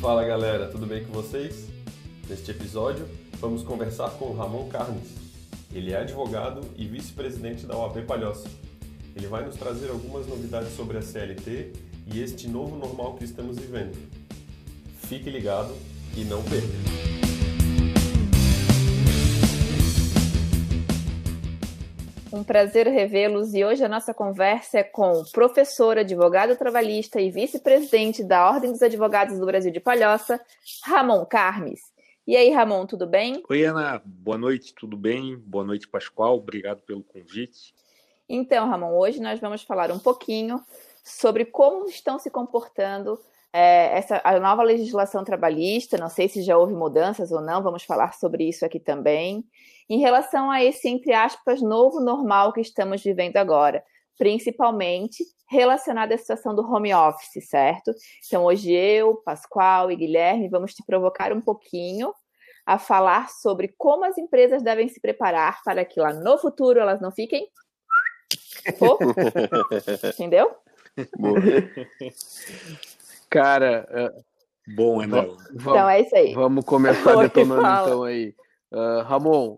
Fala 0.00 0.24
galera, 0.24 0.66
tudo 0.68 0.86
bem 0.86 1.04
com 1.04 1.12
vocês? 1.12 1.68
Neste 2.28 2.50
episódio, 2.50 3.08
vamos 3.38 3.62
conversar 3.62 4.10
com 4.10 4.26
o 4.26 4.36
Ramon 4.36 4.68
Carnes. 4.68 5.14
Ele 5.72 5.92
é 5.92 6.00
advogado 6.00 6.60
e 6.76 6.86
vice-presidente 6.86 7.64
da 7.64 7.76
OAB 7.76 8.02
Palhoça. 8.02 8.48
Ele 9.16 9.26
vai 9.26 9.44
nos 9.44 9.56
trazer 9.56 9.88
algumas 9.90 10.26
novidades 10.26 10.74
sobre 10.76 10.98
a 10.98 11.02
CLT 11.02 11.72
e 12.12 12.20
este 12.20 12.48
novo 12.48 12.76
normal 12.76 13.14
que 13.14 13.24
estamos 13.24 13.58
vivendo. 13.58 13.96
Fique 15.06 15.30
ligado 15.30 15.74
e 16.16 16.24
não 16.24 16.42
perca! 16.42 17.09
Um 22.32 22.44
prazer 22.44 22.86
revê-los 22.86 23.54
e 23.54 23.64
hoje 23.64 23.84
a 23.84 23.88
nossa 23.88 24.14
conversa 24.14 24.78
é 24.78 24.84
com 24.84 25.10
o 25.10 25.30
professor, 25.32 25.98
advogado 25.98 26.56
trabalhista 26.56 27.20
e 27.20 27.28
vice-presidente 27.28 28.22
da 28.22 28.48
Ordem 28.48 28.70
dos 28.70 28.82
Advogados 28.82 29.36
do 29.36 29.44
Brasil 29.44 29.72
de 29.72 29.80
Palhoça, 29.80 30.40
Ramon 30.84 31.26
Carmes. 31.26 31.80
E 32.24 32.36
aí, 32.36 32.50
Ramon, 32.50 32.86
tudo 32.86 33.04
bem? 33.04 33.42
Oi, 33.50 33.64
Ana, 33.64 34.00
boa 34.04 34.38
noite, 34.38 34.72
tudo 34.72 34.96
bem? 34.96 35.36
Boa 35.38 35.64
noite, 35.64 35.88
Pascoal, 35.88 36.36
obrigado 36.36 36.82
pelo 36.82 37.02
convite. 37.02 37.74
Então, 38.28 38.68
Ramon, 38.68 38.96
hoje 38.96 39.20
nós 39.20 39.40
vamos 39.40 39.64
falar 39.64 39.90
um 39.90 39.98
pouquinho 39.98 40.64
sobre 41.02 41.44
como 41.44 41.88
estão 41.88 42.16
se 42.16 42.30
comportando 42.30 43.18
é, 43.52 43.98
essa, 43.98 44.20
a 44.22 44.38
nova 44.38 44.62
legislação 44.62 45.24
trabalhista, 45.24 45.98
não 45.98 46.08
sei 46.08 46.28
se 46.28 46.42
já 46.42 46.56
houve 46.56 46.74
mudanças 46.74 47.32
ou 47.32 47.40
não, 47.40 47.62
vamos 47.62 47.82
falar 47.82 48.14
sobre 48.14 48.48
isso 48.48 48.64
aqui 48.64 48.78
também. 48.78 49.44
Em 49.88 49.98
relação 49.98 50.50
a 50.50 50.62
esse, 50.62 50.88
entre 50.88 51.12
aspas, 51.12 51.60
novo 51.60 52.00
normal 52.00 52.52
que 52.52 52.60
estamos 52.60 53.02
vivendo 53.02 53.36
agora, 53.36 53.82
principalmente 54.16 55.24
relacionado 55.48 56.12
à 56.12 56.18
situação 56.18 56.54
do 56.54 56.62
home 56.62 56.94
office, 56.94 57.48
certo? 57.48 57.92
Então, 58.24 58.44
hoje 58.44 58.72
eu, 58.72 59.16
Pascoal 59.16 59.90
e 59.90 59.96
Guilherme 59.96 60.48
vamos 60.48 60.72
te 60.72 60.84
provocar 60.86 61.32
um 61.32 61.40
pouquinho 61.40 62.14
a 62.64 62.78
falar 62.78 63.30
sobre 63.30 63.74
como 63.76 64.04
as 64.04 64.16
empresas 64.16 64.62
devem 64.62 64.88
se 64.88 65.00
preparar 65.00 65.60
para 65.64 65.84
que 65.84 65.98
lá 65.98 66.12
no 66.12 66.38
futuro 66.38 66.78
elas 66.78 67.00
não 67.00 67.10
fiquem. 67.10 67.48
Pô? 68.78 68.96
Entendeu? 70.14 70.54
Cara, 73.30 73.86
uh, 73.88 74.74
bom, 74.74 75.06
né? 75.06 75.28
Então 75.54 75.88
é 75.88 76.00
isso 76.00 76.16
aí. 76.16 76.34
Vamos 76.34 76.64
começar 76.64 77.14
detonando 77.14 77.60
então 77.60 78.02
aí. 78.02 78.34
Uh, 78.72 79.02
Ramon. 79.04 79.56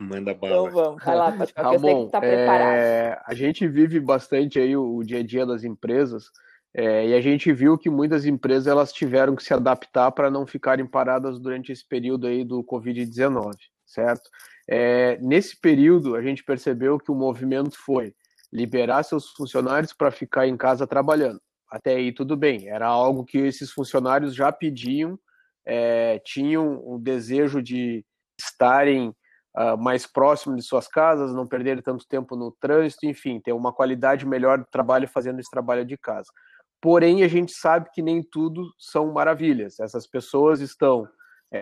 Manda 0.00 0.32
bala. 0.32 0.54
Então 0.54 0.70
vamos, 0.70 1.04
vai 1.04 1.14
lá, 1.14 1.32
pode 1.32 1.52
Ramon, 1.54 1.74
eu 1.74 1.80
sei 1.80 2.04
que 2.06 2.10
tá 2.10 2.20
preparado. 2.20 2.72
É, 2.72 3.22
a 3.26 3.34
gente 3.34 3.68
vive 3.68 4.00
bastante 4.00 4.58
aí 4.58 4.74
o, 4.74 4.96
o 4.96 5.04
dia 5.04 5.18
a 5.18 5.22
dia 5.22 5.44
das 5.44 5.62
empresas 5.62 6.30
é, 6.72 7.08
e 7.08 7.14
a 7.14 7.20
gente 7.20 7.52
viu 7.52 7.76
que 7.76 7.90
muitas 7.90 8.24
empresas 8.24 8.66
elas 8.66 8.94
tiveram 8.94 9.36
que 9.36 9.42
se 9.42 9.52
adaptar 9.52 10.10
para 10.12 10.30
não 10.30 10.46
ficarem 10.46 10.86
paradas 10.86 11.38
durante 11.38 11.70
esse 11.70 11.86
período 11.86 12.26
aí 12.26 12.44
do 12.44 12.64
Covid-19, 12.64 13.56
certo? 13.84 14.30
É, 14.66 15.18
nesse 15.18 15.54
período 15.60 16.16
a 16.16 16.22
gente 16.22 16.42
percebeu 16.42 16.98
que 16.98 17.10
o 17.10 17.14
movimento 17.14 17.76
foi 17.76 18.14
liberar 18.50 19.02
seus 19.02 19.28
funcionários 19.32 19.92
para 19.92 20.10
ficar 20.10 20.46
em 20.46 20.56
casa 20.56 20.86
trabalhando 20.86 21.42
até 21.70 21.94
aí 21.94 22.12
tudo 22.12 22.36
bem. 22.36 22.68
Era 22.68 22.86
algo 22.86 23.24
que 23.24 23.38
esses 23.38 23.70
funcionários 23.70 24.34
já 24.34 24.50
pediam, 24.50 25.18
é, 25.64 26.18
tinham 26.24 26.82
o 26.84 26.98
desejo 26.98 27.62
de 27.62 28.04
estarem 28.38 29.14
uh, 29.56 29.76
mais 29.78 30.06
próximos 30.06 30.56
de 30.56 30.66
suas 30.66 30.88
casas, 30.88 31.32
não 31.32 31.46
perderem 31.46 31.82
tanto 31.82 32.06
tempo 32.08 32.34
no 32.36 32.50
trânsito, 32.50 33.06
enfim, 33.06 33.40
ter 33.40 33.52
uma 33.52 33.72
qualidade 33.72 34.26
melhor 34.26 34.58
de 34.58 34.70
trabalho 34.70 35.08
fazendo 35.08 35.38
esse 35.38 35.50
trabalho 35.50 35.84
de 35.84 35.96
casa. 35.96 36.28
Porém, 36.80 37.22
a 37.22 37.28
gente 37.28 37.52
sabe 37.52 37.90
que 37.92 38.02
nem 38.02 38.22
tudo 38.22 38.64
são 38.78 39.12
maravilhas. 39.12 39.78
Essas 39.78 40.06
pessoas 40.06 40.60
estão 40.60 41.06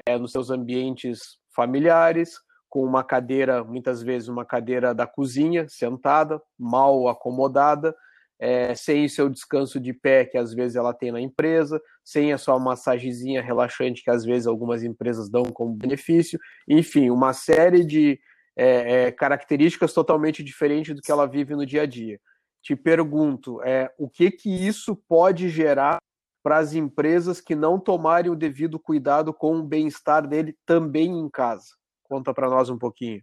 é, 0.06 0.16
nos 0.16 0.30
seus 0.30 0.50
ambientes 0.50 1.38
familiares, 1.54 2.38
com 2.68 2.84
uma 2.84 3.02
cadeira, 3.02 3.64
muitas 3.64 4.02
vezes 4.02 4.28
uma 4.28 4.44
cadeira 4.44 4.94
da 4.94 5.06
cozinha, 5.06 5.66
sentada, 5.68 6.40
mal 6.58 7.08
acomodada, 7.08 7.96
é, 8.40 8.74
sem 8.74 9.04
o 9.04 9.10
seu 9.10 9.28
descanso 9.28 9.80
de 9.80 9.92
pé 9.92 10.24
que 10.24 10.38
às 10.38 10.54
vezes 10.54 10.76
ela 10.76 10.94
tem 10.94 11.10
na 11.10 11.20
empresa, 11.20 11.80
sem 12.04 12.32
a 12.32 12.38
sua 12.38 12.58
massagezinha 12.58 13.42
relaxante 13.42 14.02
que 14.02 14.10
às 14.10 14.24
vezes 14.24 14.46
algumas 14.46 14.82
empresas 14.84 15.28
dão 15.28 15.44
como 15.44 15.74
benefício, 15.74 16.38
enfim, 16.68 17.10
uma 17.10 17.32
série 17.32 17.84
de 17.84 18.18
é, 18.56 19.06
é, 19.06 19.12
características 19.12 19.92
totalmente 19.92 20.42
diferentes 20.42 20.94
do 20.94 21.02
que 21.02 21.12
ela 21.12 21.26
vive 21.26 21.54
no 21.54 21.66
dia 21.66 21.82
a 21.82 21.86
dia. 21.86 22.20
Te 22.62 22.74
pergunto, 22.74 23.62
é, 23.62 23.92
o 23.96 24.08
que 24.08 24.30
que 24.30 24.50
isso 24.50 24.96
pode 25.08 25.48
gerar 25.48 25.98
para 26.42 26.58
as 26.58 26.74
empresas 26.74 27.40
que 27.40 27.54
não 27.54 27.78
tomarem 27.78 28.30
o 28.30 28.36
devido 28.36 28.78
cuidado 28.78 29.32
com 29.32 29.56
o 29.58 29.62
bem-estar 29.62 30.26
dele 30.26 30.56
também 30.66 31.18
em 31.18 31.28
casa? 31.28 31.68
Conta 32.02 32.34
para 32.34 32.48
nós 32.48 32.68
um 32.68 32.78
pouquinho. 32.78 33.22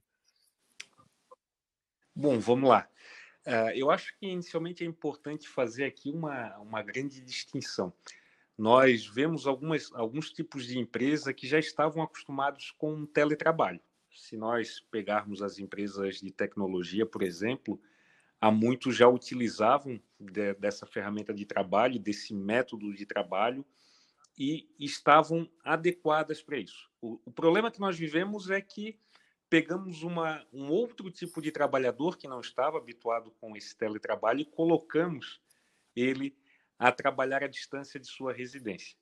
Bom, 2.15 2.39
vamos 2.39 2.69
lá. 2.69 2.87
Uh, 3.45 3.69
eu 3.75 3.91
acho 3.91 4.17
que 4.17 4.25
inicialmente 4.25 4.83
é 4.83 4.87
importante 4.87 5.47
fazer 5.47 5.85
aqui 5.85 6.09
uma, 6.09 6.57
uma 6.57 6.81
grande 6.81 7.21
distinção. 7.21 7.93
Nós 8.57 9.05
vemos 9.05 9.45
algumas, 9.45 9.91
alguns 9.93 10.31
tipos 10.31 10.65
de 10.65 10.79
empresa 10.79 11.33
que 11.33 11.47
já 11.47 11.59
estavam 11.59 12.01
acostumados 12.01 12.71
com 12.71 13.05
teletrabalho. 13.05 13.79
Se 14.11 14.37
nós 14.37 14.79
pegarmos 14.89 15.41
as 15.41 15.59
empresas 15.59 16.21
de 16.21 16.31
tecnologia, 16.31 17.05
por 17.05 17.21
exemplo, 17.21 17.79
há 18.39 18.49
muitos 18.49 18.95
já 18.95 19.07
utilizavam 19.07 20.01
de, 20.19 20.53
dessa 20.55 20.85
ferramenta 20.85 21.33
de 21.33 21.45
trabalho, 21.45 21.99
desse 21.99 22.33
método 22.33 22.93
de 22.93 23.05
trabalho, 23.05 23.65
e 24.37 24.67
estavam 24.79 25.49
adequadas 25.63 26.41
para 26.41 26.57
isso. 26.57 26.89
O, 27.01 27.19
o 27.25 27.31
problema 27.31 27.71
que 27.71 27.79
nós 27.79 27.97
vivemos 27.97 28.49
é 28.49 28.61
que 28.61 28.97
pegamos 29.55 30.03
uma, 30.03 30.45
um 30.51 30.69
outro 30.69 31.09
tipo 31.09 31.41
de 31.41 31.49
trabalhador 31.49 32.17
que 32.17 32.27
não 32.27 32.41
estava 32.41 32.77
habituado 32.77 33.31
com 33.39 33.55
esse 33.55 33.73
teletrabalho 33.73 34.41
e 34.41 34.45
colocamos 34.45 35.39
ele 35.95 36.37
a 36.77 36.91
trabalhar 36.91 37.41
à 37.41 37.47
distância 37.47 37.97
de 37.97 38.05
sua 38.05 38.33
residência. 38.33 38.97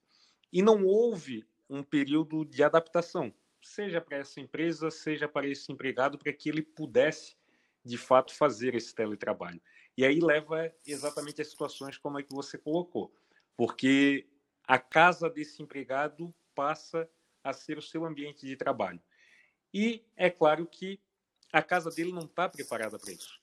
E 0.51 0.61
não 0.61 0.85
houve 0.85 1.43
um 1.67 1.81
período 1.81 2.45
de 2.45 2.61
adaptação, 2.61 3.33
seja 3.63 3.99
para 3.99 4.17
essa 4.17 4.39
empresa, 4.39 4.91
seja 4.91 5.27
para 5.27 5.47
esse 5.47 5.71
empregado, 5.71 6.19
para 6.19 6.31
que 6.31 6.49
ele 6.49 6.61
pudesse, 6.61 7.35
de 7.83 7.97
fato, 7.97 8.31
fazer 8.31 8.75
esse 8.75 8.93
teletrabalho. 8.93 9.59
E 9.97 10.05
aí 10.05 10.19
leva 10.19 10.71
exatamente 10.85 11.41
as 11.41 11.47
situações 11.49 11.97
como 11.97 12.19
é 12.19 12.21
que 12.21 12.31
você 12.31 12.59
colocou, 12.59 13.11
porque 13.57 14.29
a 14.67 14.77
casa 14.77 15.31
desse 15.31 15.63
empregado 15.63 16.31
passa 16.53 17.09
a 17.43 17.53
ser 17.53 17.79
o 17.79 17.81
seu 17.81 18.05
ambiente 18.05 18.45
de 18.45 18.55
trabalho. 18.55 19.01
E 19.73 20.03
é 20.15 20.29
claro 20.29 20.67
que 20.67 20.99
a 21.51 21.61
casa 21.61 21.89
dele 21.89 22.11
não 22.11 22.25
está 22.25 22.47
preparada 22.47 22.99
para 22.99 23.11
isso. 23.11 23.39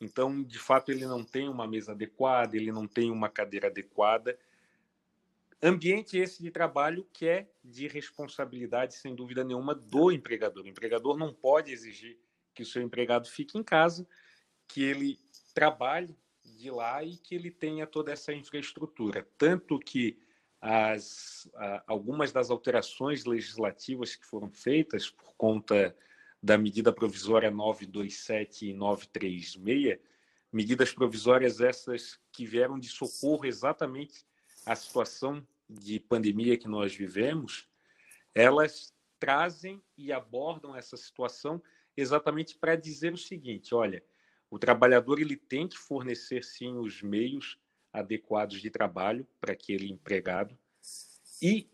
Então, 0.00 0.42
de 0.42 0.58
fato, 0.58 0.90
ele 0.90 1.06
não 1.06 1.24
tem 1.24 1.48
uma 1.48 1.66
mesa 1.66 1.92
adequada, 1.92 2.56
ele 2.56 2.70
não 2.70 2.86
tem 2.86 3.10
uma 3.10 3.28
cadeira 3.28 3.66
adequada. 3.66 4.38
Ambiente 5.60 6.16
esse 6.16 6.40
de 6.40 6.50
trabalho 6.50 7.06
que 7.12 7.26
é 7.26 7.50
de 7.64 7.88
responsabilidade, 7.88 8.94
sem 8.94 9.14
dúvida 9.14 9.42
nenhuma, 9.42 9.74
do 9.74 10.12
empregador. 10.12 10.64
O 10.64 10.68
empregador 10.68 11.16
não 11.16 11.32
pode 11.34 11.72
exigir 11.72 12.16
que 12.54 12.62
o 12.62 12.66
seu 12.66 12.80
empregado 12.80 13.28
fique 13.28 13.58
em 13.58 13.62
casa, 13.62 14.06
que 14.68 14.82
ele 14.82 15.18
trabalhe 15.52 16.16
de 16.44 16.70
lá 16.70 17.02
e 17.02 17.16
que 17.16 17.34
ele 17.34 17.50
tenha 17.50 17.86
toda 17.86 18.12
essa 18.12 18.32
infraestrutura. 18.32 19.26
Tanto 19.36 19.78
que 19.78 20.18
as, 20.60 21.48
algumas 21.86 22.32
das 22.32 22.50
alterações 22.50 23.24
legislativas 23.24 24.16
que 24.16 24.26
foram 24.26 24.50
feitas 24.50 25.08
por 25.08 25.32
conta 25.36 25.96
da 26.42 26.58
medida 26.58 26.92
provisória 26.92 27.50
927 27.50 28.70
e 28.70 28.74
936, 28.74 29.98
medidas 30.52 30.92
provisórias 30.92 31.60
essas 31.60 32.18
que 32.32 32.44
vieram 32.44 32.78
de 32.78 32.88
socorro 32.88 33.44
exatamente 33.44 34.24
à 34.64 34.74
situação 34.74 35.46
de 35.68 36.00
pandemia 36.00 36.56
que 36.56 36.68
nós 36.68 36.94
vivemos, 36.94 37.68
elas 38.34 38.94
trazem 39.18 39.82
e 39.96 40.12
abordam 40.12 40.74
essa 40.74 40.96
situação 40.96 41.62
exatamente 41.96 42.56
para 42.56 42.76
dizer 42.76 43.12
o 43.12 43.18
seguinte, 43.18 43.74
olha, 43.74 44.02
o 44.50 44.58
trabalhador 44.58 45.20
ele 45.20 45.36
tem 45.36 45.68
que 45.68 45.76
fornecer 45.76 46.44
sim 46.44 46.78
os 46.78 47.02
meios 47.02 47.58
adequados 47.98 48.60
de 48.60 48.70
trabalho 48.70 49.26
para 49.40 49.52
aquele 49.52 49.90
empregado. 49.90 50.56
E 51.40 51.68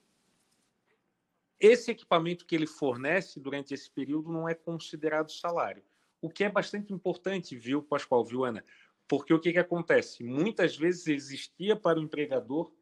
esse 1.59 1.91
equipamento 1.91 2.45
que 2.45 2.55
ele 2.55 2.67
fornece 2.67 3.41
durante 3.41 3.73
esse 3.73 3.91
período 3.91 4.31
não 4.31 4.49
é 4.49 4.55
considerado 4.55 5.33
salário. 5.33 5.83
O 6.21 6.29
que 6.29 6.45
é 6.45 6.49
bastante 6.51 6.93
importante, 6.93 7.57
viu, 7.57 7.83
Pascoal, 7.83 8.25
viu, 8.25 8.45
Ana? 8.45 8.65
Porque 9.07 9.33
o 9.33 9.41
que, 9.41 9.53
que 9.53 9.59
acontece? 9.59 10.25
Muitas 10.25 10.77
vezes 10.77 11.07
existia 11.07 11.77
para 11.77 11.99
o 11.99 12.03
empregador 12.03 12.73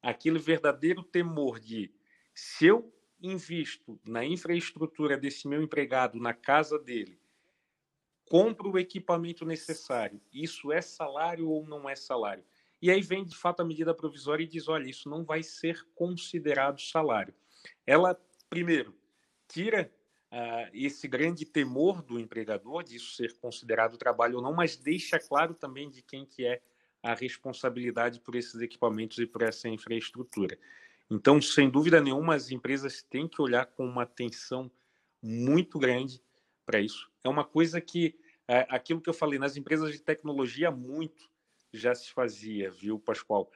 aquele 0.00 0.38
verdadeiro 0.38 1.02
temor 1.02 1.58
de 1.58 1.92
se 2.34 2.66
eu 2.66 2.92
invisto 3.20 3.98
na 4.04 4.24
infraestrutura 4.24 5.16
desse 5.16 5.48
meu 5.48 5.62
empregado, 5.62 6.18
na 6.20 6.34
casa 6.34 6.78
dele, 6.78 7.18
compra 8.26 8.68
o 8.68 8.78
equipamento 8.78 9.44
necessário. 9.44 10.20
Isso 10.32 10.72
é 10.72 10.80
salário 10.80 11.48
ou 11.48 11.66
não 11.66 11.88
é 11.88 11.96
salário? 11.96 12.44
E 12.84 12.90
aí 12.90 13.00
vem, 13.00 13.24
de 13.24 13.34
fato, 13.34 13.60
a 13.60 13.64
medida 13.64 13.94
provisória 13.94 14.44
e 14.44 14.46
diz: 14.46 14.68
olha, 14.68 14.86
isso 14.86 15.08
não 15.08 15.24
vai 15.24 15.42
ser 15.42 15.82
considerado 15.94 16.78
salário. 16.78 17.32
Ela, 17.86 18.14
primeiro, 18.50 18.94
tira 19.48 19.90
uh, 20.30 20.68
esse 20.70 21.08
grande 21.08 21.46
temor 21.46 22.02
do 22.02 22.20
empregador 22.20 22.84
disso 22.84 23.14
ser 23.14 23.38
considerado 23.38 23.96
trabalho 23.96 24.36
ou 24.36 24.42
não, 24.42 24.52
mas 24.52 24.76
deixa 24.76 25.18
claro 25.18 25.54
também 25.54 25.88
de 25.88 26.02
quem 26.02 26.26
que 26.26 26.44
é 26.44 26.60
a 27.02 27.14
responsabilidade 27.14 28.20
por 28.20 28.34
esses 28.34 28.60
equipamentos 28.60 29.16
e 29.16 29.24
por 29.24 29.40
essa 29.40 29.66
infraestrutura. 29.66 30.58
Então, 31.10 31.40
sem 31.40 31.70
dúvida 31.70 32.02
nenhuma, 32.02 32.34
as 32.34 32.50
empresas 32.50 33.02
têm 33.02 33.26
que 33.26 33.40
olhar 33.40 33.64
com 33.64 33.86
uma 33.86 34.02
atenção 34.02 34.70
muito 35.22 35.78
grande 35.78 36.20
para 36.66 36.80
isso. 36.80 37.10
É 37.24 37.30
uma 37.30 37.44
coisa 37.44 37.80
que, 37.80 38.14
é, 38.46 38.66
aquilo 38.68 39.00
que 39.00 39.08
eu 39.08 39.14
falei, 39.14 39.38
nas 39.38 39.56
empresas 39.56 39.90
de 39.90 40.00
tecnologia, 40.00 40.70
muito 40.70 41.32
já 41.76 41.94
se 41.94 42.10
fazia, 42.10 42.70
viu, 42.70 42.98
Pascoal? 42.98 43.50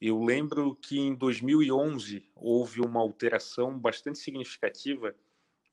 Eu 0.00 0.22
lembro 0.22 0.76
que 0.76 0.98
em 0.98 1.14
2011 1.14 2.28
houve 2.34 2.80
uma 2.80 3.00
alteração 3.00 3.78
bastante 3.78 4.18
significativa 4.18 5.14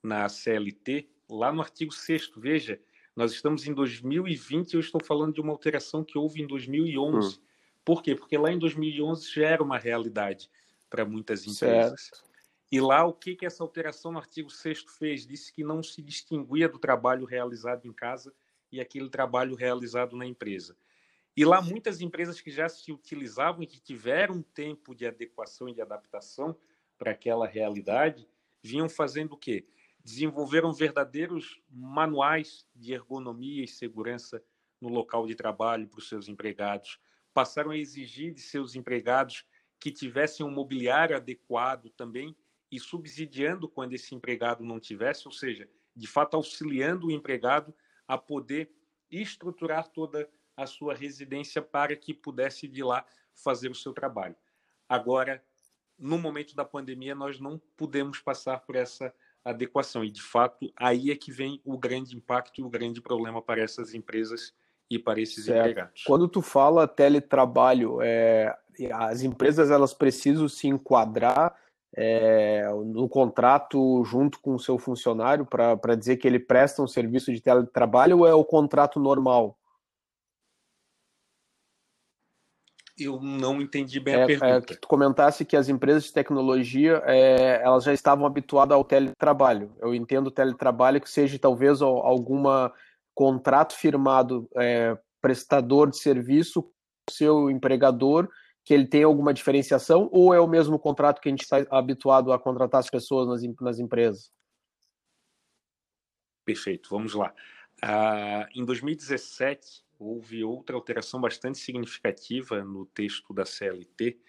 na 0.01 0.27
CLT, 0.29 1.09
lá 1.29 1.51
no 1.51 1.61
artigo 1.61 1.91
6 1.91 2.31
veja, 2.37 2.79
nós 3.15 3.31
estamos 3.33 3.67
em 3.67 3.73
2020 3.73 4.71
e 4.71 4.75
eu 4.75 4.79
estou 4.79 5.03
falando 5.03 5.33
de 5.33 5.41
uma 5.41 5.51
alteração 5.51 6.03
que 6.03 6.17
houve 6.17 6.41
em 6.41 6.47
2011. 6.47 7.37
Hum. 7.37 7.41
Por 7.83 8.01
quê? 8.01 8.15
Porque 8.15 8.37
lá 8.37 8.51
em 8.51 8.59
2011 8.59 9.29
já 9.33 9.47
era 9.47 9.63
uma 9.63 9.77
realidade 9.77 10.49
para 10.89 11.05
muitas 11.05 11.45
empresas. 11.45 12.01
Certo. 12.01 12.31
E 12.71 12.79
lá, 12.79 13.05
o 13.05 13.13
que, 13.13 13.35
que 13.35 13.45
essa 13.45 13.63
alteração 13.63 14.13
no 14.13 14.17
artigo 14.17 14.49
6 14.49 14.85
fez? 14.97 15.27
Disse 15.27 15.51
que 15.51 15.63
não 15.63 15.83
se 15.83 16.01
distinguia 16.01 16.69
do 16.69 16.79
trabalho 16.79 17.25
realizado 17.25 17.85
em 17.85 17.91
casa 17.91 18.33
e 18.71 18.79
aquele 18.79 19.09
trabalho 19.09 19.55
realizado 19.55 20.15
na 20.15 20.25
empresa. 20.25 20.77
E 21.35 21.45
lá, 21.45 21.61
muitas 21.61 22.01
empresas 22.01 22.41
que 22.41 22.51
já 22.51 22.67
se 22.67 22.91
utilizavam 22.91 23.63
e 23.63 23.67
que 23.67 23.79
tiveram 23.79 24.35
um 24.35 24.41
tempo 24.41 24.93
de 24.93 25.05
adequação 25.05 25.69
e 25.69 25.73
de 25.73 25.81
adaptação 25.81 26.57
para 26.97 27.11
aquela 27.11 27.47
realidade, 27.47 28.27
vinham 28.61 28.89
fazendo 28.89 29.33
o 29.33 29.37
quê? 29.37 29.67
Desenvolveram 30.03 30.73
verdadeiros 30.73 31.61
manuais 31.69 32.67
de 32.75 32.93
ergonomia 32.93 33.63
e 33.63 33.67
segurança 33.67 34.43
no 34.79 34.89
local 34.89 35.25
de 35.25 35.35
trabalho 35.35 35.87
para 35.87 35.99
os 35.99 36.09
seus 36.09 36.27
empregados, 36.27 36.99
passaram 37.33 37.71
a 37.71 37.77
exigir 37.77 38.33
de 38.33 38.41
seus 38.41 38.75
empregados 38.75 39.45
que 39.79 39.91
tivessem 39.91 40.45
um 40.45 40.51
mobiliário 40.51 41.15
adequado 41.15 41.89
também 41.91 42.35
e 42.71 42.79
subsidiando 42.79 43.69
quando 43.69 43.93
esse 43.93 44.13
empregado 44.15 44.63
não 44.63 44.79
tivesse, 44.79 45.27
ou 45.27 45.31
seja, 45.31 45.69
de 45.95 46.07
fato 46.07 46.35
auxiliando 46.35 47.07
o 47.07 47.11
empregado 47.11 47.73
a 48.07 48.17
poder 48.17 48.71
estruturar 49.09 49.87
toda 49.87 50.21
a 50.21 50.27
sua 50.65 50.93
residência 50.93 51.61
para 51.61 51.95
que 51.95 52.13
pudesse 52.13 52.67
de 52.67 52.83
lá 52.83 53.05
fazer 53.33 53.69
o 53.69 53.75
seu 53.75 53.93
trabalho. 53.93 54.35
Agora, 54.87 55.43
no 55.97 56.17
momento 56.17 56.55
da 56.55 56.65
pandemia, 56.65 57.15
nós 57.15 57.39
não 57.39 57.61
pudemos 57.77 58.19
passar 58.19 58.59
por 58.61 58.75
essa 58.75 59.13
adequação 59.43 60.03
e, 60.03 60.09
de 60.09 60.21
fato, 60.21 60.71
aí 60.75 61.11
é 61.11 61.15
que 61.15 61.31
vem 61.31 61.61
o 61.63 61.77
grande 61.77 62.15
impacto 62.15 62.59
e 62.59 62.63
o 62.63 62.69
grande 62.69 63.01
problema 63.01 63.41
para 63.41 63.61
essas 63.61 63.93
empresas 63.93 64.53
e 64.89 64.99
para 64.99 65.21
esses 65.21 65.45
certo. 65.45 65.59
empregados. 65.59 66.03
Quando 66.03 66.27
tu 66.27 66.41
fala 66.41 66.87
teletrabalho, 66.87 67.99
é, 68.01 68.55
as 68.93 69.23
empresas 69.23 69.71
elas 69.71 69.93
precisam 69.93 70.47
se 70.47 70.67
enquadrar 70.67 71.55
é, 71.95 72.69
no 72.85 73.07
contrato 73.07 74.03
junto 74.05 74.39
com 74.39 74.55
o 74.55 74.59
seu 74.59 74.77
funcionário 74.77 75.45
para 75.45 75.95
dizer 75.95 76.17
que 76.17 76.27
ele 76.27 76.39
presta 76.39 76.81
um 76.81 76.87
serviço 76.87 77.33
de 77.33 77.41
teletrabalho 77.41 78.19
ou 78.19 78.27
é 78.27 78.33
o 78.33 78.45
contrato 78.45 78.99
normal? 78.99 79.57
Eu 83.03 83.21
não 83.21 83.61
entendi 83.61 83.99
bem 83.99 84.15
é, 84.15 84.23
a 84.23 84.27
pergunta. 84.27 84.47
É, 84.47 84.61
que 84.61 84.75
tu 84.75 84.87
comentasse 84.87 85.45
que 85.45 85.55
as 85.55 85.69
empresas 85.69 86.05
de 86.05 86.13
tecnologia 86.13 87.01
é, 87.05 87.61
elas 87.63 87.83
já 87.83 87.93
estavam 87.93 88.25
habituadas 88.25 88.75
ao 88.75 88.83
teletrabalho. 88.83 89.73
Eu 89.79 89.93
entendo 89.95 90.27
o 90.27 90.31
teletrabalho 90.31 91.01
que 91.01 91.09
seja 91.09 91.39
talvez 91.39 91.81
alguma 91.81 92.73
contrato 93.13 93.75
firmado 93.75 94.49
é, 94.55 94.97
prestador 95.21 95.89
de 95.89 95.97
serviço 95.97 96.71
seu 97.09 97.49
empregador 97.49 98.29
que 98.63 98.73
ele 98.73 98.85
tem 98.85 99.03
alguma 99.03 99.33
diferenciação 99.33 100.09
ou 100.11 100.33
é 100.33 100.39
o 100.39 100.47
mesmo 100.47 100.77
contrato 100.77 101.19
que 101.19 101.29
a 101.29 101.31
gente 101.31 101.41
está 101.41 101.65
habituado 101.69 102.31
a 102.31 102.39
contratar 102.39 102.79
as 102.79 102.89
pessoas 102.89 103.27
nas, 103.27 103.41
nas 103.59 103.79
empresas? 103.79 104.31
Perfeito, 106.45 106.89
vamos 106.89 107.13
lá. 107.13 107.33
Ah, 107.81 108.47
em 108.53 108.63
2017, 108.63 109.83
houve 110.01 110.43
outra 110.43 110.75
alteração 110.75 111.21
bastante 111.21 111.59
significativa 111.59 112.63
no 112.63 112.85
texto 112.85 113.33
da 113.33 113.45
CLT, 113.45 114.19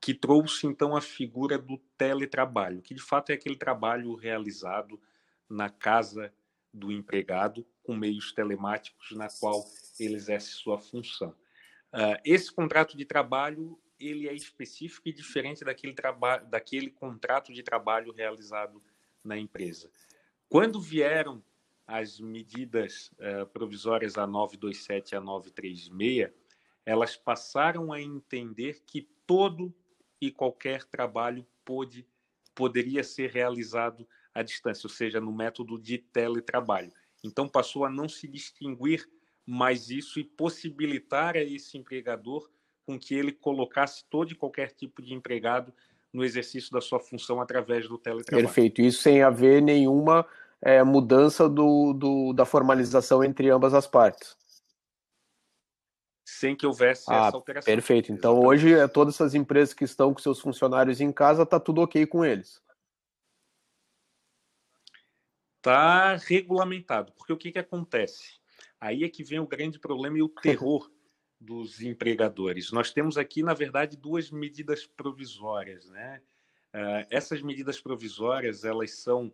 que 0.00 0.12
trouxe 0.12 0.66
então 0.66 0.94
a 0.94 1.00
figura 1.00 1.58
do 1.58 1.78
teletrabalho, 1.96 2.82
que 2.82 2.94
de 2.94 3.02
fato 3.02 3.30
é 3.30 3.34
aquele 3.34 3.56
trabalho 3.56 4.14
realizado 4.14 5.00
na 5.48 5.70
casa 5.70 6.32
do 6.72 6.92
empregado 6.92 7.66
com 7.82 7.94
meios 7.94 8.32
telemáticos 8.32 9.12
na 9.12 9.28
qual 9.28 9.64
ele 9.98 10.14
exerce 10.14 10.50
sua 10.50 10.78
função. 10.78 11.30
Uh, 11.92 12.20
esse 12.24 12.52
contrato 12.52 12.96
de 12.96 13.04
trabalho 13.06 13.78
ele 13.98 14.28
é 14.28 14.34
específico 14.34 15.08
e 15.08 15.12
diferente 15.12 15.64
daquele, 15.64 15.94
daquele 16.50 16.90
contrato 16.90 17.52
de 17.52 17.62
trabalho 17.62 18.12
realizado 18.12 18.82
na 19.24 19.38
empresa. 19.38 19.90
Quando 20.48 20.80
vieram 20.80 21.42
as 21.86 22.18
medidas 22.18 23.10
uh, 23.20 23.46
provisórias 23.46 24.18
a 24.18 24.26
927 24.26 25.12
e 25.12 25.16
a 25.16 25.20
936, 25.20 26.30
elas 26.84 27.16
passaram 27.16 27.92
a 27.92 28.00
entender 28.00 28.82
que 28.86 29.08
todo 29.26 29.74
e 30.20 30.30
qualquer 30.30 30.84
trabalho 30.84 31.46
pode, 31.64 32.06
poderia 32.54 33.04
ser 33.04 33.30
realizado 33.30 34.06
à 34.34 34.42
distância, 34.42 34.86
ou 34.86 34.90
seja, 34.90 35.20
no 35.20 35.32
método 35.32 35.78
de 35.78 35.98
teletrabalho. 35.98 36.92
Então 37.22 37.48
passou 37.48 37.84
a 37.84 37.90
não 37.90 38.08
se 38.08 38.26
distinguir 38.26 39.08
mais 39.44 39.90
isso 39.90 40.18
e 40.18 40.24
possibilitar 40.24 41.36
a 41.36 41.42
esse 41.42 41.78
empregador 41.78 42.50
com 42.84 42.98
que 42.98 43.14
ele 43.14 43.32
colocasse 43.32 44.04
todo 44.08 44.32
e 44.32 44.34
qualquer 44.34 44.72
tipo 44.72 45.02
de 45.02 45.14
empregado 45.14 45.72
no 46.12 46.24
exercício 46.24 46.72
da 46.72 46.80
sua 46.80 46.98
função 46.98 47.40
através 47.40 47.88
do 47.88 47.98
teletrabalho. 47.98 48.46
Perfeito, 48.46 48.80
isso 48.80 49.02
sem 49.02 49.22
haver 49.22 49.60
nenhuma 49.60 50.26
é, 50.62 50.82
mudança 50.82 51.48
do, 51.48 51.92
do, 51.92 52.32
da 52.32 52.44
formalização 52.44 53.22
entre 53.22 53.50
ambas 53.50 53.74
as 53.74 53.86
partes. 53.86 54.36
Sem 56.24 56.56
que 56.56 56.66
houvesse 56.66 57.04
ah, 57.08 57.28
essa 57.28 57.36
alteração. 57.36 57.72
Perfeito, 57.72 58.12
então 58.12 58.32
Exatamente. 58.32 58.64
hoje 58.64 58.74
é, 58.74 58.88
todas 58.88 59.14
essas 59.14 59.34
empresas 59.34 59.72
que 59.72 59.84
estão 59.84 60.12
com 60.12 60.20
seus 60.20 60.40
funcionários 60.40 61.00
em 61.00 61.12
casa, 61.12 61.44
está 61.44 61.60
tudo 61.60 61.80
ok 61.80 62.06
com 62.06 62.24
eles. 62.24 62.60
Está 65.58 66.16
regulamentado, 66.16 67.12
porque 67.12 67.32
o 67.32 67.36
que, 67.36 67.52
que 67.52 67.58
acontece? 67.58 68.38
Aí 68.80 69.04
é 69.04 69.08
que 69.08 69.24
vem 69.24 69.40
o 69.40 69.46
grande 69.46 69.78
problema 69.78 70.18
e 70.18 70.22
o 70.22 70.28
terror 70.28 70.90
dos 71.40 71.80
empregadores. 71.80 72.70
Nós 72.72 72.92
temos 72.92 73.16
aqui, 73.18 73.42
na 73.42 73.54
verdade, 73.54 73.96
duas 73.96 74.30
medidas 74.30 74.86
provisórias. 74.86 75.88
Né? 75.88 76.22
Uh, 76.74 77.06
essas 77.10 77.42
medidas 77.42 77.80
provisórias 77.80 78.64
elas 78.64 78.98
são 78.98 79.32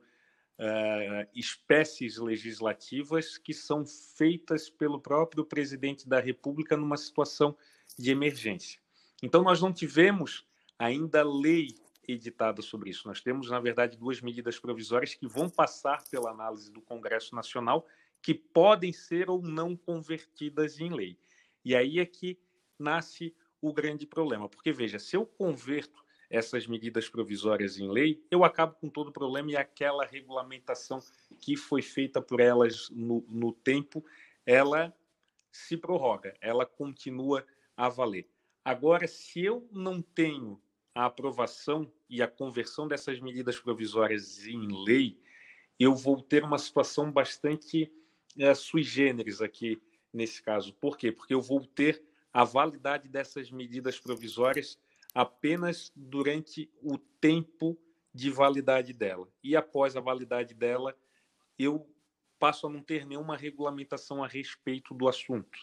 uh, 0.62 1.28
espécies 1.35 2.16
legislativas 2.19 3.37
que 3.37 3.52
são 3.52 3.85
feitas 3.85 4.71
pelo 4.71 5.00
próprio 5.00 5.45
presidente 5.45 6.09
da 6.09 6.21
República 6.21 6.76
numa 6.76 6.97
situação 6.97 7.57
de 7.99 8.11
emergência. 8.11 8.81
Então, 9.23 9.42
nós 9.42 9.61
não 9.61 9.73
tivemos 9.73 10.47
ainda 10.78 11.23
lei 11.23 11.75
editada 12.07 12.62
sobre 12.62 12.90
isso. 12.90 13.07
Nós 13.07 13.21
temos, 13.21 13.50
na 13.50 13.61
verdade, 13.61 13.97
duas 13.97 14.21
medidas 14.21 14.59
provisórias 14.59 15.14
que 15.14 15.26
vão 15.26 15.49
passar 15.50 16.02
pela 16.09 16.31
análise 16.31 16.71
do 16.71 16.81
Congresso 16.81 17.35
Nacional 17.35 17.87
que 18.21 18.35
podem 18.35 18.92
ser 18.92 19.28
ou 19.28 19.42
não 19.42 19.76
convertidas 19.76 20.78
em 20.78 20.92
lei. 20.92 21.19
E 21.64 21.75
aí 21.75 21.99
é 21.99 22.07
que 22.07 22.38
nasce 22.78 23.35
o 23.61 23.73
grande 23.73 24.07
problema, 24.07 24.49
porque 24.49 24.73
veja, 24.73 24.99
se 24.99 25.16
eu 25.16 25.25
converto 25.25 26.01
essas 26.32 26.66
medidas 26.66 27.10
provisórias 27.10 27.76
em 27.76 27.90
lei, 27.90 28.24
eu 28.30 28.42
acabo 28.42 28.74
com 28.76 28.88
todo 28.88 29.08
o 29.08 29.12
problema 29.12 29.50
e 29.50 29.56
aquela 29.56 30.06
regulamentação 30.06 30.98
que 31.38 31.58
foi 31.58 31.82
feita 31.82 32.22
por 32.22 32.40
elas 32.40 32.88
no, 32.88 33.22
no 33.28 33.52
tempo, 33.52 34.02
ela 34.46 34.96
se 35.52 35.76
prorroga, 35.76 36.34
ela 36.40 36.64
continua 36.64 37.46
a 37.76 37.86
valer. 37.90 38.26
Agora, 38.64 39.06
se 39.06 39.44
eu 39.44 39.68
não 39.70 40.00
tenho 40.00 40.58
a 40.94 41.04
aprovação 41.04 41.92
e 42.08 42.22
a 42.22 42.28
conversão 42.28 42.88
dessas 42.88 43.20
medidas 43.20 43.60
provisórias 43.60 44.46
em 44.46 44.66
lei, 44.86 45.20
eu 45.78 45.94
vou 45.94 46.22
ter 46.22 46.44
uma 46.44 46.58
situação 46.58 47.12
bastante 47.12 47.92
é, 48.38 48.54
sui 48.54 48.82
generis 48.82 49.42
aqui 49.42 49.82
nesse 50.10 50.42
caso. 50.42 50.72
Por 50.74 50.96
quê? 50.96 51.12
Porque 51.12 51.34
eu 51.34 51.42
vou 51.42 51.66
ter 51.66 52.02
a 52.32 52.42
validade 52.42 53.06
dessas 53.06 53.50
medidas 53.50 54.00
provisórias 54.00 54.78
apenas 55.14 55.92
durante 55.95 56.71
o 56.83 56.99
tempo 56.99 57.78
de 58.14 58.31
validade 58.31 58.92
dela. 58.92 59.28
E 59.42 59.57
após 59.57 59.97
a 59.97 60.00
validade 60.00 60.54
dela, 60.54 60.97
eu 61.59 61.88
passam 62.38 62.69
a 62.69 62.73
não 62.73 62.83
ter 62.83 63.07
nenhuma 63.07 63.37
regulamentação 63.37 64.23
a 64.23 64.26
respeito 64.26 64.95
do 64.95 65.09
assunto. 65.09 65.59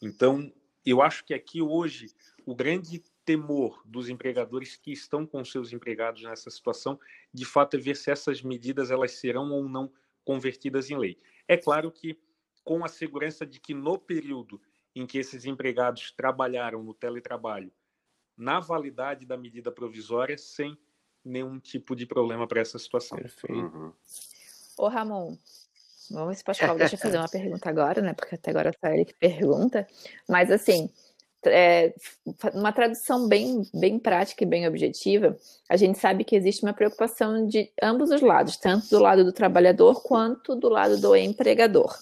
Então, 0.00 0.52
eu 0.84 1.02
acho 1.02 1.24
que 1.24 1.34
aqui 1.34 1.60
hoje 1.60 2.14
o 2.46 2.54
grande 2.54 3.02
temor 3.24 3.82
dos 3.84 4.08
empregadores 4.08 4.76
que 4.76 4.92
estão 4.92 5.26
com 5.26 5.44
seus 5.44 5.72
empregados 5.72 6.22
nessa 6.22 6.50
situação, 6.50 6.98
de 7.32 7.44
fato, 7.44 7.76
é 7.76 7.80
ver 7.80 7.96
se 7.96 8.10
essas 8.10 8.42
medidas 8.42 8.90
elas 8.90 9.12
serão 9.12 9.50
ou 9.52 9.68
não 9.68 9.92
convertidas 10.24 10.90
em 10.90 10.96
lei. 10.96 11.18
É 11.46 11.56
claro 11.56 11.90
que 11.90 12.18
com 12.64 12.84
a 12.84 12.88
segurança 12.88 13.44
de 13.44 13.60
que 13.60 13.74
no 13.74 13.98
período 13.98 14.60
em 14.94 15.06
que 15.06 15.18
esses 15.18 15.44
empregados 15.44 16.12
trabalharam 16.12 16.82
no 16.82 16.94
teletrabalho, 16.94 17.72
na 18.42 18.60
validade 18.60 19.24
da 19.24 19.36
medida 19.36 19.70
provisória, 19.70 20.36
sem 20.36 20.76
nenhum 21.24 21.58
tipo 21.60 21.94
de 21.94 22.04
problema 22.04 22.46
para 22.46 22.60
essa 22.60 22.78
situação. 22.78 23.16
Perfeito. 23.16 23.54
Uhum. 23.54 23.92
Ô, 24.76 24.88
Ramon, 24.88 25.36
vamos 26.10 26.28
ver 26.28 26.34
se 26.34 26.44
Pascoal 26.44 26.76
deixa 26.76 26.96
eu 26.96 26.98
fazer 26.98 27.18
uma 27.18 27.28
pergunta 27.30 27.68
agora, 27.68 28.02
né? 28.02 28.12
Porque 28.12 28.34
até 28.34 28.50
agora 28.50 28.72
só 28.78 28.90
ele 28.90 29.04
que 29.04 29.14
pergunta. 29.14 29.86
Mas, 30.28 30.50
assim, 30.50 30.90
é, 31.46 31.94
uma 32.52 32.72
tradução 32.72 33.28
bem, 33.28 33.62
bem 33.72 33.98
prática 33.98 34.42
e 34.42 34.46
bem 34.46 34.66
objetiva, 34.66 35.36
a 35.68 35.76
gente 35.76 35.98
sabe 35.98 36.24
que 36.24 36.34
existe 36.34 36.64
uma 36.64 36.72
preocupação 36.72 37.46
de 37.46 37.70
ambos 37.80 38.10
os 38.10 38.20
lados, 38.20 38.56
tanto 38.56 38.88
do 38.88 38.98
lado 38.98 39.24
do 39.24 39.32
trabalhador 39.32 40.02
quanto 40.02 40.56
do 40.56 40.68
lado 40.68 41.00
do 41.00 41.14
empregador, 41.14 41.96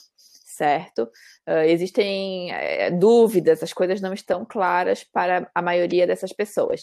certo? 0.60 1.04
Uh, 1.48 1.64
existem 1.66 2.52
é, 2.52 2.90
dúvidas, 2.90 3.62
as 3.62 3.72
coisas 3.72 3.98
não 3.98 4.12
estão 4.12 4.44
claras 4.44 5.02
para 5.02 5.50
a 5.54 5.62
maioria 5.62 6.06
dessas 6.06 6.34
pessoas. 6.34 6.82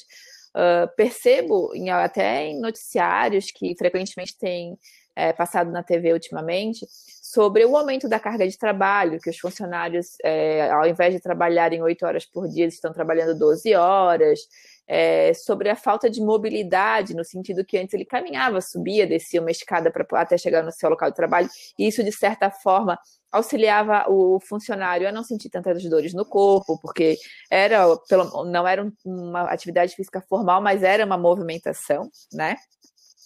Uh, 0.56 0.90
percebo 0.96 1.72
em, 1.76 1.92
até 1.92 2.48
em 2.48 2.60
noticiários 2.60 3.52
que 3.52 3.76
frequentemente 3.78 4.36
têm 4.36 4.76
é, 5.16 5.32
passado 5.32 5.72
na 5.72 5.84
TV 5.84 6.14
ultimamente 6.14 6.88
sobre 7.22 7.66
o 7.66 7.76
aumento 7.76 8.08
da 8.08 8.20
carga 8.20 8.48
de 8.48 8.58
trabalho, 8.58 9.20
que 9.20 9.30
os 9.30 9.38
funcionários, 9.38 10.16
é, 10.24 10.70
ao 10.72 10.88
invés 10.88 11.14
de 11.14 11.20
trabalharem 11.20 11.82
oito 11.82 12.06
horas 12.06 12.26
por 12.26 12.48
dia, 12.48 12.66
estão 12.66 12.94
trabalhando 12.94 13.38
12 13.38 13.74
horas, 13.76 14.40
é, 14.88 15.34
sobre 15.34 15.70
a 15.70 15.76
falta 15.76 16.10
de 16.10 16.22
mobilidade, 16.22 17.16
no 17.16 17.24
sentido 17.24 17.66
que 17.66 17.78
antes 17.78 17.94
ele 17.94 18.06
caminhava, 18.06 18.62
subia, 18.62 19.06
descia 19.06 19.42
uma 19.42 19.52
escada 19.52 19.92
para 19.92 20.06
até 20.22 20.38
chegar 20.38 20.64
no 20.64 20.72
seu 20.72 20.90
local 20.90 21.10
de 21.10 21.16
trabalho, 21.16 21.50
e 21.78 21.88
isso, 21.88 22.04
de 22.04 22.12
certa 22.12 22.50
forma, 22.50 22.98
auxiliava 23.38 24.06
o 24.10 24.40
funcionário 24.40 25.08
a 25.08 25.12
não 25.12 25.24
sentir 25.24 25.50
tantas 25.50 25.84
dores 25.84 26.14
no 26.14 26.26
corpo, 26.26 26.80
porque 26.82 27.18
era 27.50 27.96
pelo, 28.10 28.46
não 28.46 28.68
era 28.68 28.92
uma 29.06 29.44
atividade 29.44 29.96
física 29.96 30.22
formal, 30.28 30.62
mas 30.62 30.84
era 30.84 31.06
uma 31.06 31.18
movimentação, 31.18 32.10
né? 32.34 32.58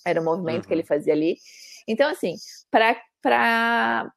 Era 0.05 0.21
um 0.21 0.23
movimento 0.23 0.63
uhum. 0.63 0.67
que 0.67 0.73
ele 0.73 0.81
uhum. 0.81 0.87
fazia 0.87 1.13
ali. 1.13 1.37
Então, 1.87 2.09
assim, 2.09 2.35
para 2.69 4.11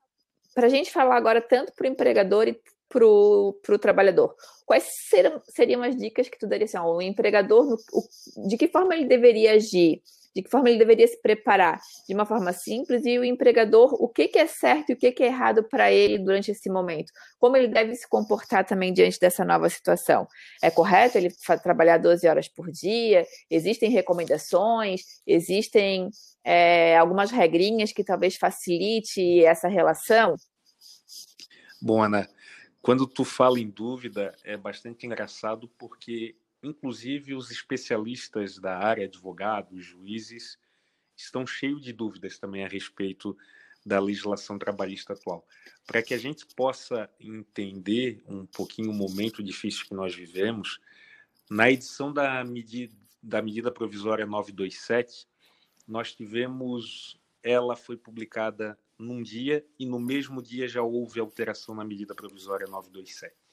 a 0.56 0.68
gente 0.68 0.90
falar 0.90 1.16
agora 1.16 1.40
tanto 1.40 1.72
para 1.74 1.84
o 1.84 1.90
empregador 1.90 2.48
e 2.48 2.60
para 2.88 3.04
o 3.04 3.78
trabalhador, 3.80 4.34
quais 4.64 4.84
seriam, 5.08 5.42
seriam 5.48 5.82
as 5.82 5.96
dicas 5.96 6.28
que 6.28 6.38
tu 6.38 6.46
daria 6.46 6.64
assim, 6.64 6.78
ó, 6.78 6.94
o 6.94 7.02
empregador, 7.02 7.64
no, 7.64 7.76
o, 7.92 8.48
de 8.48 8.56
que 8.56 8.68
forma 8.68 8.94
ele 8.94 9.06
deveria 9.06 9.54
agir 9.54 10.00
de 10.34 10.42
que 10.42 10.50
forma 10.50 10.68
ele 10.68 10.78
deveria 10.78 11.06
se 11.06 11.20
preparar 11.20 11.80
de 12.08 12.14
uma 12.14 12.26
forma 12.26 12.52
simples 12.52 13.04
e 13.04 13.18
o 13.18 13.24
empregador, 13.24 13.94
o 14.02 14.08
que, 14.08 14.28
que 14.28 14.38
é 14.38 14.46
certo 14.46 14.90
e 14.90 14.92
o 14.94 14.96
que, 14.96 15.12
que 15.12 15.22
é 15.22 15.26
errado 15.26 15.62
para 15.62 15.92
ele 15.92 16.18
durante 16.18 16.50
esse 16.50 16.68
momento, 16.68 17.12
como 17.38 17.56
ele 17.56 17.68
deve 17.68 17.94
se 17.94 18.08
comportar 18.08 18.64
também 18.66 18.92
diante 18.92 19.20
dessa 19.20 19.44
nova 19.44 19.68
situação. 19.70 20.26
É 20.62 20.70
correto 20.70 21.18
ele 21.18 21.32
trabalhar 21.62 21.98
12 21.98 22.26
horas 22.26 22.48
por 22.48 22.70
dia? 22.70 23.24
Existem 23.48 23.90
recomendações? 23.90 25.02
Existem 25.26 26.10
é, 26.42 26.96
algumas 26.98 27.30
regrinhas 27.30 27.92
que 27.92 28.02
talvez 28.02 28.36
facilite 28.36 29.44
essa 29.44 29.68
relação? 29.68 30.34
Bom, 31.80 32.02
Ana, 32.02 32.28
quando 32.82 33.06
tu 33.06 33.24
fala 33.24 33.60
em 33.60 33.68
dúvida, 33.68 34.34
é 34.44 34.56
bastante 34.56 35.06
engraçado 35.06 35.68
porque 35.78 36.34
Inclusive, 36.64 37.34
os 37.34 37.50
especialistas 37.50 38.58
da 38.58 38.78
área, 38.78 39.04
advogados, 39.04 39.84
juízes, 39.84 40.58
estão 41.14 41.46
cheios 41.46 41.82
de 41.82 41.92
dúvidas 41.92 42.38
também 42.38 42.64
a 42.64 42.68
respeito 42.68 43.36
da 43.84 44.00
legislação 44.00 44.58
trabalhista 44.58 45.12
atual. 45.12 45.46
Para 45.86 46.02
que 46.02 46.14
a 46.14 46.18
gente 46.18 46.46
possa 46.56 47.10
entender 47.20 48.22
um 48.26 48.46
pouquinho 48.46 48.90
o 48.90 48.94
momento 48.94 49.42
difícil 49.42 49.84
que 49.84 49.92
nós 49.92 50.14
vivemos, 50.14 50.80
na 51.50 51.70
edição 51.70 52.10
da 52.10 52.42
medida, 52.42 52.96
da 53.22 53.42
medida 53.42 53.70
provisória 53.70 54.24
927, 54.24 55.28
nós 55.86 56.14
tivemos, 56.14 57.20
ela 57.42 57.76
foi 57.76 57.98
publicada 57.98 58.78
num 58.98 59.22
dia 59.22 59.66
e 59.78 59.84
no 59.84 60.00
mesmo 60.00 60.42
dia 60.42 60.66
já 60.66 60.82
houve 60.82 61.20
alteração 61.20 61.74
na 61.74 61.84
medida 61.84 62.14
provisória 62.14 62.66
927. 62.66 63.43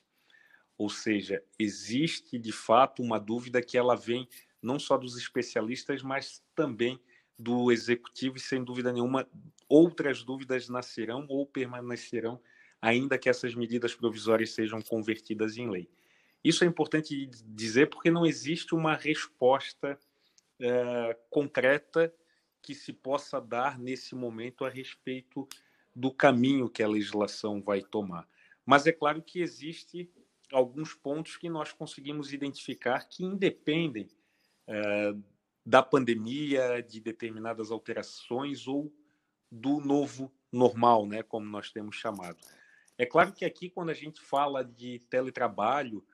Ou 0.81 0.89
seja, 0.89 1.43
existe 1.59 2.39
de 2.39 2.51
fato 2.51 3.03
uma 3.03 3.19
dúvida 3.19 3.61
que 3.61 3.77
ela 3.77 3.95
vem 3.95 4.27
não 4.59 4.79
só 4.79 4.97
dos 4.97 5.15
especialistas, 5.15 6.01
mas 6.01 6.43
também 6.55 6.99
do 7.37 7.71
executivo, 7.71 8.37
e 8.37 8.39
sem 8.39 8.63
dúvida 8.63 8.91
nenhuma, 8.91 9.29
outras 9.69 10.23
dúvidas 10.23 10.67
nascerão 10.69 11.27
ou 11.29 11.45
permanecerão, 11.45 12.41
ainda 12.81 13.15
que 13.15 13.29
essas 13.29 13.53
medidas 13.53 13.93
provisórias 13.93 14.55
sejam 14.55 14.81
convertidas 14.81 15.55
em 15.55 15.69
lei. 15.69 15.87
Isso 16.43 16.63
é 16.63 16.67
importante 16.67 17.29
dizer 17.45 17.87
porque 17.91 18.09
não 18.09 18.25
existe 18.25 18.73
uma 18.73 18.95
resposta 18.95 19.99
é, 20.59 21.15
concreta 21.29 22.11
que 22.59 22.73
se 22.73 22.91
possa 22.91 23.39
dar 23.39 23.77
nesse 23.77 24.15
momento 24.15 24.65
a 24.65 24.69
respeito 24.69 25.47
do 25.95 26.11
caminho 26.11 26.67
que 26.67 26.81
a 26.81 26.87
legislação 26.87 27.61
vai 27.61 27.83
tomar. 27.83 28.27
Mas 28.65 28.87
é 28.87 28.91
claro 28.91 29.21
que 29.21 29.41
existe 29.41 30.09
alguns 30.51 30.93
pontos 30.93 31.37
que 31.37 31.49
nós 31.49 31.71
conseguimos 31.71 32.33
identificar 32.33 33.07
que 33.07 33.23
independem 33.23 34.07
é, 34.67 35.13
da 35.65 35.81
pandemia, 35.81 36.81
de 36.81 36.99
determinadas 36.99 37.71
alterações 37.71 38.67
ou 38.67 38.93
do 39.51 39.79
novo 39.79 40.31
normal, 40.51 41.05
né, 41.05 41.23
como 41.23 41.45
nós 41.45 41.71
temos 41.71 41.95
chamado. 41.95 42.37
É 42.97 43.05
claro 43.05 43.31
que 43.31 43.45
aqui, 43.45 43.69
quando 43.69 43.89
a 43.89 43.93
gente 43.93 44.21
fala 44.21 44.63
de 44.63 44.99
teletrabalho, 45.09 46.05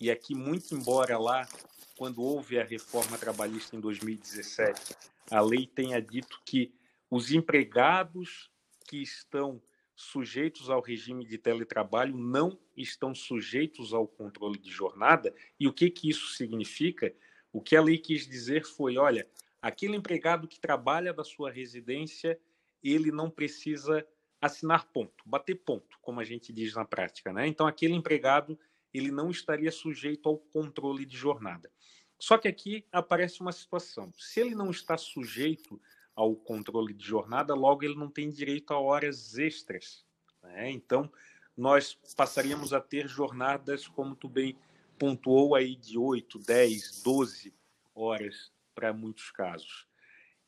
e 0.00 0.10
aqui, 0.10 0.34
muito 0.34 0.74
embora 0.74 1.18
lá, 1.18 1.48
quando 1.96 2.22
houve 2.22 2.58
a 2.58 2.64
reforma 2.64 3.16
trabalhista 3.16 3.74
em 3.74 3.80
2017, 3.80 4.94
a 5.30 5.40
lei 5.40 5.66
tenha 5.66 6.00
dito 6.00 6.40
que 6.44 6.74
os 7.10 7.32
empregados 7.32 8.50
que 8.86 9.02
estão 9.02 9.60
sujeitos 9.96 10.68
ao 10.68 10.82
regime 10.82 11.24
de 11.24 11.38
teletrabalho 11.38 12.16
não 12.16 12.58
estão 12.76 13.14
sujeitos 13.14 13.94
ao 13.94 14.06
controle 14.06 14.58
de 14.58 14.70
jornada. 14.70 15.34
E 15.58 15.66
o 15.66 15.72
que, 15.72 15.90
que 15.90 16.10
isso 16.10 16.28
significa? 16.34 17.12
O 17.50 17.62
que 17.62 17.74
a 17.74 17.82
lei 17.82 17.96
quis 17.96 18.28
dizer 18.28 18.64
foi: 18.64 18.98
olha, 18.98 19.26
aquele 19.60 19.96
empregado 19.96 20.46
que 20.46 20.60
trabalha 20.60 21.14
da 21.14 21.24
sua 21.24 21.50
residência, 21.50 22.38
ele 22.84 23.10
não 23.10 23.30
precisa 23.30 24.06
assinar 24.38 24.86
ponto, 24.92 25.24
bater 25.24 25.54
ponto, 25.54 25.98
como 26.02 26.20
a 26.20 26.24
gente 26.24 26.52
diz 26.52 26.74
na 26.74 26.84
prática. 26.84 27.32
Né? 27.32 27.46
Então, 27.46 27.66
aquele 27.66 27.94
empregado 27.94 28.58
ele 28.92 29.10
não 29.10 29.30
estaria 29.30 29.72
sujeito 29.72 30.28
ao 30.28 30.38
controle 30.38 31.04
de 31.04 31.16
jornada. 31.16 31.70
Só 32.18 32.38
que 32.38 32.48
aqui 32.48 32.84
aparece 32.92 33.40
uma 33.40 33.52
situação: 33.52 34.12
se 34.18 34.40
ele 34.40 34.54
não 34.54 34.70
está 34.70 34.98
sujeito 34.98 35.80
ao 36.16 36.34
controle 36.34 36.94
de 36.94 37.04
jornada, 37.04 37.54
logo 37.54 37.84
ele 37.84 37.94
não 37.94 38.10
tem 38.10 38.30
direito 38.30 38.72
a 38.72 38.80
horas 38.80 39.36
extras. 39.36 40.02
Né? 40.42 40.70
Então, 40.70 41.12
nós 41.54 41.98
passaríamos 42.16 42.72
a 42.72 42.80
ter 42.80 43.06
jornadas, 43.06 43.86
como 43.86 44.16
tu 44.16 44.28
bem 44.28 44.56
pontuou 44.98 45.54
aí, 45.54 45.76
de 45.76 45.98
8, 45.98 46.38
10, 46.38 47.02
12 47.02 47.54
horas 47.94 48.50
para 48.74 48.94
muitos 48.94 49.30
casos. 49.30 49.86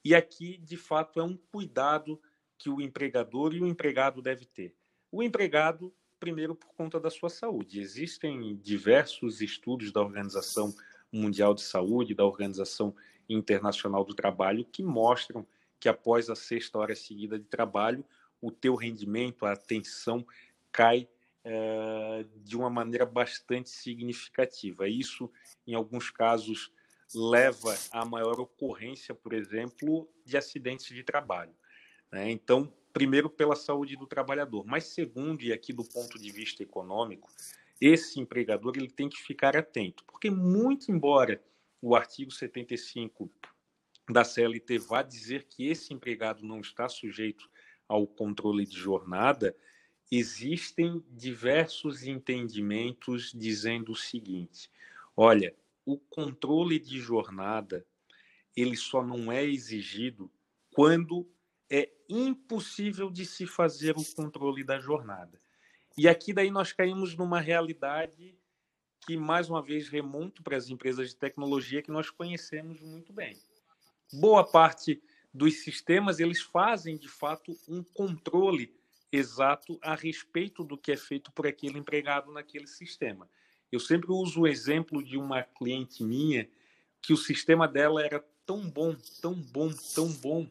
E 0.02 0.14
aqui, 0.14 0.56
de 0.56 0.76
fato, 0.76 1.20
é 1.20 1.22
um 1.22 1.37
cuidado 1.37 2.18
que 2.56 2.70
o 2.70 2.80
empregador 2.80 3.54
e 3.54 3.60
o 3.60 3.66
empregado 3.66 4.22
deve 4.22 4.46
ter. 4.46 4.75
O 5.12 5.22
empregado, 5.22 5.94
primeiro, 6.18 6.54
por 6.54 6.68
conta 6.75 6.98
da 6.98 7.10
sua 7.10 7.28
saúde. 7.28 7.80
Existem 7.80 8.56
diversos 8.56 9.42
estudos 9.42 9.92
da 9.92 10.00
Organização 10.00 10.75
Mundial 11.12 11.54
de 11.54 11.62
Saúde, 11.62 12.14
da 12.14 12.25
Organização 12.25 12.94
Internacional 13.28 14.04
do 14.04 14.14
Trabalho, 14.14 14.64
que 14.64 14.82
mostram 14.82 15.46
que 15.80 15.88
após 15.88 16.28
a 16.28 16.35
sexta 16.35 16.78
hora 16.78 16.94
seguida 16.94 17.38
de 17.38 17.44
trabalho, 17.44 18.04
o 18.40 18.50
teu 18.50 18.75
rendimento, 18.75 19.47
a 19.47 19.52
atenção 19.52 20.26
cai 20.73 21.08
é, 21.44 22.25
de 22.37 22.56
uma 22.56 22.70
maneira 22.70 23.06
bastante 23.06 23.70
significativa. 23.70 24.88
Isso, 24.88 25.30
em 25.66 25.75
alguns 25.75 26.11
casos, 26.11 26.73
leva 27.14 27.75
à 27.90 28.04
maior 28.04 28.38
ocorrência, 28.40 29.14
por 29.14 29.32
exemplo, 29.32 30.08
de 30.25 30.37
acidentes 30.37 30.87
de 30.87 31.02
trabalho. 31.02 31.54
Né? 32.12 32.30
Então, 32.30 32.73
primeiro 32.92 33.30
pela 33.30 33.56
saúde 33.56 33.97
do 33.97 34.06
trabalhador, 34.06 34.64
mas 34.66 34.85
segundo, 34.85 35.42
e 35.42 35.52
aqui 35.52 35.73
do 35.73 35.85
ponto 35.85 36.18
de 36.18 36.30
vista 36.30 36.62
econômico, 36.62 37.30
esse 37.80 38.18
empregador 38.20 38.75
ele 38.76 38.90
tem 38.90 39.08
que 39.08 39.18
ficar 39.18 39.56
atento, 39.56 40.04
porque 40.04 40.30
muito 40.30 40.90
embora 40.90 41.42
o 41.80 41.94
artigo 41.94 42.30
75 42.30 43.30
da 44.09 44.25
CLT 44.25 44.79
vá 44.79 45.03
dizer 45.03 45.45
que 45.45 45.69
esse 45.69 45.93
empregado 45.93 46.45
não 46.45 46.61
está 46.61 46.88
sujeito 46.88 47.49
ao 47.87 48.07
controle 48.07 48.65
de 48.65 48.77
jornada, 48.77 49.57
existem 50.11 51.05
diversos 51.11 52.05
entendimentos 52.05 53.33
dizendo 53.35 53.93
o 53.93 53.97
seguinte: 53.97 54.71
olha, 55.17 55.55
o 55.85 55.99
controle 55.99 56.79
de 56.79 56.99
jornada 56.99 57.87
ele 58.57 58.77
só 58.77 59.05
não 59.05 59.31
é 59.31 59.45
exigido 59.45 60.31
quando 60.73 61.31
é 61.71 61.91
impossível 62.09 63.11
de 63.11 63.25
se 63.25 63.47
fazer 63.47 63.95
o 63.97 64.15
controle 64.15 64.65
da 64.65 64.79
jornada. 64.81 65.41
E 65.97 66.09
aqui 66.09 66.33
daí 66.33 66.50
nós 66.50 66.73
caímos 66.73 67.15
numa 67.15 67.41
realidade 67.41 68.37
que 69.07 69.17
mais 69.17 69.49
uma 69.49 69.62
vez 69.62 69.88
remonto 69.88 70.43
para 70.43 70.57
as 70.57 70.69
empresas 70.69 71.11
de 71.11 71.17
tecnologia 71.17 71.83
que 71.83 71.91
nós 71.91 72.11
conhecemos 72.11 72.81
muito 72.81 73.12
bem. 73.12 73.38
Boa 74.12 74.43
parte 74.43 75.03
dos 75.33 75.62
sistemas 75.62 76.19
eles 76.19 76.41
fazem 76.41 76.97
de 76.97 77.09
fato 77.09 77.55
um 77.69 77.83
controle 77.83 78.75
exato 79.12 79.79
a 79.83 79.95
respeito 79.95 80.65
do 80.65 80.79
que 80.79 80.93
é 80.93 80.97
feito 80.97 81.31
por 81.33 81.47
aquele 81.47 81.79
empregado 81.79 82.33
naquele 82.33 82.67
sistema. 82.67 83.29
Eu 83.71 83.79
sempre 83.79 84.11
uso 84.11 84.43
o 84.43 84.47
exemplo 84.47 85.03
de 85.03 85.19
uma 85.19 85.43
cliente 85.43 86.03
minha 86.03 86.49
que 87.03 87.12
o 87.12 87.19
sistema 87.19 87.69
dela 87.69 88.03
era 88.03 88.25
tão 88.47 88.69
bom, 88.69 88.97
tão 89.21 89.35
bom, 89.35 89.71
tão 89.95 90.11
bom, 90.11 90.49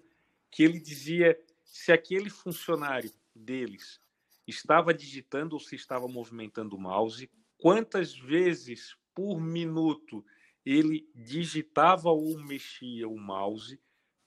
que 0.52 0.62
ele 0.62 0.80
dizia 0.80 1.40
se 1.64 1.92
aquele 1.92 2.30
funcionário 2.30 3.12
deles 3.36 4.00
estava 4.48 4.94
digitando 4.94 5.56
ou 5.56 5.60
se 5.60 5.76
estava 5.76 6.08
movimentando 6.08 6.76
o 6.76 6.80
mouse, 6.80 7.30
quantas 7.58 8.16
vezes 8.16 8.96
por 9.14 9.42
minuto 9.42 10.24
ele 10.68 11.10
digitava 11.16 12.10
ou 12.10 12.38
mexia 12.40 13.08
o 13.08 13.18
mouse, 13.18 13.80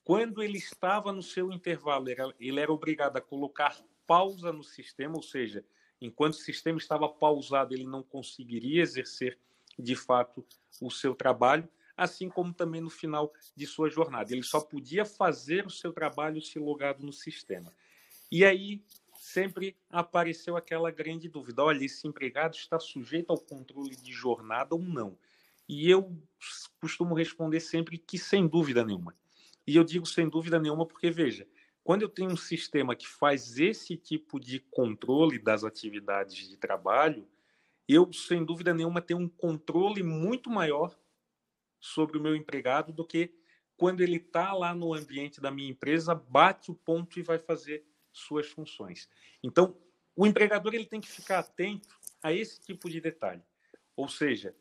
quando 0.02 0.42
ele 0.42 0.56
estava 0.56 1.12
no 1.12 1.22
seu 1.22 1.52
intervalo, 1.52 2.06
ele 2.40 2.58
era 2.58 2.72
obrigado 2.72 3.18
a 3.18 3.20
colocar 3.20 3.78
pausa 4.06 4.50
no 4.50 4.64
sistema, 4.64 5.16
ou 5.16 5.22
seja, 5.22 5.62
enquanto 6.00 6.32
o 6.32 6.38
sistema 6.38 6.78
estava 6.78 7.06
pausado, 7.10 7.74
ele 7.74 7.84
não 7.84 8.02
conseguiria 8.02 8.80
exercer 8.80 9.38
de 9.78 9.94
fato 9.94 10.44
o 10.80 10.90
seu 10.90 11.14
trabalho, 11.14 11.68
assim 11.94 12.30
como 12.30 12.54
também 12.54 12.80
no 12.80 12.90
final 12.90 13.30
de 13.54 13.66
sua 13.66 13.90
jornada. 13.90 14.32
Ele 14.32 14.42
só 14.42 14.60
podia 14.60 15.04
fazer 15.04 15.66
o 15.66 15.70
seu 15.70 15.92
trabalho 15.92 16.40
se 16.40 16.58
logado 16.58 17.04
no 17.04 17.12
sistema. 17.12 17.70
E 18.32 18.46
aí 18.46 18.82
sempre 19.18 19.76
apareceu 19.90 20.56
aquela 20.56 20.90
grande 20.90 21.28
dúvida: 21.28 21.62
olha, 21.62 21.84
esse 21.84 22.08
empregado 22.08 22.54
está 22.54 22.80
sujeito 22.80 23.30
ao 23.30 23.38
controle 23.38 23.94
de 23.94 24.12
jornada 24.12 24.74
ou 24.74 24.80
não? 24.80 25.18
E 25.72 25.88
eu 25.88 26.20
costumo 26.80 27.14
responder 27.14 27.60
sempre 27.60 27.96
que 27.96 28.18
sem 28.18 28.48
dúvida 28.48 28.84
nenhuma. 28.84 29.14
E 29.64 29.76
eu 29.76 29.84
digo 29.84 30.04
sem 30.04 30.28
dúvida 30.28 30.58
nenhuma 30.58 30.84
porque, 30.84 31.12
veja, 31.12 31.46
quando 31.84 32.02
eu 32.02 32.08
tenho 32.08 32.28
um 32.28 32.36
sistema 32.36 32.96
que 32.96 33.06
faz 33.06 33.56
esse 33.56 33.96
tipo 33.96 34.40
de 34.40 34.58
controle 34.58 35.38
das 35.38 35.62
atividades 35.62 36.48
de 36.48 36.56
trabalho, 36.56 37.24
eu, 37.86 38.12
sem 38.12 38.44
dúvida 38.44 38.74
nenhuma, 38.74 39.00
tenho 39.00 39.20
um 39.20 39.28
controle 39.28 40.02
muito 40.02 40.50
maior 40.50 40.98
sobre 41.78 42.18
o 42.18 42.20
meu 42.20 42.34
empregado 42.34 42.92
do 42.92 43.06
que 43.06 43.32
quando 43.76 44.00
ele 44.00 44.16
está 44.16 44.52
lá 44.52 44.74
no 44.74 44.92
ambiente 44.92 45.40
da 45.40 45.52
minha 45.52 45.70
empresa, 45.70 46.16
bate 46.16 46.72
o 46.72 46.74
ponto 46.74 47.16
e 47.16 47.22
vai 47.22 47.38
fazer 47.38 47.86
suas 48.12 48.48
funções. 48.48 49.08
Então, 49.40 49.80
o 50.16 50.26
empregador 50.26 50.74
ele 50.74 50.84
tem 50.86 51.00
que 51.00 51.08
ficar 51.08 51.38
atento 51.38 51.96
a 52.20 52.32
esse 52.32 52.60
tipo 52.60 52.90
de 52.90 53.00
detalhe. 53.00 53.44
Ou 53.94 54.08
seja, 54.08 54.52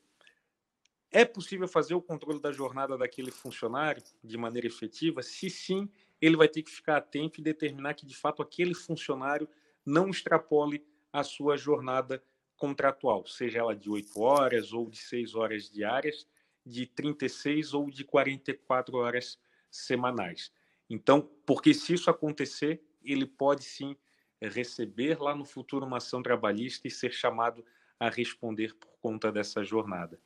é 1.12 1.26
possível 1.26 1.68
fazer 1.68 1.94
o 1.96 2.02
controle 2.02 2.40
da 2.40 2.52
jornada 2.52 2.98
daquele 2.98 3.32
funcionário 3.32 4.04
de 4.24 4.38
maneira 4.38 4.68
efetiva? 4.68 5.24
Se 5.24 5.50
sim, 5.50 5.90
ele 6.22 6.38
vai 6.38 6.48
ter 6.48 6.64
que 6.64 6.72
ficar 6.72 6.98
atento 6.98 7.40
e 7.40 7.44
determinar 7.44 7.94
que, 7.94 8.06
de 8.06 8.16
fato, 8.16 8.42
aquele 8.42 8.74
funcionário 8.74 9.48
não 9.86 10.10
extrapole 10.10 10.86
a 11.12 11.24
sua 11.24 11.58
jornada 11.58 12.24
contratual, 12.58 13.26
seja 13.26 13.60
ela 13.60 13.76
de 13.76 13.90
8 13.90 14.20
horas 14.20 14.74
ou 14.74 14.90
de 14.90 14.98
6 14.98 15.34
horas 15.34 15.70
diárias, 15.70 16.28
de 16.66 16.86
36 16.86 17.74
ou 17.74 17.90
de 17.90 18.04
44 18.04 18.98
horas 18.98 19.40
semanais. 19.72 20.52
Então, 20.90 21.22
porque 21.46 21.74
se 21.74 21.94
isso 21.94 22.10
acontecer, 22.10 22.84
ele 23.02 23.26
pode 23.26 23.64
sim 23.64 23.96
receber 24.42 25.20
lá 25.20 25.36
no 25.36 25.46
futuro 25.46 25.86
uma 25.86 25.98
ação 25.98 26.22
trabalhista 26.22 26.88
e 26.88 26.92
ser 26.92 27.12
chamado 27.12 27.66
a 28.00 28.10
responder 28.10 28.76
por 28.76 28.92
conta 29.02 29.32
dessa 29.32 29.64
jornada. 29.64 30.20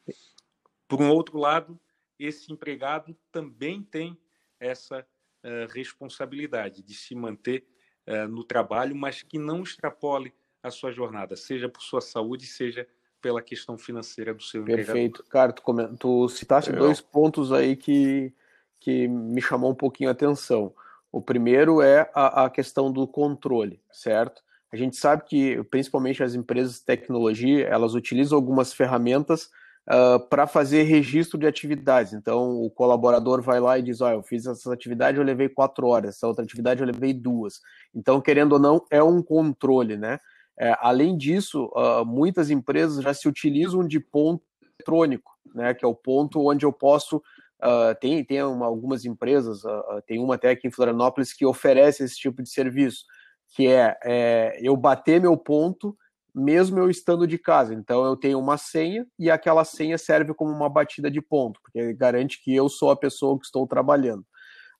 Por 0.97 1.03
um 1.03 1.11
outro 1.11 1.37
lado, 1.37 1.79
esse 2.19 2.51
empregado 2.51 3.15
também 3.31 3.81
tem 3.81 4.17
essa 4.59 4.99
uh, 4.99 5.71
responsabilidade 5.73 6.81
de 6.81 6.93
se 6.93 7.15
manter 7.15 7.65
uh, 8.07 8.27
no 8.27 8.43
trabalho, 8.43 8.95
mas 8.95 9.21
que 9.21 9.37
não 9.37 9.63
extrapole 9.63 10.33
a 10.61 10.71
sua 10.71 10.91
jornada, 10.91 11.35
seja 11.35 11.67
por 11.67 11.81
sua 11.81 11.99
saúde, 11.99 12.45
seja 12.45 12.87
pela 13.21 13.41
questão 13.41 13.77
financeira 13.77 14.33
do 14.33 14.43
seu 14.43 14.63
Perfeito. 14.63 14.91
empregador. 14.91 15.11
Perfeito. 15.11 15.29
Cara, 15.29 15.53
tu, 15.53 15.97
tu 15.97 16.29
citaste 16.29 16.71
Eu... 16.71 16.77
dois 16.77 17.01
pontos 17.01 17.51
aí 17.51 17.75
que, 17.75 18.33
que 18.79 19.07
me 19.07 19.41
chamou 19.41 19.71
um 19.71 19.75
pouquinho 19.75 20.09
a 20.09 20.13
atenção. 20.13 20.73
O 21.11 21.21
primeiro 21.21 21.81
é 21.81 22.09
a, 22.13 22.45
a 22.45 22.49
questão 22.49 22.91
do 22.91 23.07
controle, 23.07 23.81
certo? 23.91 24.41
A 24.71 24.75
gente 24.75 24.97
sabe 24.97 25.23
que, 25.25 25.63
principalmente 25.65 26.23
as 26.23 26.33
empresas 26.33 26.79
de 26.79 26.85
tecnologia, 26.85 27.67
elas 27.67 27.93
utilizam 27.93 28.35
algumas 28.35 28.73
ferramentas 28.73 29.51
uh, 29.89 30.19
para 30.27 30.47
fazer 30.47 30.83
registro 30.83 31.37
de 31.37 31.47
atividades. 31.47 32.13
Então, 32.13 32.61
o 32.61 32.69
colaborador 32.69 33.41
vai 33.41 33.59
lá 33.59 33.77
e 33.77 33.81
diz: 33.81 34.01
Olha, 34.01 34.15
eu 34.15 34.23
fiz 34.23 34.45
essa 34.45 34.73
atividade, 34.73 35.17
eu 35.17 35.23
levei 35.23 35.49
quatro 35.49 35.87
horas, 35.87 36.15
essa 36.15 36.27
outra 36.27 36.43
atividade 36.43 36.81
eu 36.81 36.87
levei 36.87 37.13
duas. 37.13 37.59
Então, 37.93 38.21
querendo 38.21 38.53
ou 38.53 38.59
não, 38.59 38.85
é 38.89 39.01
um 39.03 39.21
controle, 39.21 39.97
né? 39.97 40.19
É, 40.59 40.75
além 40.79 41.17
disso, 41.17 41.65
uh, 41.75 42.05
muitas 42.05 42.49
empresas 42.49 43.03
já 43.03 43.13
se 43.13 43.27
utilizam 43.27 43.87
de 43.87 43.99
ponto 43.99 44.43
eletrônico, 44.61 45.31
né? 45.53 45.73
Que 45.73 45.83
é 45.83 45.87
o 45.87 45.95
ponto 45.95 46.47
onde 46.47 46.65
eu 46.65 46.71
posso. 46.71 47.17
Uh, 47.61 47.95
tem 47.99 48.23
tem 48.25 48.43
uma, 48.43 48.65
algumas 48.65 49.05
empresas, 49.05 49.61
tem 50.05 50.19
uma 50.19 50.35
até 50.35 50.49
aqui 50.49 50.67
em 50.67 50.71
Florianópolis 50.71 51.31
que 51.33 51.45
oferece 51.45 52.03
esse 52.03 52.17
tipo 52.17 52.43
de 52.43 52.49
serviço, 52.49 53.05
que 53.55 53.67
é, 53.67 53.97
é 54.03 54.59
eu 54.61 54.75
bater 54.75 55.21
meu 55.21 55.37
ponto 55.37 55.97
mesmo 56.33 56.79
eu 56.79 56.89
estando 56.89 57.27
de 57.27 57.37
casa. 57.37 57.73
Então 57.73 58.03
eu 58.05 58.15
tenho 58.15 58.39
uma 58.39 58.57
senha 58.57 59.05
e 59.19 59.29
aquela 59.29 59.63
senha 59.63 59.97
serve 59.97 60.33
como 60.33 60.51
uma 60.51 60.69
batida 60.69 61.09
de 61.11 61.21
ponto, 61.21 61.59
porque 61.61 61.93
garante 61.93 62.41
que 62.43 62.55
eu 62.55 62.67
sou 62.69 62.91
a 62.91 62.95
pessoa 62.95 63.37
que 63.37 63.45
estou 63.45 63.67
trabalhando. 63.67 64.25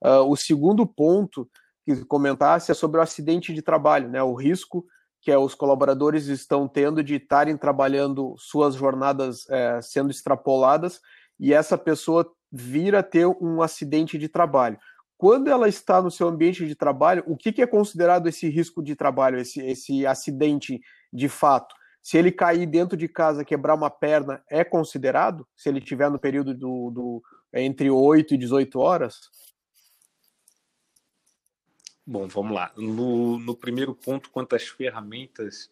Uh, 0.03 0.29
o 0.29 0.35
segundo 0.35 0.85
ponto 0.85 1.49
que 1.85 2.03
comentasse 2.05 2.71
é 2.71 2.73
sobre 2.73 2.99
o 2.99 3.03
acidente 3.03 3.53
de 3.53 3.61
trabalho, 3.61 4.09
né? 4.09 4.23
O 4.23 4.33
risco 4.33 4.85
que 5.21 5.33
os 5.33 5.55
colaboradores 5.55 6.27
estão 6.27 6.67
tendo 6.67 7.01
de 7.01 7.15
estarem 7.15 7.55
trabalhando 7.55 8.35
suas 8.37 8.75
jornadas 8.75 9.49
é, 9.49 9.81
sendo 9.81 10.11
extrapoladas 10.11 10.99
e 11.39 11.53
essa 11.53 11.77
pessoa 11.77 12.29
vir 12.51 12.93
a 12.93 13.01
ter 13.01 13.25
um 13.25 13.61
acidente 13.61 14.17
de 14.17 14.27
trabalho. 14.27 14.77
Quando 15.17 15.47
ela 15.47 15.69
está 15.69 16.01
no 16.01 16.11
seu 16.11 16.27
ambiente 16.27 16.67
de 16.67 16.75
trabalho, 16.75 17.23
o 17.25 17.37
que, 17.37 17.53
que 17.53 17.61
é 17.61 17.67
considerado 17.67 18.27
esse 18.27 18.49
risco 18.49 18.83
de 18.83 18.95
trabalho, 18.95 19.39
esse, 19.39 19.61
esse 19.61 20.05
acidente 20.05 20.81
de 21.13 21.30
fato. 21.30 21.76
Se 22.02 22.17
ele 22.17 22.32
cair 22.32 22.65
dentro 22.65 22.97
de 22.97 23.08
casa, 23.08 23.45
quebrar 23.45 23.76
uma 23.76 23.89
perna, 23.89 24.43
é 24.49 24.63
considerado? 24.63 25.47
Se 25.56 25.69
ele 25.69 25.80
tiver 25.80 26.10
no 26.10 26.19
período 26.19 26.54
do, 26.54 26.91
do 26.91 27.23
entre 27.54 27.89
8 27.89 28.34
e 28.34 28.38
18 28.38 28.80
horas? 28.80 29.30
Bom, 32.06 32.28
vamos 32.28 32.54
lá. 32.54 32.73
No, 32.76 33.39
no 33.39 33.56
primeiro 33.56 33.95
ponto, 33.95 34.30
quanto 34.30 34.56
às 34.56 34.67
ferramentas 34.67 35.71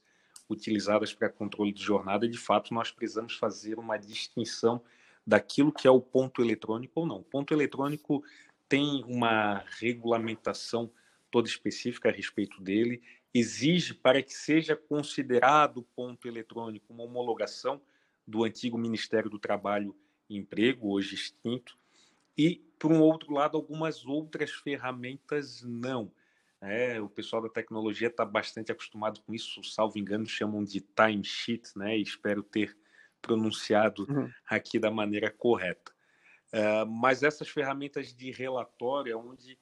utilizadas 0.49 1.13
para 1.13 1.29
controle 1.29 1.73
de 1.73 1.83
jornada, 1.83 2.27
de 2.27 2.37
fato, 2.37 2.73
nós 2.73 2.91
precisamos 2.91 3.35
fazer 3.35 3.77
uma 3.77 3.97
distinção 3.97 4.81
daquilo 5.27 5.71
que 5.71 5.87
é 5.87 5.91
o 5.91 5.99
ponto 5.99 6.41
eletrônico 6.41 7.01
ou 7.01 7.05
não. 7.05 7.17
O 7.17 7.23
ponto 7.23 7.53
eletrônico 7.53 8.23
tem 8.69 9.03
uma 9.05 9.65
regulamentação 9.79 10.89
toda 11.29 11.47
específica 11.47 12.09
a 12.09 12.11
respeito 12.11 12.61
dele 12.61 13.01
exige 13.33 13.93
para 13.93 14.21
que 14.21 14.33
seja 14.33 14.75
considerado 14.75 15.83
ponto 15.95 16.27
eletrônico 16.27 16.93
uma 16.93 17.03
homologação 17.03 17.81
do 18.27 18.43
antigo 18.43 18.77
Ministério 18.77 19.29
do 19.29 19.39
Trabalho 19.39 19.95
e 20.29 20.37
Emprego, 20.37 20.91
hoje 20.91 21.15
extinto, 21.15 21.77
e, 22.37 22.63
por 22.79 22.91
um 22.91 23.01
outro 23.01 23.33
lado, 23.33 23.57
algumas 23.57 24.05
outras 24.05 24.51
ferramentas 24.51 25.61
não. 25.61 26.11
É, 26.61 27.01
o 27.01 27.09
pessoal 27.09 27.41
da 27.41 27.49
tecnologia 27.49 28.07
está 28.07 28.23
bastante 28.23 28.71
acostumado 28.71 29.21
com 29.21 29.33
isso, 29.33 29.63
salvo 29.63 29.97
engano, 29.97 30.25
chamam 30.25 30.63
de 30.63 30.79
timesheet, 30.79 31.75
né? 31.75 31.97
Espero 31.97 32.43
ter 32.43 32.77
pronunciado 33.21 34.05
uhum. 34.09 34.29
aqui 34.45 34.79
da 34.79 34.91
maneira 34.91 35.29
correta. 35.31 35.91
Uh, 36.53 36.85
mas 36.85 37.23
essas 37.23 37.49
ferramentas 37.49 38.13
de 38.13 38.29
relatório, 38.31 39.17
onde 39.17 39.53
é, 39.53 39.57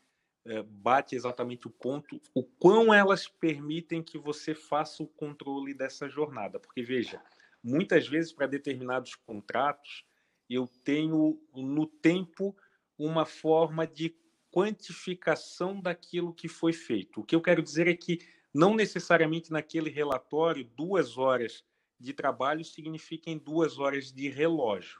bate 0.67 1.15
exatamente 1.15 1.67
o 1.67 1.69
ponto, 1.69 2.19
o 2.33 2.43
quão 2.43 2.93
elas 2.93 3.27
permitem 3.27 4.01
que 4.01 4.17
você 4.17 4.55
faça 4.55 5.03
o 5.03 5.07
controle 5.07 5.73
dessa 5.73 6.07
jornada. 6.07 6.59
Porque, 6.59 6.81
veja, 6.81 7.21
muitas 7.63 8.07
vezes 8.07 8.31
para 8.31 8.47
determinados 8.47 9.15
contratos, 9.15 10.05
eu 10.49 10.67
tenho 10.83 11.39
no 11.53 11.85
tempo 11.85 12.55
uma 12.97 13.25
forma 13.25 13.85
de 13.85 14.15
quantificação 14.51 15.79
daquilo 15.79 16.33
que 16.33 16.47
foi 16.47 16.73
feito. 16.73 17.21
O 17.21 17.23
que 17.23 17.35
eu 17.35 17.41
quero 17.41 17.61
dizer 17.61 17.87
é 17.87 17.95
que 17.95 18.19
não 18.53 18.73
necessariamente 18.73 19.51
naquele 19.51 19.89
relatório 19.89 20.63
duas 20.75 21.17
horas 21.17 21.63
de 21.99 22.13
trabalho 22.13 22.63
signifiquem 22.63 23.37
duas 23.37 23.77
horas 23.77 24.11
de 24.11 24.29
relógio. 24.29 24.99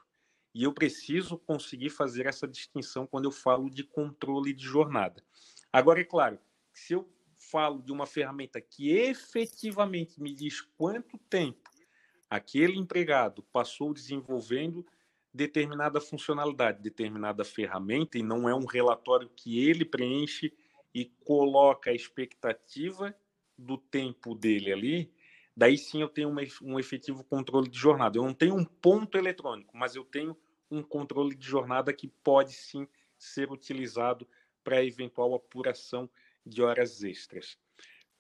E 0.54 0.64
eu 0.64 0.74
preciso 0.74 1.38
conseguir 1.38 1.90
fazer 1.90 2.26
essa 2.26 2.48
distinção 2.48 3.06
quando 3.06 3.26
eu 3.26 3.32
falo 3.32 3.70
de 3.70 3.84
controle 3.84 4.54
de 4.54 4.64
jornada. 4.64 5.24
Agora, 5.72 6.02
é 6.02 6.04
claro, 6.04 6.40
se 6.74 6.94
eu 6.94 7.08
falo 7.52 7.82
de 7.82 7.92
uma 7.92 8.06
ferramenta 8.06 8.60
que 8.60 8.92
efetivamente 8.92 10.22
me 10.22 10.34
diz 10.34 10.62
quanto 10.62 11.18
tempo 11.30 11.70
aquele 12.30 12.78
empregado 12.78 13.44
passou 13.52 13.94
desenvolvendo 13.94 14.86
determinada 15.34 16.02
funcionalidade, 16.02 16.82
determinada 16.82 17.44
ferramenta, 17.44 18.18
e 18.18 18.24
não 18.24 18.48
é 18.48 18.54
um 18.54 18.66
relatório 18.66 19.30
que 19.30 19.68
ele 19.68 19.86
preenche 19.86 20.54
e 20.94 21.06
coloca 21.06 21.92
a 21.92 21.94
expectativa 21.94 23.16
do 23.58 23.78
tempo 23.78 24.34
dele 24.36 24.72
ali, 24.72 25.14
daí 25.60 25.78
sim 25.78 26.02
eu 26.02 26.08
tenho 26.08 26.34
um 26.62 26.80
efetivo 26.80 27.22
controle 27.22 27.68
de 27.68 27.78
jornada. 27.78 28.18
Eu 28.18 28.24
não 28.24 28.34
tenho 28.34 28.56
um 28.56 28.64
ponto 28.64 29.18
eletrônico, 29.18 29.76
mas 29.76 29.94
eu 29.94 30.06
tenho 30.06 30.38
um 30.72 30.82
controle 30.82 31.36
de 31.36 31.46
jornada 31.46 31.92
que 31.92 32.08
pode 32.08 32.54
sim 32.54 32.88
ser 33.18 33.52
utilizado 33.52 34.26
para 34.64 34.86
eventual 34.86 35.36
apuração 35.36 36.10
de 36.46 36.62
horas 36.62 37.04
extras. 37.04 37.58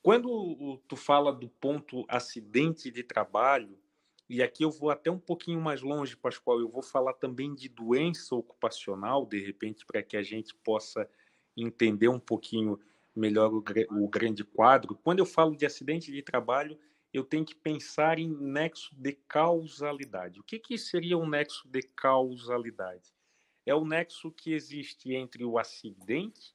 Quando 0.02 0.82
tu 0.86 0.97
fala 0.97 1.32
do 1.32 1.47
ponto 1.47 2.04
acidente 2.10 2.91
de 2.91 3.04
trabalho, 3.04 3.80
e 4.30 4.43
aqui 4.43 4.65
eu 4.65 4.69
vou 4.71 4.89
até 4.89 5.10
um 5.10 5.17
pouquinho 5.17 5.62
mais 5.62 5.82
longe, 5.82 6.17
Pascoal, 6.17 6.60
eu 6.60 6.67
vou 6.67 6.84
falar 6.84 7.13
também 7.13 7.56
de 7.56 7.69
doença 7.69 8.36
ocupacional, 8.36 9.25
de 9.25 9.39
repente, 9.39 9.86
para 9.86 10.04
que 10.04 10.17
a 10.17 10.21
gente 10.21 10.54
possa 10.56 11.10
entender 11.56 12.10
um 12.10 12.19
pouquinho 12.19 12.78
melhor 13.15 13.54
o, 13.54 13.63
o 13.91 14.10
grande 14.10 14.43
quadro. 14.43 14.99
Quando 15.02 15.19
eu 15.19 15.25
falo 15.25 15.56
de 15.56 15.65
acidente 15.65 16.12
de 16.12 16.21
trabalho, 16.21 16.78
eu 17.13 17.24
tenho 17.24 17.45
que 17.45 17.56
pensar 17.56 18.19
em 18.19 18.30
nexo 18.30 18.93
de 18.95 19.13
causalidade. 19.28 20.39
O 20.39 20.43
que, 20.43 20.60
que 20.60 20.78
seria 20.78 21.17
um 21.17 21.28
nexo 21.28 21.67
de 21.67 21.82
causalidade? 21.82 23.13
É 23.65 23.74
o 23.74 23.86
nexo 23.86 24.32
que 24.32 24.54
existe 24.54 25.13
entre 25.13 25.43
o 25.43 25.58
acidente 25.58 26.54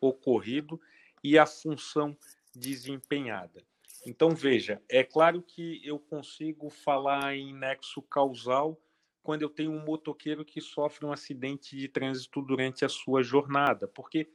ocorrido 0.00 0.80
e 1.22 1.38
a 1.38 1.46
função 1.46 2.16
desempenhada. 2.54 3.62
Então, 4.06 4.30
veja, 4.30 4.82
é 4.88 5.02
claro 5.02 5.42
que 5.42 5.80
eu 5.86 5.98
consigo 5.98 6.68
falar 6.68 7.34
em 7.34 7.54
nexo 7.54 8.02
causal 8.02 8.78
quando 9.22 9.40
eu 9.40 9.48
tenho 9.48 9.72
um 9.72 9.82
motoqueiro 9.82 10.44
que 10.44 10.60
sofre 10.60 11.06
um 11.06 11.12
acidente 11.12 11.74
de 11.74 11.88
trânsito 11.88 12.42
durante 12.42 12.84
a 12.84 12.88
sua 12.90 13.22
jornada, 13.22 13.88
porque 13.88 14.30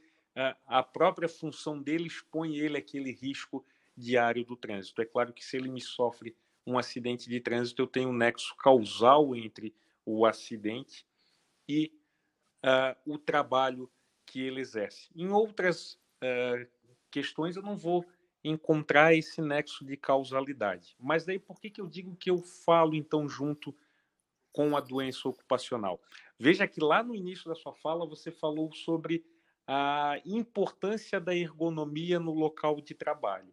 a 0.66 0.82
própria 0.82 1.28
função 1.28 1.80
dele 1.80 2.08
expõe 2.08 2.56
ele 2.56 2.76
àquele 2.76 3.12
risco 3.12 3.64
diário 4.00 4.44
do 4.44 4.56
trânsito. 4.56 5.00
É 5.02 5.04
claro 5.04 5.32
que 5.32 5.44
se 5.44 5.56
ele 5.56 5.68
me 5.68 5.80
sofre 5.80 6.36
um 6.66 6.78
acidente 6.78 7.28
de 7.28 7.40
trânsito, 7.40 7.82
eu 7.82 7.86
tenho 7.86 8.08
um 8.08 8.16
nexo 8.16 8.56
causal 8.56 9.34
entre 9.36 9.74
o 10.04 10.26
acidente 10.26 11.06
e 11.68 11.92
uh, 12.64 13.12
o 13.12 13.18
trabalho 13.18 13.90
que 14.26 14.40
ele 14.40 14.60
exerce. 14.60 15.08
Em 15.14 15.28
outras 15.28 15.94
uh, 16.22 16.66
questões, 17.10 17.56
eu 17.56 17.62
não 17.62 17.76
vou 17.76 18.06
encontrar 18.42 19.14
esse 19.14 19.40
nexo 19.42 19.84
de 19.84 19.96
causalidade. 19.96 20.96
Mas 20.98 21.24
daí 21.24 21.38
por 21.38 21.60
que, 21.60 21.70
que 21.70 21.80
eu 21.80 21.86
digo 21.86 22.16
que 22.16 22.30
eu 22.30 22.38
falo 22.38 22.94
então 22.94 23.28
junto 23.28 23.74
com 24.52 24.76
a 24.76 24.80
doença 24.80 25.28
ocupacional? 25.28 26.00
Veja 26.38 26.66
que 26.66 26.80
lá 26.80 27.02
no 27.02 27.14
início 27.14 27.48
da 27.48 27.54
sua 27.54 27.74
fala 27.74 28.06
você 28.06 28.30
falou 28.30 28.72
sobre 28.72 29.24
a 29.66 30.16
importância 30.24 31.20
da 31.20 31.34
ergonomia 31.34 32.18
no 32.18 32.32
local 32.32 32.80
de 32.80 32.94
trabalho. 32.94 33.52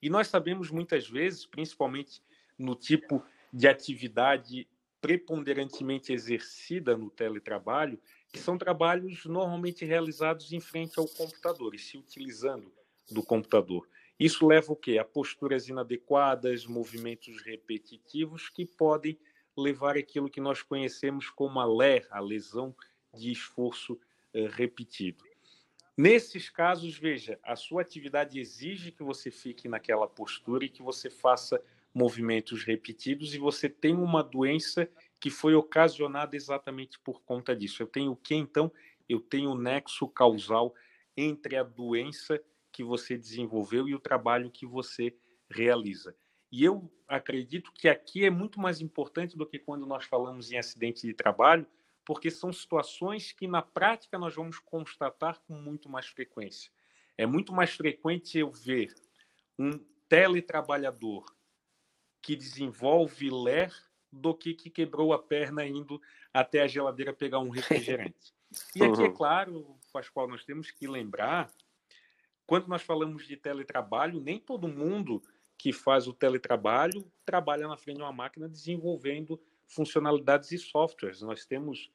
E 0.00 0.08
nós 0.08 0.28
sabemos 0.28 0.70
muitas 0.70 1.08
vezes, 1.08 1.46
principalmente 1.46 2.22
no 2.58 2.74
tipo 2.74 3.22
de 3.52 3.66
atividade 3.66 4.68
preponderantemente 5.00 6.12
exercida 6.12 6.96
no 6.96 7.10
teletrabalho, 7.10 8.00
que 8.32 8.38
são 8.38 8.58
trabalhos 8.58 9.24
normalmente 9.24 9.84
realizados 9.84 10.52
em 10.52 10.60
frente 10.60 10.98
ao 10.98 11.06
computador 11.06 11.74
e 11.74 11.78
se 11.78 11.96
utilizando 11.96 12.72
do 13.10 13.22
computador. 13.22 13.88
Isso 14.18 14.46
leva 14.46 14.72
o 14.72 14.76
quê? 14.76 14.98
A 14.98 15.04
posturas 15.04 15.68
inadequadas, 15.68 16.66
movimentos 16.66 17.40
repetitivos 17.42 18.48
que 18.48 18.66
podem 18.66 19.18
levar 19.56 19.96
aquilo 19.96 20.28
que 20.28 20.40
nós 20.40 20.62
conhecemos 20.62 21.30
como 21.30 21.60
a 21.60 21.64
LER, 21.64 22.06
a 22.10 22.20
lesão 22.20 22.74
de 23.14 23.30
esforço 23.30 23.98
eh, 24.34 24.48
repetido. 24.50 25.24
Nesses 25.98 26.48
casos, 26.48 26.96
veja, 26.96 27.40
a 27.42 27.56
sua 27.56 27.82
atividade 27.82 28.38
exige 28.38 28.92
que 28.92 29.02
você 29.02 29.32
fique 29.32 29.66
naquela 29.66 30.06
postura 30.06 30.64
e 30.64 30.68
que 30.68 30.80
você 30.80 31.10
faça 31.10 31.60
movimentos 31.92 32.62
repetidos 32.62 33.34
e 33.34 33.38
você 33.38 33.68
tem 33.68 33.96
uma 33.96 34.22
doença 34.22 34.88
que 35.18 35.28
foi 35.28 35.56
ocasionada 35.56 36.36
exatamente 36.36 37.00
por 37.00 37.20
conta 37.22 37.56
disso. 37.56 37.82
Eu 37.82 37.88
tenho 37.88 38.12
o 38.12 38.16
que 38.16 38.36
então? 38.36 38.70
Eu 39.08 39.18
tenho 39.18 39.50
o 39.50 39.58
nexo 39.58 40.06
causal 40.06 40.72
entre 41.16 41.56
a 41.56 41.64
doença 41.64 42.40
que 42.70 42.84
você 42.84 43.18
desenvolveu 43.18 43.88
e 43.88 43.94
o 43.96 43.98
trabalho 43.98 44.52
que 44.52 44.64
você 44.64 45.12
realiza. 45.50 46.14
E 46.52 46.64
eu 46.64 46.88
acredito 47.08 47.72
que 47.72 47.88
aqui 47.88 48.24
é 48.24 48.30
muito 48.30 48.60
mais 48.60 48.80
importante 48.80 49.36
do 49.36 49.44
que 49.44 49.58
quando 49.58 49.84
nós 49.84 50.04
falamos 50.04 50.52
em 50.52 50.58
acidente 50.58 51.04
de 51.04 51.12
trabalho, 51.12 51.66
porque 52.08 52.30
são 52.30 52.50
situações 52.50 53.32
que 53.32 53.46
na 53.46 53.60
prática 53.60 54.18
nós 54.18 54.34
vamos 54.34 54.58
constatar 54.58 55.38
com 55.40 55.52
muito 55.52 55.90
mais 55.90 56.06
frequência. 56.06 56.72
É 57.18 57.26
muito 57.26 57.52
mais 57.52 57.74
frequente 57.74 58.38
eu 58.38 58.50
ver 58.50 58.94
um 59.58 59.78
teletrabalhador 60.08 61.26
que 62.22 62.34
desenvolve 62.34 63.28
LER 63.28 63.70
do 64.10 64.34
que 64.34 64.54
que 64.54 64.70
quebrou 64.70 65.12
a 65.12 65.18
perna 65.18 65.66
indo 65.66 66.00
até 66.32 66.62
a 66.62 66.66
geladeira 66.66 67.12
pegar 67.12 67.40
um 67.40 67.50
refrigerante. 67.50 68.32
E 68.74 68.82
aqui, 68.82 69.02
é 69.02 69.10
claro, 69.10 69.78
Pascoal, 69.92 70.26
nós 70.26 70.42
temos 70.42 70.70
que 70.70 70.86
lembrar 70.86 71.50
quando 72.46 72.66
nós 72.66 72.80
falamos 72.80 73.26
de 73.26 73.36
teletrabalho, 73.36 74.18
nem 74.18 74.40
todo 74.40 74.66
mundo 74.66 75.22
que 75.58 75.70
faz 75.70 76.08
o 76.08 76.14
teletrabalho 76.14 77.12
trabalha 77.26 77.68
na 77.68 77.76
frente 77.76 77.98
de 77.98 78.02
uma 78.02 78.10
máquina 78.10 78.48
desenvolvendo 78.48 79.38
funcionalidades 79.66 80.50
e 80.50 80.58
softwares. 80.58 81.20
Nós 81.20 81.44
temos, 81.44 81.90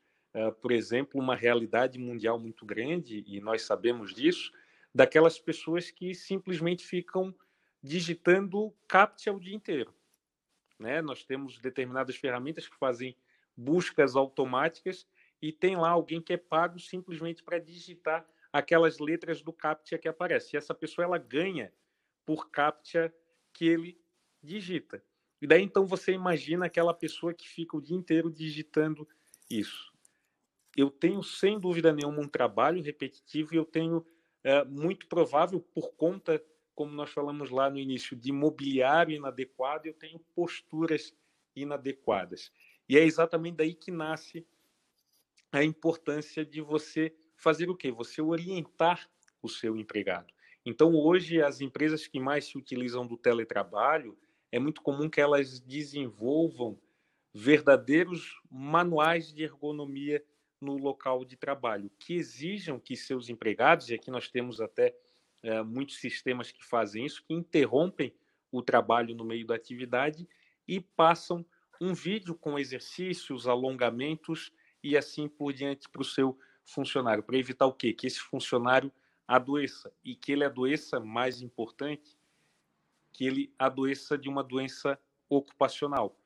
por 0.62 0.72
exemplo, 0.72 1.22
uma 1.22 1.36
realidade 1.36 2.00
mundial 2.00 2.40
muito 2.40 2.66
grande, 2.66 3.24
e 3.28 3.40
nós 3.40 3.62
sabemos 3.64 4.14
disso, 4.14 4.52
daquelas 4.94 5.40
pessoas 5.40 5.92
que 5.92 6.14
simplesmente 6.14 6.86
ficam 6.86 7.34
digitando 7.82 8.74
CAPTCHA 8.88 9.34
o 9.34 9.40
dia 9.40 9.56
inteiro. 9.56 9.94
Né? 10.80 11.02
Nós 11.02 11.24
temos 11.24 11.60
determinadas 11.60 12.16
ferramentas 12.16 12.68
que 12.68 12.76
fazem 12.78 13.16
buscas 13.56 14.16
automáticas 14.16 15.08
e 15.42 15.52
tem 15.52 15.76
lá 15.76 15.90
alguém 15.90 16.22
que 16.22 16.34
é 16.34 16.38
pago 16.38 16.80
simplesmente 16.80 17.44
para 17.44 17.60
digitar 17.60 18.26
aquelas 18.52 19.00
letras 19.00 19.42
do 19.42 19.54
CAPTCHA 19.54 19.98
que 19.98 20.08
aparece. 20.08 20.56
E 20.56 20.58
essa 20.58 20.74
pessoa 20.74 21.06
ela 21.06 21.18
ganha 21.18 21.72
por 22.26 22.50
CAPTCHA 22.50 23.14
que 23.52 23.66
ele 23.66 24.02
digita. 24.42 25.04
E 25.42 25.48
daí 25.48 25.62
então 25.62 25.86
você 25.86 26.14
imagina 26.14 26.66
aquela 26.66 26.94
pessoa 26.94 27.34
que 27.34 27.48
fica 27.48 27.76
o 27.76 27.82
dia 27.82 27.98
inteiro 27.98 28.32
digitando 28.32 29.08
isso. 29.50 29.93
Eu 30.76 30.90
tenho 30.90 31.22
sem 31.22 31.60
dúvida 31.60 31.94
nenhuma 31.94 32.22
um 32.22 32.28
trabalho 32.28 32.82
repetitivo 32.82 33.54
e 33.54 33.58
eu 33.58 33.66
tenho 33.66 34.06
é, 34.44 34.64
muito 34.66 35.08
provável 35.08 35.60
por 35.60 35.94
conta, 35.94 36.44
como 36.74 36.92
nós 36.94 37.12
falamos 37.12 37.50
lá 37.50 37.70
no 37.70 37.78
início, 37.78 38.16
de 38.16 38.32
mobiliário 38.32 39.16
inadequado, 39.16 39.86
eu 39.86 39.94
tenho 39.94 40.20
posturas 40.36 41.16
inadequadas. 41.56 42.52
E 42.90 42.98
é 42.98 43.04
exatamente 43.04 43.58
daí 43.58 43.76
que 43.76 43.92
nasce 43.92 44.46
a 45.52 45.64
importância 45.64 46.44
de 46.44 46.62
você 46.62 47.16
fazer 47.36 47.70
o 47.70 47.76
quê? 47.76 47.92
Você 47.92 48.22
orientar 48.22 49.10
o 49.42 49.48
seu 49.48 49.78
empregado. 49.78 50.34
Então, 50.66 50.96
hoje, 50.96 51.42
as 51.42 51.62
empresas 51.62 52.08
que 52.08 52.20
mais 52.20 52.46
se 52.46 52.58
utilizam 52.58 53.06
do 53.06 53.18
teletrabalho, 53.18 54.18
é 54.52 54.58
muito 54.58 54.82
comum 54.82 55.10
que 55.10 55.20
elas 55.20 55.60
desenvolvam 55.60 56.80
verdadeiros 57.34 58.40
manuais 58.50 59.34
de 59.34 59.44
ergonomia 59.44 60.24
no 60.64 60.78
local 60.78 61.26
de 61.26 61.36
trabalho, 61.36 61.92
que 62.00 62.14
exijam 62.14 62.80
que 62.80 62.96
seus 62.96 63.30
empregados, 63.30 63.90
e 63.90 63.94
aqui 63.94 64.10
nós 64.10 64.30
temos 64.30 64.62
até 64.62 64.96
é, 65.44 65.62
muitos 65.62 65.98
sistemas 65.98 66.52
que 66.52 66.64
fazem 66.64 67.06
isso, 67.06 67.24
que 67.24 67.34
interrompem 67.34 68.14
o 68.52 68.62
trabalho 68.62 69.14
no 69.14 69.26
meio 69.26 69.46
da 69.46 69.56
atividade 69.56 70.28
e 70.68 70.80
passam 70.80 71.46
um 71.82 71.94
vídeo 71.94 72.34
com 72.34 72.58
exercícios, 72.58 73.48
alongamentos 73.48 74.54
e 74.82 74.96
assim 74.96 75.28
por 75.28 75.52
diante 75.52 75.90
para 75.90 76.02
o 76.02 76.06
seu 76.06 76.38
funcionário, 76.64 77.24
para 77.24 77.38
evitar 77.38 77.66
o 77.66 77.74
quê? 77.74 77.94
Que 77.94 78.08
esse 78.08 78.20
funcionário 78.20 78.92
adoeça 79.28 79.94
e 80.04 80.16
que 80.16 80.32
ele 80.32 80.46
adoeça, 80.46 81.00
mais 81.00 81.42
importante, 81.42 82.18
que 83.12 83.26
ele 83.26 83.54
adoeça 83.60 84.18
de 84.18 84.30
uma 84.30 84.44
doença 84.44 84.98
ocupacional, 85.30 86.18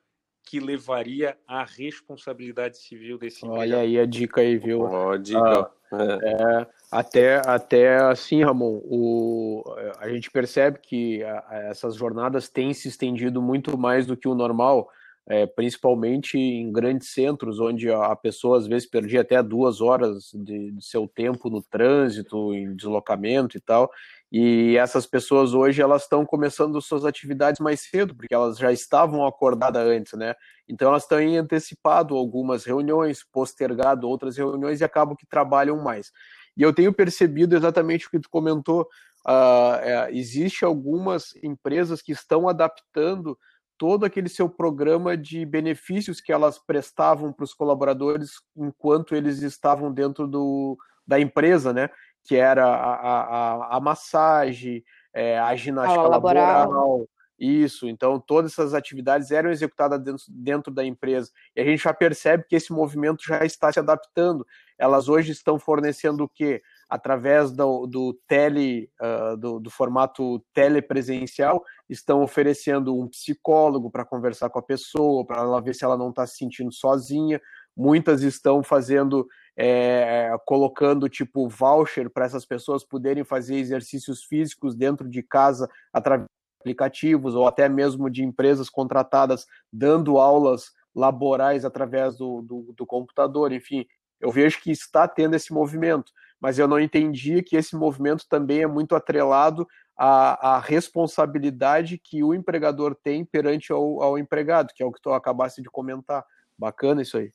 que 0.48 0.58
levaria 0.58 1.36
à 1.46 1.62
responsabilidade 1.62 2.78
civil 2.78 3.18
desse 3.18 3.44
Olha 3.46 3.80
aí 3.80 3.98
a 3.98 4.06
dica 4.06 4.40
aí, 4.40 4.56
viu? 4.56 4.80
Ó, 4.80 5.14
dica. 5.18 5.70
Ah, 5.92 6.18
é, 6.22 6.66
Até, 6.90 7.42
até 7.46 7.98
assim, 7.98 8.42
Ramon, 8.42 8.80
o, 8.84 9.62
a 9.98 10.08
gente 10.08 10.30
percebe 10.30 10.78
que 10.78 11.22
a, 11.22 11.44
a 11.48 11.58
essas 11.64 11.96
jornadas 11.96 12.48
têm 12.48 12.72
se 12.72 12.88
estendido 12.88 13.42
muito 13.42 13.76
mais 13.76 14.06
do 14.06 14.16
que 14.16 14.26
o 14.26 14.34
normal, 14.34 14.88
é, 15.26 15.46
principalmente 15.46 16.38
em 16.38 16.72
grandes 16.72 17.10
centros, 17.10 17.60
onde 17.60 17.90
a, 17.90 18.06
a, 18.06 18.16
pessoa 18.16 18.56
às 18.56 18.66
vezes 18.66 18.88
perdia 18.88 19.20
até 19.20 19.42
duas 19.42 19.82
horas 19.82 20.30
de, 20.34 20.72
de, 20.72 20.84
seu 20.84 21.06
tempo 21.06 21.50
no 21.50 21.62
trânsito, 21.62 22.54
em 22.54 22.74
deslocamento 22.74 23.54
e 23.54 23.60
tal. 23.60 23.90
E 24.30 24.76
essas 24.76 25.06
pessoas 25.06 25.54
hoje 25.54 25.80
elas 25.80 26.02
estão 26.02 26.24
começando 26.24 26.80
suas 26.82 27.04
atividades 27.04 27.60
mais 27.60 27.80
cedo, 27.80 28.14
porque 28.14 28.34
elas 28.34 28.58
já 28.58 28.70
estavam 28.70 29.26
acordadas 29.26 29.86
antes, 29.86 30.12
né? 30.12 30.34
Então 30.68 30.88
elas 30.88 31.06
têm 31.06 31.38
antecipado 31.38 32.14
algumas 32.14 32.64
reuniões, 32.64 33.24
postergado 33.24 34.06
outras 34.06 34.36
reuniões 34.36 34.80
e 34.80 34.84
acabam 34.84 35.16
que 35.16 35.26
trabalham 35.26 35.82
mais. 35.82 36.12
E 36.56 36.62
eu 36.62 36.74
tenho 36.74 36.92
percebido 36.92 37.56
exatamente 37.56 38.06
o 38.06 38.10
que 38.10 38.20
tu 38.20 38.28
comentou. 38.28 38.82
Uh, 39.26 39.74
é, 39.80 40.08
existe 40.12 40.64
algumas 40.64 41.34
empresas 41.42 42.02
que 42.02 42.12
estão 42.12 42.48
adaptando 42.48 43.38
todo 43.78 44.04
aquele 44.04 44.28
seu 44.28 44.48
programa 44.48 45.16
de 45.16 45.46
benefícios 45.46 46.20
que 46.20 46.32
elas 46.32 46.58
prestavam 46.58 47.32
para 47.32 47.44
os 47.44 47.54
colaboradores 47.54 48.32
enquanto 48.56 49.14
eles 49.14 49.40
estavam 49.40 49.92
dentro 49.92 50.26
do, 50.26 50.76
da 51.06 51.18
empresa, 51.18 51.72
né? 51.72 51.88
Que 52.28 52.36
era 52.36 52.66
a, 52.66 52.92
a, 52.92 53.76
a 53.76 53.80
massagem, 53.80 54.84
é, 55.14 55.38
a 55.38 55.56
ginástica 55.56 56.02
laboral. 56.02 56.70
laboral. 56.70 57.08
Isso, 57.40 57.88
então 57.88 58.18
todas 58.18 58.52
essas 58.52 58.74
atividades 58.74 59.30
eram 59.30 59.48
executadas 59.50 60.00
dentro, 60.02 60.24
dentro 60.28 60.74
da 60.74 60.84
empresa. 60.84 61.30
E 61.54 61.60
a 61.60 61.64
gente 61.64 61.84
já 61.84 61.94
percebe 61.94 62.44
que 62.48 62.56
esse 62.56 62.72
movimento 62.72 63.22
já 63.24 63.44
está 63.44 63.72
se 63.72 63.78
adaptando 63.78 64.44
elas 64.78 65.08
hoje 65.08 65.32
estão 65.32 65.58
fornecendo 65.58 66.24
o 66.24 66.28
quê? 66.28 66.62
Através 66.88 67.50
do, 67.50 67.86
do 67.86 68.14
tele, 68.26 68.88
uh, 69.02 69.36
do, 69.36 69.58
do, 69.58 69.70
formato 69.70 70.42
telepresencial, 70.54 71.62
estão 71.88 72.22
oferecendo 72.22 72.96
um 72.96 73.08
psicólogo 73.08 73.90
para 73.90 74.04
conversar 74.04 74.48
com 74.48 74.58
a 74.58 74.62
pessoa, 74.62 75.26
para 75.26 75.42
ela 75.42 75.60
ver 75.60 75.74
se 75.74 75.84
ela 75.84 75.98
não 75.98 76.10
está 76.10 76.26
se 76.26 76.36
sentindo 76.36 76.72
sozinha. 76.72 77.40
Muitas 77.78 78.22
estão 78.22 78.60
fazendo, 78.60 79.28
é, 79.56 80.36
colocando 80.44 81.08
tipo 81.08 81.48
voucher 81.48 82.10
para 82.10 82.24
essas 82.24 82.44
pessoas 82.44 82.84
poderem 82.84 83.22
fazer 83.22 83.54
exercícios 83.54 84.24
físicos 84.24 84.74
dentro 84.74 85.08
de 85.08 85.22
casa 85.22 85.70
através 85.92 86.26
de 86.26 86.60
aplicativos 86.60 87.36
ou 87.36 87.46
até 87.46 87.68
mesmo 87.68 88.10
de 88.10 88.24
empresas 88.24 88.68
contratadas 88.68 89.46
dando 89.72 90.18
aulas 90.18 90.72
laborais 90.92 91.64
através 91.64 92.16
do, 92.16 92.42
do, 92.42 92.74
do 92.76 92.84
computador, 92.84 93.52
enfim, 93.52 93.86
eu 94.20 94.32
vejo 94.32 94.60
que 94.60 94.72
está 94.72 95.06
tendo 95.06 95.36
esse 95.36 95.52
movimento, 95.52 96.12
mas 96.40 96.58
eu 96.58 96.66
não 96.66 96.80
entendi 96.80 97.42
que 97.42 97.56
esse 97.56 97.76
movimento 97.76 98.26
também 98.28 98.62
é 98.62 98.66
muito 98.66 98.96
atrelado 98.96 99.66
à, 99.96 100.56
à 100.56 100.58
responsabilidade 100.58 101.98
que 101.98 102.24
o 102.24 102.34
empregador 102.34 102.96
tem 102.96 103.24
perante 103.24 103.70
ao, 103.70 104.02
ao 104.02 104.18
empregado, 104.18 104.72
que 104.74 104.82
é 104.82 104.86
o 104.86 104.92
que 104.92 105.00
tu 105.00 105.12
acabaste 105.12 105.62
de 105.62 105.70
comentar. 105.70 106.24
Bacana 106.58 107.02
isso 107.02 107.16
aí. 107.16 107.32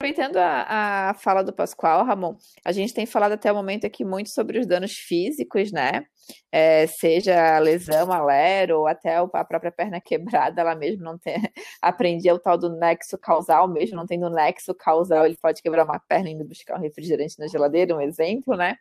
Aproveitando 0.00 0.38
a, 0.38 1.10
a 1.10 1.14
fala 1.14 1.44
do 1.44 1.52
Pascoal, 1.52 2.06
Ramon, 2.06 2.34
a 2.64 2.72
gente 2.72 2.94
tem 2.94 3.04
falado 3.04 3.32
até 3.32 3.52
o 3.52 3.54
momento 3.54 3.86
aqui 3.86 4.02
muito 4.02 4.30
sobre 4.30 4.58
os 4.58 4.66
danos 4.66 4.92
físicos, 4.92 5.70
né? 5.70 6.06
É, 6.50 6.86
seja 6.86 7.56
a 7.56 7.58
lesão, 7.58 8.10
alero, 8.10 8.78
ou 8.78 8.86
até 8.86 9.16
a 9.18 9.44
própria 9.44 9.70
perna 9.70 10.00
quebrada, 10.00 10.62
ela 10.62 10.74
mesmo 10.74 11.04
não 11.04 11.18
tem. 11.18 11.34
Aprendi 11.82 12.32
o 12.32 12.38
tal 12.38 12.56
do 12.56 12.70
nexo 12.70 13.18
causal, 13.18 13.68
mesmo 13.68 13.94
não 13.94 14.06
tendo 14.06 14.30
nexo 14.30 14.74
causal, 14.74 15.26
ele 15.26 15.36
pode 15.36 15.60
quebrar 15.60 15.84
uma 15.84 16.00
perna 16.00 16.30
indo 16.30 16.46
buscar 16.46 16.78
um 16.78 16.82
refrigerante 16.82 17.38
na 17.38 17.46
geladeira, 17.46 17.94
um 17.94 18.00
exemplo, 18.00 18.56
né? 18.56 18.76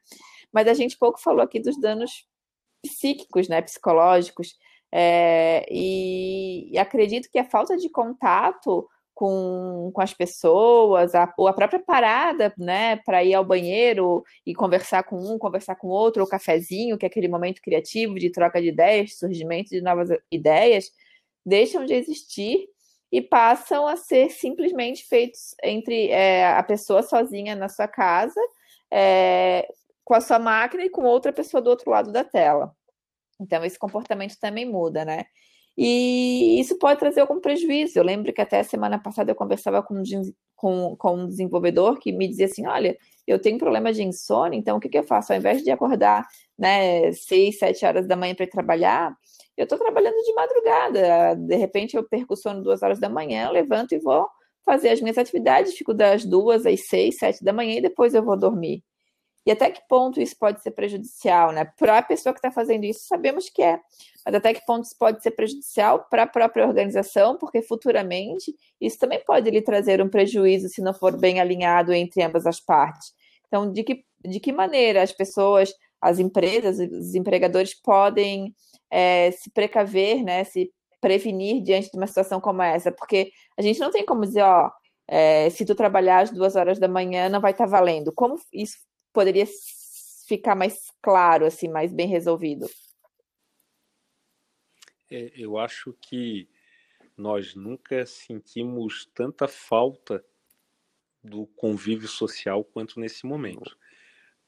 Mas 0.54 0.70
a 0.70 0.74
gente 0.74 0.98
pouco 0.98 1.20
falou 1.20 1.42
aqui 1.42 1.60
dos 1.60 1.78
danos 1.82 2.26
psíquicos, 2.82 3.50
né? 3.50 3.62
Psicológicos. 3.62 4.56
É, 4.90 5.66
e, 5.70 6.72
e 6.72 6.78
acredito 6.80 7.30
que 7.30 7.38
a 7.38 7.44
falta 7.44 7.76
de 7.76 7.90
contato 7.90 8.88
com, 9.20 9.92
com 9.94 10.02
as 10.02 10.14
pessoas, 10.14 11.14
a, 11.14 11.34
ou 11.38 11.50
a 11.50 11.54
própria 11.54 11.78
parada, 11.78 12.54
né, 12.58 12.96
para 13.06 13.22
ir 13.22 13.34
ao 13.34 13.44
banheiro 13.44 14.24
e 14.46 14.56
conversar 14.56 15.04
com 15.04 15.18
um, 15.18 15.38
conversar 15.38 15.76
com 15.76 15.90
outro, 15.90 16.22
ou 16.22 16.30
cafezinho, 16.30 16.98
que 16.98 17.06
é 17.06 17.10
aquele 17.10 17.28
momento 17.28 17.62
criativo 17.62 18.16
de 18.16 18.32
troca 18.32 18.62
de 18.62 18.70
ideias, 18.70 19.18
surgimento 19.18 19.72
de 19.72 19.82
novas 19.82 20.08
ideias, 20.32 20.90
deixam 21.46 21.84
de 21.84 21.96
existir 21.96 22.66
e 23.12 23.22
passam 23.22 23.86
a 23.86 23.98
ser 23.98 24.30
simplesmente 24.30 25.04
feitos 25.04 25.54
entre 25.62 26.08
é, 26.08 26.48
a 26.54 26.64
pessoa 26.64 27.04
sozinha 27.04 27.58
na 27.58 27.68
sua 27.68 27.90
casa, 27.90 28.40
é, 28.90 29.68
com 30.06 30.14
a 30.14 30.22
sua 30.22 30.40
máquina 30.40 30.86
e 30.86 30.90
com 30.90 31.04
outra 31.04 31.34
pessoa 31.34 31.62
do 31.62 31.70
outro 31.70 31.92
lado 31.92 32.10
da 32.10 32.24
tela. 32.24 32.74
Então, 33.38 33.66
esse 33.66 33.78
comportamento 33.78 34.40
também 34.40 34.66
muda, 34.66 35.04
né? 35.04 35.26
E 35.82 36.60
isso 36.60 36.78
pode 36.78 37.00
trazer 37.00 37.22
algum 37.22 37.40
prejuízo. 37.40 37.98
Eu 37.98 38.04
lembro 38.04 38.34
que 38.34 38.42
até 38.42 38.62
semana 38.64 39.00
passada 39.00 39.32
eu 39.32 39.36
conversava 39.36 39.82
com, 39.82 40.04
com, 40.54 40.94
com 40.98 41.16
um 41.16 41.26
desenvolvedor 41.26 42.00
que 42.00 42.12
me 42.12 42.28
dizia 42.28 42.48
assim: 42.48 42.68
olha, 42.68 42.98
eu 43.26 43.40
tenho 43.40 43.58
problema 43.58 43.94
de 43.94 44.04
insônia, 44.04 44.58
então 44.58 44.76
o 44.76 44.80
que, 44.82 44.90
que 44.90 44.98
eu 44.98 45.04
faço? 45.04 45.32
Ao 45.32 45.40
invés 45.40 45.64
de 45.64 45.72
acordar 45.72 46.28
né, 46.58 47.14
seis, 47.14 47.58
sete 47.60 47.86
horas 47.86 48.06
da 48.06 48.18
manhã 48.18 48.36
para 48.36 48.46
trabalhar, 48.46 49.16
eu 49.56 49.64
estou 49.64 49.78
trabalhando 49.78 50.18
de 50.22 50.34
madrugada. 50.34 51.36
De 51.38 51.56
repente 51.56 51.96
eu 51.96 52.04
perco 52.04 52.34
o 52.34 52.38
sono 52.38 52.62
duas 52.62 52.84
horas 52.84 53.00
da 53.00 53.08
manhã, 53.08 53.46
eu 53.46 53.54
levanto 53.54 53.94
e 53.94 54.00
vou 54.00 54.28
fazer 54.66 54.90
as 54.90 55.00
minhas 55.00 55.18
atividades, 55.18 55.78
fico 55.78 55.94
das 55.94 56.26
duas 56.26 56.66
às 56.66 56.88
seis, 56.88 57.18
sete 57.18 57.42
da 57.42 57.54
manhã 57.54 57.78
e 57.78 57.82
depois 57.82 58.14
eu 58.14 58.22
vou 58.24 58.38
dormir. 58.38 58.84
E 59.46 59.52
até 59.52 59.72
que 59.72 59.82
ponto 59.88 60.20
isso 60.22 60.36
pode 60.38 60.62
ser 60.62 60.72
prejudicial, 60.72 61.52
né? 61.52 61.66
Para 61.78 62.00
a 62.00 62.04
pessoa 62.04 62.34
que 62.34 62.40
está 62.40 62.52
fazendo 62.52 62.84
isso, 62.84 63.08
sabemos 63.08 63.50
que 63.50 63.62
é. 63.62 63.80
Mas 64.26 64.36
até 64.36 64.54
que 64.54 64.66
ponto 64.66 64.86
isso 64.86 64.96
pode 64.98 65.24
ser 65.24 65.32
prejudicial 65.32 66.06
para 66.10 66.24
a 66.24 66.28
própria 66.28 66.68
organização, 66.68 67.38
porque 67.38 67.62
futuramente 67.62 68.54
isso 68.80 69.00
também 69.00 69.24
pode 69.26 69.50
lhe 69.50 69.62
trazer 69.62 70.02
um 70.02 70.10
prejuízo 70.10 70.70
se 70.70 70.82
não 70.82 70.94
for 70.94 71.18
bem 71.18 71.40
alinhado 71.40 71.94
entre 71.94 72.22
ambas 72.22 72.46
as 72.46 72.60
partes. 72.60 73.14
Então, 73.48 73.72
de 73.72 73.84
que, 73.84 74.04
de 74.24 74.40
que 74.40 74.52
maneira 74.52 75.02
as 75.02 75.12
pessoas, 75.12 75.74
as 76.02 76.20
empresas, 76.20 76.78
os 76.80 77.16
empregadores 77.16 77.74
podem 77.74 78.54
é, 78.92 79.32
se 79.32 79.50
precaver, 79.52 80.24
né? 80.24 80.44
Se 80.44 80.72
prevenir 81.02 81.64
diante 81.64 81.90
de 81.90 81.98
uma 81.98 82.08
situação 82.08 82.42
como 82.42 82.62
essa? 82.62 82.92
Porque 82.92 83.32
a 83.58 83.62
gente 83.62 83.80
não 83.80 83.90
tem 83.90 84.06
como 84.06 84.22
dizer, 84.22 84.44
ó, 84.44 84.70
é, 85.08 85.50
se 85.50 85.66
tu 85.66 85.74
trabalhar 85.74 86.20
às 86.20 86.32
duas 86.32 86.56
horas 86.56 86.78
da 86.78 86.88
manhã, 86.88 87.30
não 87.30 87.42
vai 87.42 87.52
estar 87.52 87.66
tá 87.66 87.70
valendo. 87.72 88.12
Como 88.14 88.36
isso 88.54 88.78
poderia 89.14 89.46
ficar 90.28 90.56
mais 90.56 90.92
claro, 91.02 91.46
assim, 91.46 91.68
mais 91.68 91.92
bem 91.92 92.08
resolvido? 92.08 92.70
É, 95.10 95.32
eu 95.36 95.58
acho 95.58 95.94
que 95.94 96.48
nós 97.18 97.56
nunca 97.56 98.06
sentimos 98.06 99.06
tanta 99.14 99.48
falta 99.48 100.24
do 101.24 101.48
convívio 101.48 102.08
social 102.08 102.64
quanto 102.64 103.00
nesse 103.00 103.26
momento. 103.26 103.78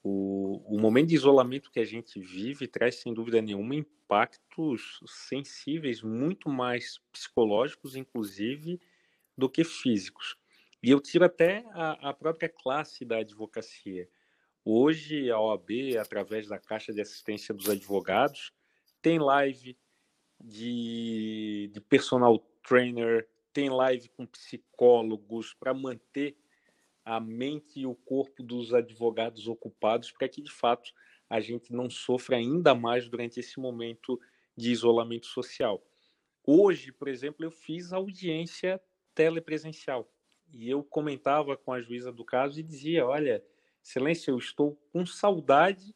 O, 0.03 0.75
o 0.75 0.79
momento 0.79 1.09
de 1.09 1.15
isolamento 1.15 1.69
que 1.71 1.79
a 1.79 1.85
gente 1.85 2.19
vive 2.19 2.67
traz, 2.67 2.95
sem 2.95 3.13
dúvida 3.13 3.41
nenhuma, 3.41 3.75
impactos 3.75 4.99
sensíveis, 5.05 6.01
muito 6.01 6.49
mais 6.49 6.99
psicológicos, 7.11 7.95
inclusive, 7.95 8.79
do 9.37 9.49
que 9.49 9.63
físicos. 9.63 10.37
E 10.81 10.89
eu 10.89 10.99
tiro 10.99 11.25
até 11.25 11.63
a, 11.71 12.09
a 12.09 12.13
própria 12.13 12.49
classe 12.49 13.05
da 13.05 13.17
advocacia. 13.17 14.09
Hoje, 14.63 15.31
a 15.31 15.39
OAB, 15.39 15.97
através 15.99 16.47
da 16.47 16.59
Caixa 16.59 16.93
de 16.93 17.01
Assistência 17.01 17.53
dos 17.53 17.67
Advogados, 17.67 18.53
tem 19.01 19.17
live 19.17 19.75
de, 20.39 21.71
de 21.73 21.81
personal 21.81 22.37
trainer, 22.63 23.27
tem 23.51 23.69
live 23.69 24.07
com 24.09 24.25
psicólogos 24.25 25.55
para 25.55 25.73
manter 25.73 26.37
a 27.03 27.19
mente 27.19 27.79
e 27.79 27.87
o 27.87 27.95
corpo 27.95 28.43
dos 28.43 28.71
advogados 28.71 29.47
ocupados 29.47 30.11
para 30.11 30.29
que, 30.29 30.41
de 30.41 30.51
fato, 30.51 30.91
a 31.27 31.39
gente 31.39 31.73
não 31.73 31.89
sofra 31.89 32.37
ainda 32.37 32.75
mais 32.75 33.09
durante 33.09 33.39
esse 33.39 33.59
momento 33.59 34.19
de 34.55 34.71
isolamento 34.71 35.25
social. 35.25 35.83
Hoje, 36.45 36.91
por 36.91 37.07
exemplo, 37.07 37.43
eu 37.43 37.51
fiz 37.51 37.91
audiência 37.91 38.79
telepresencial 39.15 40.11
e 40.53 40.69
eu 40.69 40.83
comentava 40.83 41.57
com 41.57 41.73
a 41.73 41.81
juíza 41.81 42.11
do 42.11 42.23
caso 42.23 42.59
e 42.59 42.63
dizia: 42.63 43.07
olha 43.07 43.43
Excelência, 43.83 44.31
eu 44.31 44.37
estou 44.37 44.79
com 44.91 45.05
saudade 45.05 45.95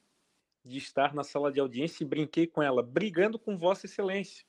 de 0.63 0.77
estar 0.77 1.13
na 1.13 1.23
sala 1.23 1.51
de 1.51 1.59
audiência 1.59 2.03
e 2.03 2.07
brinquei 2.07 2.47
com 2.47 2.61
ela, 2.61 2.81
brigando 2.81 3.37
com 3.37 3.57
Vossa 3.57 3.85
Excelência. 3.85 4.45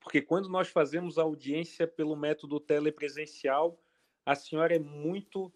Porque 0.00 0.22
quando 0.22 0.48
nós 0.48 0.68
fazemos 0.68 1.18
a 1.18 1.22
audiência 1.22 1.86
pelo 1.86 2.16
método 2.16 2.58
telepresencial, 2.58 3.78
a 4.24 4.34
senhora 4.34 4.74
é 4.74 4.78
muito, 4.78 5.52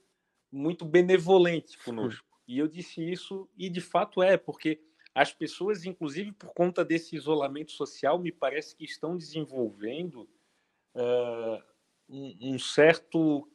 muito 0.52 0.84
benevolente 0.84 1.78
conosco. 1.78 2.26
E 2.46 2.58
eu 2.58 2.68
disse 2.68 3.00
isso, 3.00 3.48
e 3.56 3.70
de 3.70 3.80
fato 3.80 4.22
é, 4.22 4.36
porque 4.36 4.82
as 5.14 5.32
pessoas, 5.32 5.84
inclusive 5.84 6.32
por 6.32 6.52
conta 6.52 6.84
desse 6.84 7.16
isolamento 7.16 7.72
social, 7.72 8.18
me 8.18 8.30
parece 8.30 8.76
que 8.76 8.84
estão 8.84 9.16
desenvolvendo 9.16 10.28
uh, 10.94 11.62
um, 12.08 12.54
um 12.54 12.58
certo 12.58 13.48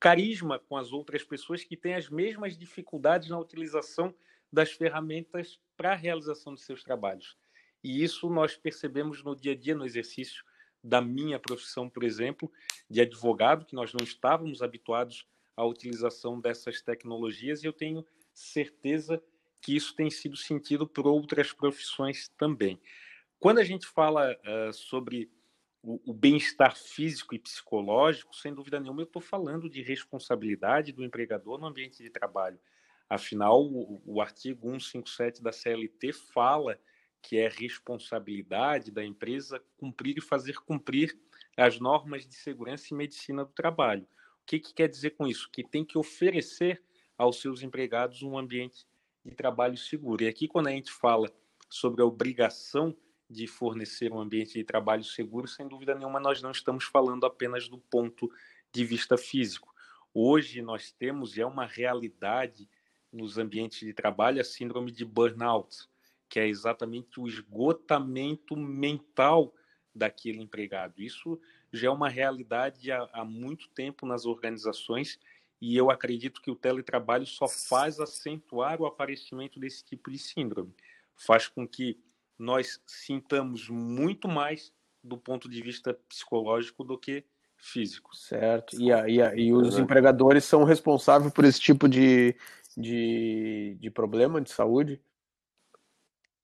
carisma 0.00 0.58
com 0.58 0.78
as 0.78 0.92
outras 0.92 1.22
pessoas 1.22 1.62
que 1.62 1.76
têm 1.76 1.94
as 1.94 2.08
mesmas 2.08 2.56
dificuldades 2.56 3.28
na 3.28 3.38
utilização 3.38 4.14
das 4.50 4.72
ferramentas 4.72 5.60
para 5.76 5.92
a 5.92 5.96
realização 5.96 6.54
de 6.54 6.62
seus 6.62 6.82
trabalhos. 6.82 7.36
E 7.84 8.02
isso 8.02 8.28
nós 8.30 8.56
percebemos 8.56 9.22
no 9.22 9.36
dia 9.36 9.52
a 9.52 9.56
dia, 9.56 9.74
no 9.74 9.84
exercício 9.84 10.42
da 10.82 11.00
minha 11.02 11.38
profissão, 11.38 11.88
por 11.88 12.02
exemplo, 12.02 12.50
de 12.88 13.02
advogado, 13.02 13.66
que 13.66 13.74
nós 13.74 13.92
não 13.92 14.02
estávamos 14.02 14.62
habituados 14.62 15.26
à 15.54 15.64
utilização 15.64 16.40
dessas 16.40 16.80
tecnologias, 16.80 17.62
e 17.62 17.66
eu 17.66 17.72
tenho 17.72 18.04
certeza 18.32 19.22
que 19.60 19.76
isso 19.76 19.94
tem 19.94 20.10
sido 20.10 20.36
sentido 20.36 20.88
por 20.88 21.06
outras 21.06 21.52
profissões 21.52 22.28
também. 22.38 22.80
Quando 23.38 23.58
a 23.58 23.64
gente 23.64 23.86
fala 23.86 24.32
uh, 24.32 24.72
sobre 24.72 25.30
o, 25.82 26.00
o 26.10 26.12
bem-estar 26.12 26.76
físico 26.76 27.34
e 27.34 27.38
psicológico, 27.38 28.34
sem 28.36 28.54
dúvida 28.54 28.78
nenhuma, 28.78 29.02
eu 29.02 29.06
estou 29.06 29.22
falando 29.22 29.68
de 29.68 29.82
responsabilidade 29.82 30.92
do 30.92 31.04
empregador 31.04 31.58
no 31.58 31.66
ambiente 31.66 32.02
de 32.02 32.10
trabalho. 32.10 32.58
Afinal, 33.08 33.62
o, 33.62 34.00
o 34.04 34.20
artigo 34.20 34.68
157 34.68 35.42
da 35.42 35.52
CLT 35.52 36.12
fala 36.12 36.78
que 37.22 37.36
é 37.36 37.48
responsabilidade 37.48 38.90
da 38.90 39.04
empresa 39.04 39.62
cumprir 39.76 40.18
e 40.18 40.22
fazer 40.22 40.54
cumprir 40.60 41.18
as 41.56 41.78
normas 41.78 42.26
de 42.26 42.34
segurança 42.34 42.86
e 42.90 42.96
medicina 42.96 43.44
do 43.44 43.52
trabalho. 43.52 44.02
O 44.42 44.46
que, 44.46 44.58
que 44.58 44.72
quer 44.72 44.88
dizer 44.88 45.10
com 45.10 45.26
isso? 45.26 45.50
Que 45.50 45.62
tem 45.62 45.84
que 45.84 45.98
oferecer 45.98 46.82
aos 47.16 47.40
seus 47.40 47.62
empregados 47.62 48.22
um 48.22 48.38
ambiente 48.38 48.86
de 49.24 49.34
trabalho 49.34 49.76
seguro. 49.76 50.22
E 50.22 50.28
aqui, 50.28 50.48
quando 50.48 50.68
a 50.68 50.72
gente 50.72 50.90
fala 50.90 51.30
sobre 51.68 52.02
a 52.02 52.06
obrigação 52.06 52.96
de 53.30 53.46
fornecer 53.46 54.12
um 54.12 54.20
ambiente 54.20 54.54
de 54.54 54.64
trabalho 54.64 55.04
seguro, 55.04 55.46
sem 55.46 55.68
dúvida 55.68 55.94
nenhuma, 55.94 56.18
nós 56.18 56.42
não 56.42 56.50
estamos 56.50 56.84
falando 56.84 57.24
apenas 57.24 57.68
do 57.68 57.78
ponto 57.78 58.28
de 58.72 58.84
vista 58.84 59.16
físico. 59.16 59.72
Hoje 60.12 60.60
nós 60.60 60.90
temos, 60.90 61.36
e 61.36 61.40
é 61.40 61.46
uma 61.46 61.64
realidade 61.64 62.68
nos 63.12 63.38
ambientes 63.38 63.78
de 63.78 63.94
trabalho, 63.94 64.40
a 64.40 64.44
síndrome 64.44 64.90
de 64.90 65.04
burnout, 65.04 65.88
que 66.28 66.40
é 66.40 66.48
exatamente 66.48 67.20
o 67.20 67.28
esgotamento 67.28 68.56
mental 68.56 69.54
daquele 69.94 70.40
empregado. 70.40 71.00
Isso 71.00 71.40
já 71.72 71.88
é 71.88 71.90
uma 71.90 72.08
realidade 72.08 72.90
há, 72.90 73.08
há 73.12 73.24
muito 73.24 73.68
tempo 73.70 74.06
nas 74.06 74.26
organizações 74.26 75.20
e 75.60 75.76
eu 75.76 75.90
acredito 75.90 76.40
que 76.40 76.50
o 76.50 76.56
teletrabalho 76.56 77.26
só 77.26 77.46
faz 77.46 78.00
acentuar 78.00 78.80
o 78.80 78.86
aparecimento 78.86 79.60
desse 79.60 79.84
tipo 79.84 80.10
de 80.10 80.18
síndrome. 80.18 80.74
Faz 81.14 81.46
com 81.46 81.68
que 81.68 82.00
nós 82.40 82.80
sintamos 82.86 83.68
muito 83.68 84.26
mais 84.26 84.72
do 85.04 85.18
ponto 85.18 85.48
de 85.48 85.62
vista 85.62 85.92
psicológico 86.08 86.82
do 86.82 86.98
que 86.98 87.22
físico. 87.56 88.16
Certo. 88.16 88.80
E, 88.80 88.90
a, 88.90 89.06
e, 89.06 89.20
a, 89.20 89.34
e 89.34 89.52
os 89.52 89.78
empregadores 89.78 90.44
são 90.44 90.64
responsáveis 90.64 91.32
por 91.32 91.44
esse 91.44 91.60
tipo 91.60 91.86
de, 91.86 92.34
de, 92.74 93.76
de 93.78 93.90
problema 93.90 94.40
de 94.40 94.50
saúde? 94.50 94.98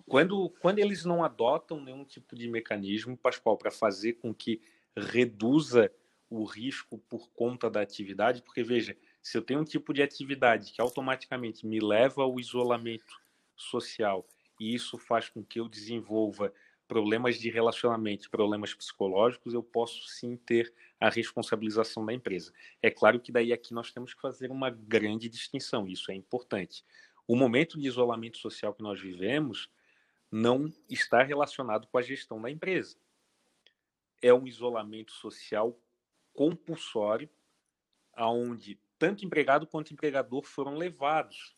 Quando, 0.06 0.50
quando 0.60 0.78
eles 0.80 1.04
não 1.04 1.24
adotam 1.24 1.80
nenhum 1.80 2.04
tipo 2.04 2.36
de 2.36 2.46
mecanismo, 2.46 3.16
Pascoal, 3.16 3.56
para 3.56 3.70
fazer 3.70 4.14
com 4.14 4.34
que 4.34 4.60
reduza 4.94 5.90
o 6.28 6.44
risco 6.44 6.98
por 7.08 7.30
conta 7.30 7.70
da 7.70 7.80
atividade, 7.80 8.42
porque 8.42 8.62
veja, 8.62 8.96
se 9.22 9.38
eu 9.38 9.42
tenho 9.42 9.60
um 9.60 9.64
tipo 9.64 9.94
de 9.94 10.02
atividade 10.02 10.72
que 10.72 10.80
automaticamente 10.80 11.66
me 11.66 11.80
leva 11.80 12.22
ao 12.22 12.38
isolamento 12.38 13.14
social 13.56 14.26
e 14.58 14.74
isso 14.74 14.98
faz 14.98 15.28
com 15.28 15.44
que 15.44 15.60
eu 15.60 15.68
desenvolva 15.68 16.52
problemas 16.86 17.36
de 17.38 17.50
relacionamento, 17.50 18.30
problemas 18.30 18.72
psicológicos, 18.72 19.52
eu 19.52 19.62
posso 19.62 20.06
sim 20.08 20.36
ter 20.36 20.72
a 21.00 21.08
responsabilização 21.08 22.06
da 22.06 22.12
empresa. 22.12 22.52
É 22.80 22.90
claro 22.90 23.18
que 23.20 23.32
daí 23.32 23.52
aqui 23.52 23.74
nós 23.74 23.90
temos 23.90 24.14
que 24.14 24.20
fazer 24.20 24.50
uma 24.50 24.70
grande 24.70 25.28
distinção, 25.28 25.88
isso 25.88 26.10
é 26.10 26.14
importante. 26.14 26.84
O 27.26 27.34
momento 27.34 27.78
de 27.78 27.88
isolamento 27.88 28.38
social 28.38 28.72
que 28.72 28.82
nós 28.82 29.00
vivemos 29.00 29.68
não 30.30 30.72
está 30.88 31.22
relacionado 31.22 31.86
com 31.88 31.98
a 31.98 32.02
gestão 32.02 32.40
da 32.40 32.50
empresa. 32.50 32.96
É 34.22 34.32
um 34.32 34.46
isolamento 34.46 35.12
social 35.12 35.78
compulsório, 36.32 37.28
aonde 38.12 38.78
tanto 38.98 39.24
empregado 39.24 39.66
quanto 39.66 39.92
empregador 39.92 40.42
foram 40.42 40.76
levados 40.76 41.54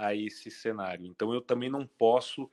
a 0.00 0.14
esse 0.14 0.50
cenário. 0.50 1.06
Então, 1.06 1.32
eu 1.34 1.40
também 1.40 1.68
não 1.68 1.86
posso 1.86 2.50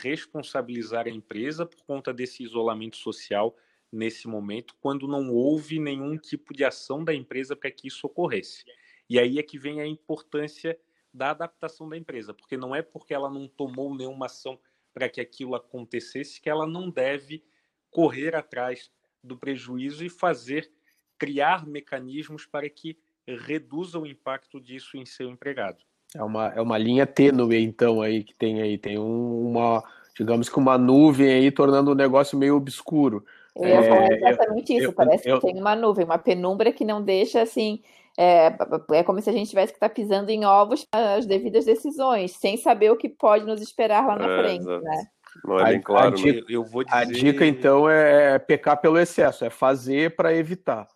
responsabilizar 0.00 1.06
a 1.06 1.10
empresa 1.10 1.66
por 1.66 1.82
conta 1.82 2.14
desse 2.14 2.44
isolamento 2.44 2.96
social 2.96 3.56
nesse 3.90 4.26
momento, 4.26 4.74
quando 4.80 5.06
não 5.06 5.30
houve 5.30 5.78
nenhum 5.78 6.16
tipo 6.16 6.52
de 6.52 6.64
ação 6.64 7.04
da 7.04 7.14
empresa 7.14 7.54
para 7.54 7.70
que 7.70 7.88
isso 7.88 8.06
ocorresse. 8.06 8.64
E 9.08 9.18
aí 9.18 9.38
é 9.38 9.42
que 9.42 9.58
vem 9.58 9.80
a 9.80 9.86
importância 9.86 10.78
da 11.12 11.30
adaptação 11.30 11.88
da 11.88 11.96
empresa, 11.96 12.34
porque 12.34 12.56
não 12.56 12.74
é 12.74 12.82
porque 12.82 13.14
ela 13.14 13.30
não 13.30 13.46
tomou 13.46 13.94
nenhuma 13.94 14.26
ação 14.26 14.58
para 14.92 15.08
que 15.08 15.20
aquilo 15.20 15.54
acontecesse 15.54 16.40
que 16.40 16.50
ela 16.50 16.66
não 16.66 16.90
deve 16.90 17.44
correr 17.90 18.34
atrás 18.34 18.90
do 19.22 19.36
prejuízo 19.36 20.04
e 20.04 20.10
fazer 20.10 20.72
criar 21.18 21.66
mecanismos 21.66 22.46
para 22.46 22.68
que 22.68 22.98
reduza 23.26 23.98
o 23.98 24.06
impacto 24.06 24.60
disso 24.60 24.96
em 24.96 25.06
seu 25.06 25.30
empregado. 25.30 25.84
É 26.14 26.22
uma, 26.22 26.46
é 26.54 26.60
uma 26.60 26.78
linha 26.78 27.06
tênue, 27.06 27.60
então, 27.60 28.00
aí 28.00 28.22
que 28.22 28.34
tem 28.34 28.62
aí. 28.62 28.78
Tem 28.78 28.98
um, 28.98 29.48
uma, 29.48 29.82
digamos 30.16 30.48
que 30.48 30.58
uma 30.58 30.78
nuvem 30.78 31.28
aí, 31.28 31.50
tornando 31.50 31.90
o 31.90 31.94
negócio 31.94 32.38
meio 32.38 32.56
obscuro. 32.56 33.24
Eu 33.56 33.68
ia 33.68 33.74
é, 33.74 33.82
falar 33.82 34.12
exatamente 34.12 34.72
eu, 34.72 34.78
isso. 34.78 34.88
Eu, 34.88 34.92
Parece 34.92 35.28
eu, 35.28 35.40
que 35.40 35.46
tem 35.46 35.60
uma 35.60 35.74
nuvem, 35.74 36.04
uma 36.04 36.18
penumbra 36.18 36.72
que 36.72 36.84
não 36.84 37.02
deixa 37.02 37.42
assim. 37.42 37.82
É, 38.16 38.54
é 38.92 39.02
como 39.02 39.20
se 39.20 39.28
a 39.28 39.32
gente 39.32 39.50
tivesse 39.50 39.72
que 39.72 39.76
estar 39.76 39.88
tá 39.88 39.94
pisando 39.94 40.30
em 40.30 40.44
ovos 40.44 40.86
as 40.92 41.26
devidas 41.26 41.64
decisões, 41.64 42.30
sem 42.30 42.56
saber 42.56 42.92
o 42.92 42.96
que 42.96 43.08
pode 43.08 43.44
nos 43.44 43.60
esperar 43.60 44.06
lá 44.06 44.16
na 44.16 44.30
é, 44.30 44.38
frente, 44.38 44.62
exato. 44.62 44.84
né? 44.84 45.06
Não 45.44 45.58
é 45.58 45.64
bem 45.64 45.80
claro. 45.80 46.06
A, 46.06 46.10
né? 46.12 46.16
dica, 46.16 46.44
eu 46.48 46.64
vou 46.64 46.84
dizer... 46.84 46.96
a 46.96 47.04
dica, 47.04 47.44
então, 47.44 47.90
é 47.90 48.38
pecar 48.38 48.80
pelo 48.80 48.98
excesso, 48.98 49.44
é 49.44 49.50
fazer 49.50 50.14
para 50.14 50.32
evitar 50.32 50.86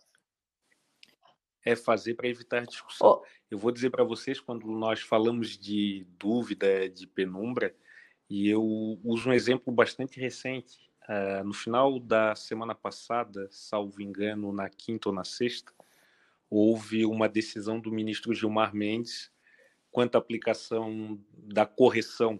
é 1.65 1.75
fazer 1.75 2.15
para 2.15 2.27
evitar 2.27 2.65
discussão. 2.65 3.21
Oh. 3.21 3.25
Eu 3.49 3.57
vou 3.57 3.71
dizer 3.71 3.89
para 3.89 4.03
vocês, 4.03 4.39
quando 4.39 4.67
nós 4.67 5.01
falamos 5.01 5.57
de 5.57 6.05
dúvida, 6.17 6.87
de 6.89 7.07
penumbra, 7.07 7.75
e 8.29 8.47
eu 8.47 8.63
uso 9.03 9.29
um 9.29 9.33
exemplo 9.33 9.73
bastante 9.73 10.19
recente. 10.19 10.89
Uh, 11.09 11.43
no 11.43 11.53
final 11.53 11.99
da 11.99 12.35
semana 12.35 12.75
passada, 12.75 13.47
salvo 13.49 14.01
engano, 14.01 14.53
na 14.53 14.69
quinta 14.69 15.09
ou 15.09 15.15
na 15.15 15.23
sexta, 15.23 15.73
houve 16.49 17.05
uma 17.05 17.27
decisão 17.27 17.79
do 17.79 17.91
ministro 17.91 18.33
Gilmar 18.33 18.75
Mendes 18.75 19.31
quanto 19.91 20.15
à 20.15 20.19
aplicação 20.19 21.19
da 21.33 21.65
correção 21.65 22.39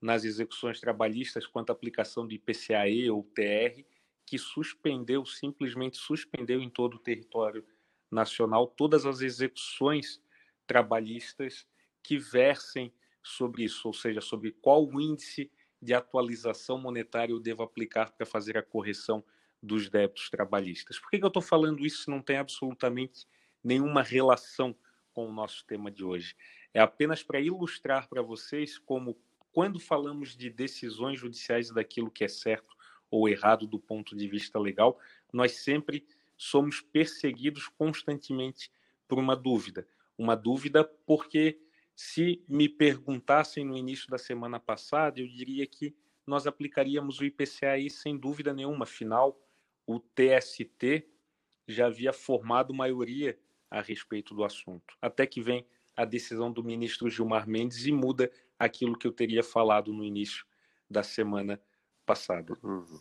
nas 0.00 0.24
execuções 0.24 0.80
trabalhistas, 0.80 1.46
quanto 1.46 1.70
à 1.70 1.72
aplicação 1.72 2.26
do 2.26 2.34
IPCAE 2.34 3.10
ou 3.10 3.22
TR, 3.22 3.84
que 4.26 4.38
suspendeu, 4.38 5.24
simplesmente 5.24 5.96
suspendeu 5.98 6.60
em 6.60 6.70
todo 6.70 6.94
o 6.94 6.98
território 6.98 7.64
nacional 8.10 8.66
todas 8.66 9.06
as 9.06 9.20
execuções 9.20 10.20
trabalhistas 10.66 11.66
que 12.02 12.18
versem 12.18 12.92
sobre 13.22 13.64
isso, 13.64 13.86
ou 13.86 13.94
seja, 13.94 14.20
sobre 14.20 14.52
qual 14.52 14.84
índice 15.00 15.50
de 15.80 15.94
atualização 15.94 16.78
monetária 16.78 17.32
eu 17.32 17.40
devo 17.40 17.62
aplicar 17.62 18.12
para 18.12 18.26
fazer 18.26 18.56
a 18.56 18.62
correção 18.62 19.24
dos 19.62 19.88
débitos 19.88 20.30
trabalhistas. 20.30 20.98
Por 20.98 21.10
que, 21.10 21.18
que 21.18 21.24
eu 21.24 21.28
estou 21.28 21.42
falando 21.42 21.84
isso 21.84 22.04
se 22.04 22.10
não 22.10 22.20
tem 22.20 22.36
absolutamente 22.36 23.26
nenhuma 23.62 24.02
relação 24.02 24.74
com 25.12 25.28
o 25.28 25.32
nosso 25.32 25.64
tema 25.66 25.90
de 25.90 26.04
hoje? 26.04 26.34
É 26.72 26.80
apenas 26.80 27.22
para 27.22 27.40
ilustrar 27.40 28.08
para 28.08 28.22
vocês 28.22 28.78
como, 28.78 29.18
quando 29.52 29.78
falamos 29.78 30.36
de 30.36 30.48
decisões 30.50 31.18
judiciais 31.18 31.70
daquilo 31.70 32.10
que 32.10 32.24
é 32.24 32.28
certo 32.28 32.74
ou 33.10 33.28
errado 33.28 33.66
do 33.66 33.78
ponto 33.78 34.16
de 34.16 34.28
vista 34.28 34.58
legal, 34.58 34.98
nós 35.32 35.52
sempre 35.52 36.06
somos 36.40 36.80
perseguidos 36.80 37.68
constantemente 37.68 38.70
por 39.06 39.18
uma 39.18 39.36
dúvida. 39.36 39.86
Uma 40.16 40.34
dúvida 40.34 40.82
porque, 40.82 41.60
se 41.94 42.42
me 42.48 42.66
perguntassem 42.66 43.62
no 43.62 43.76
início 43.76 44.08
da 44.08 44.16
semana 44.16 44.58
passada, 44.58 45.20
eu 45.20 45.28
diria 45.28 45.66
que 45.66 45.94
nós 46.26 46.46
aplicaríamos 46.46 47.20
o 47.20 47.26
IPCAI 47.26 47.90
sem 47.90 48.16
dúvida 48.16 48.54
nenhuma. 48.54 48.84
Afinal, 48.84 49.38
o 49.86 50.00
TST 50.00 51.06
já 51.68 51.88
havia 51.88 52.10
formado 52.10 52.72
maioria 52.72 53.38
a 53.70 53.82
respeito 53.82 54.34
do 54.34 54.42
assunto. 54.42 54.96
Até 55.02 55.26
que 55.26 55.42
vem 55.42 55.66
a 55.94 56.06
decisão 56.06 56.50
do 56.50 56.64
ministro 56.64 57.10
Gilmar 57.10 57.46
Mendes 57.46 57.84
e 57.84 57.92
muda 57.92 58.32
aquilo 58.58 58.96
que 58.96 59.06
eu 59.06 59.12
teria 59.12 59.42
falado 59.42 59.92
no 59.92 60.02
início 60.02 60.46
da 60.88 61.02
semana 61.02 61.60
passada. 62.06 62.54
Uhum. 62.62 62.98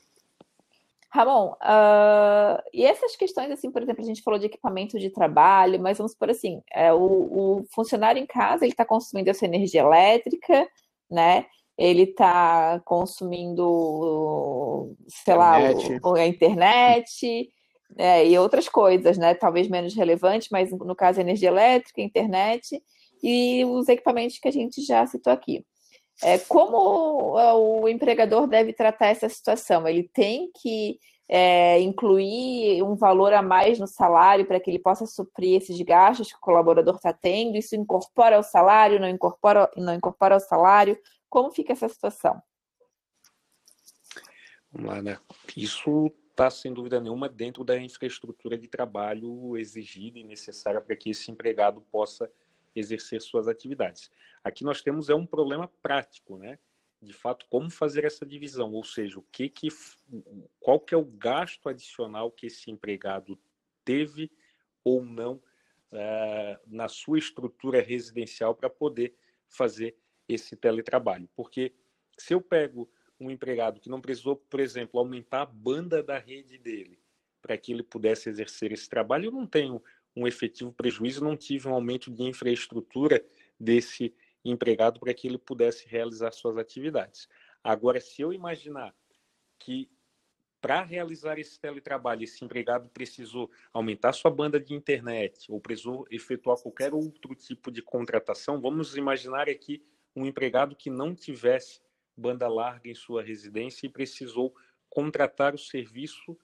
Ramon, 1.12 1.54
uh, 1.54 2.62
e 2.72 2.86
essas 2.86 3.16
questões, 3.16 3.50
assim, 3.50 3.72
por 3.72 3.82
exemplo, 3.82 4.04
a 4.04 4.06
gente 4.06 4.22
falou 4.22 4.40
de 4.40 4.46
equipamento 4.46 5.00
de 5.00 5.10
trabalho, 5.10 5.82
mas 5.82 5.98
vamos 5.98 6.14
por 6.14 6.30
assim, 6.30 6.62
é, 6.72 6.94
o, 6.94 7.00
o 7.00 7.66
funcionário 7.74 8.22
em 8.22 8.28
casa, 8.28 8.64
ele 8.64 8.74
está 8.74 8.86
consumindo 8.86 9.30
essa 9.30 9.46
energia 9.46 9.82
elétrica, 9.82 10.68
né? 11.10 11.48
Ele 11.76 12.04
está 12.04 12.80
consumindo, 12.86 14.96
sei 15.08 15.34
internet. 15.34 15.90
lá, 15.90 16.12
o, 16.12 16.14
a 16.14 16.28
internet 16.28 17.50
é, 17.98 18.28
e 18.28 18.38
outras 18.38 18.70
coisas, 18.70 19.18
né? 19.18 19.34
Talvez 19.34 19.68
menos 19.68 19.96
relevante, 19.96 20.50
mas 20.52 20.72
no 20.72 20.96
caso, 20.96 21.20
energia 21.20 21.50
elétrica, 21.50 22.02
internet. 22.02 22.80
e 23.24 23.66
os 23.66 23.90
equipamentos 23.90 24.38
que 24.38 24.48
a 24.48 24.52
gente 24.52 24.82
já 24.82 25.06
citou 25.08 25.34
aqui. 25.34 25.66
É, 26.22 26.38
como 26.38 27.34
o 27.82 27.88
empregador 27.88 28.48
deve 28.48 28.74
tratar 28.74 29.08
essa 29.08 29.30
situação? 29.30 29.88
Ele 29.88 30.04
tem 30.04 30.52
que 30.62 31.00
é, 31.30 31.80
incluir 31.80 32.82
um 32.84 32.96
valor 32.96 33.32
a 33.34 33.42
mais 33.42 33.80
no 33.80 33.88
salário 33.88 34.46
para 34.46 34.60
que 34.60 34.70
ele 34.70 34.80
possa 34.80 35.06
suprir 35.06 35.56
esses 35.56 35.80
gastos 35.82 36.32
que 36.32 36.38
o 36.38 36.42
colaborador 36.42 36.96
está 36.96 37.14
tendo? 37.14 37.56
Isso 37.56 37.76
incorpora 37.76 38.36
ao 38.36 38.44
salário, 38.44 39.00
não 39.00 39.08
incorpora, 39.08 39.72
não 39.78 39.94
incorpora 39.94 40.34
ao 40.34 40.42
salário? 40.42 41.00
Como 41.30 41.52
fica 41.52 41.74
essa 41.74 41.88
situação? 41.88 42.42
Vamos 44.72 44.90
lá, 44.90 45.02
né? 45.02 45.20
Isso 45.56 46.12
está, 46.30 46.50
sem 46.50 46.74
dúvida 46.74 47.00
nenhuma, 47.00 47.30
dentro 47.30 47.64
da 47.64 47.78
infraestrutura 47.78 48.58
de 48.58 48.68
trabalho 48.68 49.56
exigida 49.58 50.18
e 50.18 50.24
necessária 50.24 50.82
para 50.82 50.96
que 50.96 51.12
esse 51.12 51.32
empregado 51.32 51.82
possa 51.92 52.30
exercer 52.76 53.22
suas 53.22 53.48
atividades. 53.48 54.12
Aqui 54.44 54.64
nós 54.64 54.82
temos 54.82 55.10
é 55.10 55.16
um 55.16 55.26
problema 55.26 55.68
prático, 55.82 56.38
né? 56.38 56.60
De 57.02 57.14
fato, 57.14 57.46
como 57.50 57.70
fazer 57.70 58.04
essa 58.04 58.26
divisão, 58.26 58.74
ou 58.74 58.84
seja, 58.84 59.20
o 59.20 59.26
que 59.32 59.48
que 59.50 59.70
qual 60.60 60.80
que 60.80 60.94
é 60.94 60.98
o 60.98 61.06
gasto 61.06 61.70
adicional 61.70 62.32
que 62.32 62.48
esse 62.48 62.70
empregado 62.70 63.40
teve 63.86 64.32
ou 64.84 65.04
não 65.04 65.36
uh, 65.92 66.60
na 66.68 66.88
sua 66.88 67.18
estrutura 67.18 67.82
residencial 67.82 68.54
para 68.54 68.70
poder 68.70 69.16
fazer 69.48 69.96
esse 70.28 70.56
teletrabalho. 70.56 71.30
Porque 71.36 71.74
se 72.18 72.34
eu 72.34 72.42
pego 72.42 72.90
um 73.20 73.30
empregado 73.30 73.80
que 73.80 73.90
não 73.90 74.02
precisou, 74.02 74.36
por 74.36 74.60
exemplo, 74.60 75.00
aumentar 75.00 75.42
a 75.42 75.46
banda 75.46 76.02
da 76.02 76.18
rede 76.18 76.58
dele 76.58 77.00
para 77.42 77.58
que 77.58 77.72
ele 77.72 77.84
pudesse 77.84 78.30
exercer 78.30 78.72
esse 78.72 78.88
trabalho, 78.88 79.26
eu 79.26 79.32
não 79.32 79.48
tenho 79.48 79.82
um 80.20 80.28
efetivo 80.28 80.72
prejuízo, 80.72 81.24
não 81.24 81.38
tive 81.38 81.68
um 81.68 81.74
aumento 81.74 82.12
de 82.12 82.24
infraestrutura 82.24 83.24
desse 83.60 84.14
empregado 84.44 85.00
para 85.00 85.14
que 85.14 85.28
ele 85.28 85.38
pudesse 85.38 85.88
realizar 85.88 86.32
suas 86.32 86.58
atividades. 86.58 87.28
Agora, 87.64 88.00
se 88.00 88.22
eu 88.22 88.32
imaginar 88.32 88.94
que 89.58 89.90
para 90.62 90.84
realizar 90.84 91.40
esse 91.40 91.60
teletrabalho, 91.60 92.24
esse 92.24 92.44
empregado 92.44 92.90
precisou 92.90 93.50
aumentar 93.72 94.12
sua 94.12 94.30
banda 94.30 94.60
de 94.60 94.74
internet 94.74 95.50
ou 95.50 95.60
precisou 95.60 96.06
efetuar 96.12 96.58
qualquer 96.58 96.94
outro 96.94 97.34
tipo 97.34 97.72
de 97.72 97.82
contratação, 97.82 98.60
vamos 98.60 98.96
imaginar 98.98 99.50
aqui 99.50 99.82
um 100.16 100.26
empregado 100.26 100.76
que 100.76 100.90
não 100.90 101.16
tivesse 101.16 101.82
banda 102.16 102.48
larga 102.50 102.90
em 102.90 102.96
sua 102.96 103.24
residência 103.24 103.86
e 103.86 103.90
precisou 103.90 104.54
contratar 104.90 105.54
o 105.56 105.58
serviço 105.58 106.38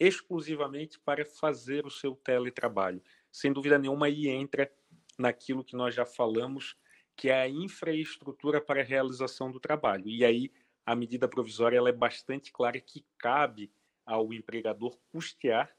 exclusivamente 0.00 0.98
para 0.98 1.26
fazer 1.26 1.84
o 1.84 1.90
seu 1.90 2.16
teletrabalho. 2.16 3.02
Sem 3.30 3.52
dúvida 3.52 3.78
nenhuma, 3.78 4.06
aí 4.06 4.28
entra 4.28 4.72
naquilo 5.18 5.62
que 5.62 5.76
nós 5.76 5.94
já 5.94 6.06
falamos, 6.06 6.74
que 7.14 7.28
é 7.28 7.42
a 7.42 7.48
infraestrutura 7.48 8.60
para 8.60 8.80
a 8.80 8.84
realização 8.84 9.52
do 9.52 9.60
trabalho. 9.60 10.08
E 10.08 10.24
aí 10.24 10.50
a 10.86 10.96
medida 10.96 11.28
provisória 11.28 11.76
ela 11.76 11.90
é 11.90 11.92
bastante 11.92 12.50
clara 12.50 12.80
que 12.80 13.04
cabe 13.18 13.70
ao 14.06 14.32
empregador 14.32 14.96
custear 15.12 15.70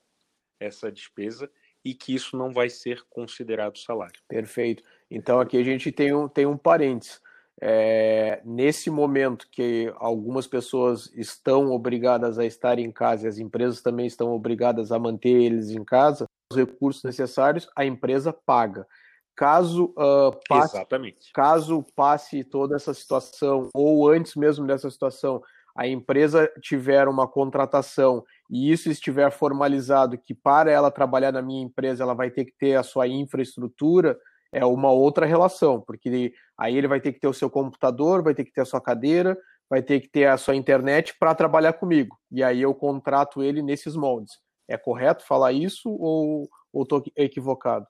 essa 0.59 0.91
despesa 0.91 1.51
e 1.83 1.95
que 1.95 2.13
isso 2.13 2.37
não 2.37 2.53
vai 2.53 2.69
ser 2.69 3.03
considerado 3.09 3.79
salário. 3.79 4.21
Perfeito. 4.27 4.83
Então 5.09 5.39
aqui 5.39 5.57
a 5.57 5.63
gente 5.63 5.91
tem 5.91 6.13
um, 6.13 6.29
tem 6.29 6.45
um 6.45 6.57
parênteses. 6.57 7.19
É, 7.63 8.41
nesse 8.43 8.89
momento 8.89 9.47
que 9.51 9.93
algumas 9.97 10.47
pessoas 10.47 11.11
estão 11.13 11.71
obrigadas 11.71 12.39
a 12.39 12.45
estar 12.45 12.79
em 12.79 12.91
casa 12.91 13.25
e 13.25 13.29
as 13.29 13.37
empresas 13.37 13.81
também 13.81 14.07
estão 14.07 14.33
obrigadas 14.33 14.91
a 14.91 14.97
manter 14.97 15.29
eles 15.29 15.69
em 15.69 15.83
casa, 15.83 16.25
os 16.51 16.57
recursos 16.57 17.03
necessários 17.03 17.69
a 17.75 17.85
empresa 17.85 18.33
paga. 18.33 18.87
Caso, 19.35 19.93
uh, 19.97 20.37
passe, 20.49 20.75
Exatamente. 20.75 21.31
caso 21.33 21.85
passe 21.95 22.43
toda 22.43 22.75
essa 22.75 22.93
situação, 22.93 23.69
ou 23.73 24.09
antes 24.09 24.35
mesmo 24.35 24.65
dessa 24.65 24.89
situação, 24.89 25.41
a 25.75 25.87
empresa 25.87 26.51
tiver 26.61 27.07
uma 27.07 27.27
contratação 27.27 28.25
e 28.49 28.71
isso 28.71 28.89
estiver 28.89 29.31
formalizado 29.31 30.17
que 30.17 30.33
para 30.33 30.69
ela 30.71 30.91
trabalhar 30.91 31.31
na 31.31 31.41
minha 31.41 31.63
empresa 31.63 32.03
ela 32.03 32.13
vai 32.13 32.29
ter 32.29 32.45
que 32.45 32.53
ter 32.57 32.75
a 32.75 32.83
sua 32.83 33.07
infraestrutura, 33.07 34.19
é 34.51 34.65
uma 34.65 34.91
outra 34.91 35.25
relação, 35.25 35.81
porque 35.81 36.33
aí 36.57 36.77
ele 36.77 36.87
vai 36.87 36.99
ter 36.99 37.13
que 37.13 37.19
ter 37.19 37.27
o 37.27 37.33
seu 37.33 37.49
computador, 37.49 38.21
vai 38.21 38.35
ter 38.35 38.43
que 38.43 38.51
ter 38.51 38.61
a 38.61 38.65
sua 38.65 38.81
cadeira, 38.81 39.37
vai 39.69 39.81
ter 39.81 40.01
que 40.01 40.09
ter 40.09 40.25
a 40.25 40.37
sua 40.37 40.55
internet 40.55 41.15
para 41.17 41.33
trabalhar 41.33 41.73
comigo. 41.73 42.19
E 42.29 42.43
aí 42.43 42.61
eu 42.61 42.75
contrato 42.75 43.41
ele 43.41 43.61
nesses 43.61 43.95
moldes. 43.95 44.33
É 44.67 44.77
correto 44.77 45.25
falar 45.25 45.53
isso 45.53 45.89
ou 45.89 46.49
estou 46.73 47.03
equivocado? 47.15 47.87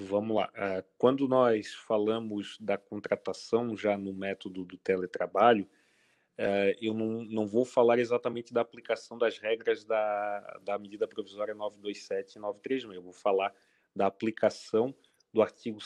Vamos 0.00 0.36
lá. 0.36 0.50
É, 0.54 0.84
quando 0.96 1.26
nós 1.26 1.74
falamos 1.74 2.56
da 2.60 2.78
contratação 2.78 3.76
já 3.76 3.98
no 3.98 4.12
método 4.12 4.64
do 4.64 4.76
teletrabalho, 4.78 5.68
é, 6.36 6.76
eu 6.80 6.94
não, 6.94 7.24
não 7.24 7.46
vou 7.48 7.64
falar 7.64 7.98
exatamente 7.98 8.54
da 8.54 8.60
aplicação 8.60 9.18
das 9.18 9.38
regras 9.38 9.84
da, 9.84 10.60
da 10.62 10.78
medida 10.78 11.08
provisória 11.08 11.52
927 11.52 12.36
e 12.36 12.38
936. 12.38 12.94
Eu 12.94 13.02
vou 13.02 13.12
falar 13.12 13.52
da 13.98 14.06
aplicação 14.06 14.94
do 15.34 15.42
artigo 15.42 15.78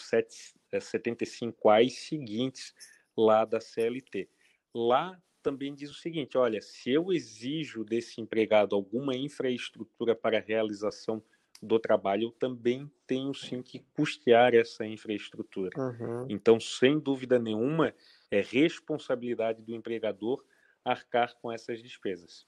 75A 0.73 1.81
é, 1.81 1.83
e 1.83 1.91
seguintes 1.91 2.75
lá 3.17 3.45
da 3.45 3.61
CLT. 3.61 4.29
Lá 4.75 5.19
também 5.43 5.75
diz 5.75 5.91
o 5.91 5.95
seguinte: 5.95 6.39
olha, 6.39 6.61
se 6.61 6.91
eu 6.91 7.13
exijo 7.13 7.85
desse 7.85 8.21
empregado 8.21 8.77
alguma 8.77 9.17
infraestrutura 9.17 10.15
para 10.15 10.39
a 10.39 10.41
realização 10.41 11.23
do 11.61 11.79
trabalho, 11.79 12.25
eu 12.25 12.33
também 12.33 12.91
tenho 13.07 13.33
sim 13.33 13.63
que 13.63 13.81
custear 13.95 14.55
essa 14.55 14.85
infraestrutura. 14.85 15.71
Uhum. 15.77 16.27
Então, 16.29 16.61
sem 16.61 16.99
dúvida 16.99 17.39
nenhuma, 17.39 17.95
é 18.31 18.41
responsabilidade 18.41 19.63
do 19.63 19.75
empregador 19.75 20.45
arcar 20.85 21.37
com 21.41 21.51
essas 21.51 21.81
despesas. 21.81 22.45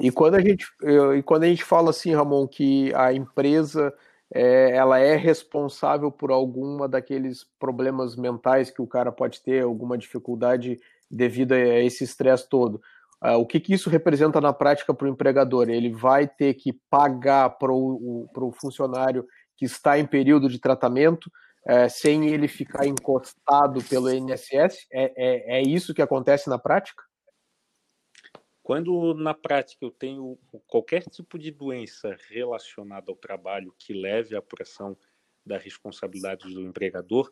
E 0.00 0.10
quando 0.10 0.36
a 0.36 0.40
gente 0.40 0.66
e 1.16 1.22
quando 1.22 1.44
a 1.44 1.48
gente 1.48 1.62
fala 1.62 1.90
assim, 1.90 2.14
Ramon, 2.14 2.48
que 2.48 2.92
a 2.94 3.12
empresa 3.12 3.94
é, 4.32 4.70
ela 4.76 4.98
é 4.98 5.16
responsável 5.16 6.10
por 6.10 6.30
alguma 6.30 6.88
daqueles 6.88 7.44
problemas 7.58 8.16
mentais 8.16 8.70
que 8.70 8.82
o 8.82 8.86
cara 8.86 9.12
pode 9.12 9.42
ter, 9.42 9.62
alguma 9.62 9.98
dificuldade 9.98 10.78
devido 11.10 11.52
a 11.52 11.58
esse 11.58 12.04
estresse 12.04 12.48
todo. 12.48 12.80
Uh, 13.22 13.38
o 13.38 13.46
que, 13.46 13.58
que, 13.58 13.72
isso 13.72 13.88
representa 13.88 14.40
na 14.40 14.52
prática 14.52 14.92
para 14.92 15.06
o 15.06 15.10
empregador? 15.10 15.70
Ele 15.70 15.90
vai 15.90 16.26
ter 16.28 16.54
que 16.54 16.72
pagar 16.90 17.50
para 17.50 17.72
o 17.72 18.54
funcionário 18.60 19.26
que 19.56 19.64
está 19.64 19.98
em 19.98 20.06
período 20.06 20.48
de 20.48 20.58
tratamento, 20.58 21.26
uh, 21.66 21.88
sem 21.88 22.26
ele 22.28 22.48
ficar 22.48 22.86
encostado 22.86 23.82
pelo 23.84 24.12
INSS? 24.12 24.86
É, 24.92 25.12
é, 25.16 25.58
é 25.58 25.62
isso 25.62 25.94
que 25.94 26.02
acontece 26.02 26.50
na 26.50 26.58
prática? 26.58 27.02
Quando 28.64 29.12
na 29.12 29.34
prática 29.34 29.84
eu 29.84 29.90
tenho 29.90 30.38
qualquer 30.66 31.04
tipo 31.04 31.38
de 31.38 31.50
doença 31.50 32.16
relacionada 32.30 33.12
ao 33.12 33.16
trabalho 33.16 33.74
que 33.78 33.92
leve 33.92 34.34
à 34.34 34.38
apuração 34.38 34.96
da 35.44 35.58
responsabilidade 35.58 36.48
do 36.48 36.62
empregador, 36.62 37.30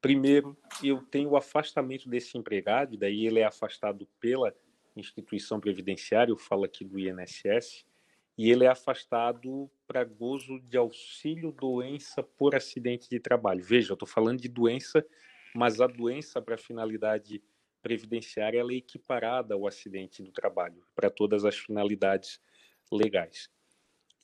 primeiro 0.00 0.58
eu 0.82 1.00
tenho 1.00 1.30
o 1.30 1.36
afastamento 1.36 2.08
desse 2.08 2.36
empregado, 2.36 2.98
daí 2.98 3.24
ele 3.24 3.38
é 3.38 3.44
afastado 3.44 4.04
pela 4.18 4.52
instituição 4.96 5.60
previdenciária, 5.60 6.32
eu 6.32 6.36
falo 6.36 6.64
aqui 6.64 6.84
do 6.84 6.98
INSS, 6.98 7.86
e 8.36 8.50
ele 8.50 8.64
é 8.64 8.68
afastado 8.68 9.70
para 9.86 10.02
gozo 10.02 10.58
de 10.58 10.76
auxílio 10.76 11.52
doença 11.52 12.20
por 12.20 12.52
acidente 12.52 13.08
de 13.08 13.20
trabalho. 13.20 13.62
Veja, 13.62 13.92
eu 13.92 13.94
estou 13.94 14.08
falando 14.08 14.40
de 14.40 14.48
doença, 14.48 15.06
mas 15.54 15.80
a 15.80 15.86
doença 15.86 16.42
para 16.42 16.58
finalidade 16.58 17.40
previdenciária 17.84 18.58
ela 18.58 18.72
é 18.72 18.76
equiparada 18.76 19.52
ao 19.52 19.66
acidente 19.66 20.22
do 20.22 20.32
trabalho 20.32 20.82
para 20.94 21.10
todas 21.10 21.44
as 21.44 21.54
finalidades 21.54 22.40
legais. 22.90 23.50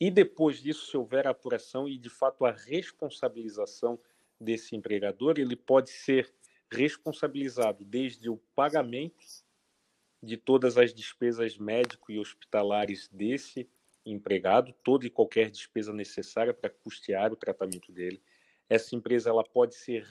E 0.01 0.11
depois 0.11 0.63
disso, 0.63 0.91
se 0.91 0.97
houver 0.97 1.27
apuração 1.27 1.87
e 1.87 1.99
de 1.99 2.09
fato 2.09 2.47
a 2.47 2.53
responsabilização 2.53 4.01
desse 4.41 4.75
empregador, 4.75 5.39
ele 5.39 5.55
pode 5.55 5.91
ser 5.91 6.33
responsabilizado 6.73 7.85
desde 7.85 8.31
o 8.31 8.39
pagamento 8.55 9.27
de 10.23 10.39
todas 10.39 10.79
as 10.79 10.95
despesas 10.95 11.59
médico 11.59 12.11
e 12.11 12.19
hospitalares 12.19 13.11
desse 13.13 13.69
empregado, 14.07 14.73
toda 14.83 15.07
e 15.07 15.11
qualquer 15.11 15.51
despesa 15.51 15.93
necessária 15.93 16.55
para 16.55 16.71
custear 16.71 17.31
o 17.31 17.37
tratamento 17.37 17.93
dele. 17.93 18.23
Essa 18.71 18.97
empresa 18.97 19.29
ela 19.29 19.45
pode 19.45 19.75
ser 19.75 20.03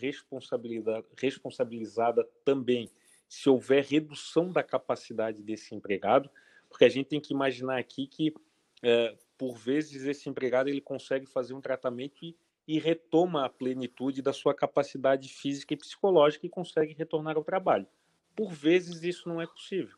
responsabilizada 1.17 2.23
também 2.45 2.91
se 3.29 3.47
houver 3.47 3.85
redução 3.85 4.51
da 4.51 4.63
capacidade 4.63 5.43
desse 5.43 5.75
empregado, 5.75 6.29
porque 6.67 6.83
a 6.83 6.89
gente 6.89 7.07
tem 7.07 7.21
que 7.21 7.31
imaginar 7.31 7.77
aqui 7.77 8.07
que, 8.07 8.33
é, 8.81 9.15
por 9.37 9.55
vezes, 9.55 10.03
esse 10.03 10.27
empregado 10.27 10.67
ele 10.67 10.81
consegue 10.81 11.27
fazer 11.27 11.53
um 11.53 11.61
tratamento 11.61 12.25
e, 12.25 12.35
e 12.67 12.79
retoma 12.79 13.45
a 13.45 13.49
plenitude 13.49 14.23
da 14.23 14.33
sua 14.33 14.53
capacidade 14.55 15.29
física 15.29 15.75
e 15.75 15.77
psicológica 15.77 16.47
e 16.47 16.49
consegue 16.49 16.93
retornar 16.93 17.37
ao 17.37 17.43
trabalho. 17.43 17.87
Por 18.35 18.51
vezes, 18.51 19.03
isso 19.03 19.29
não 19.29 19.39
é 19.39 19.45
possível. 19.45 19.97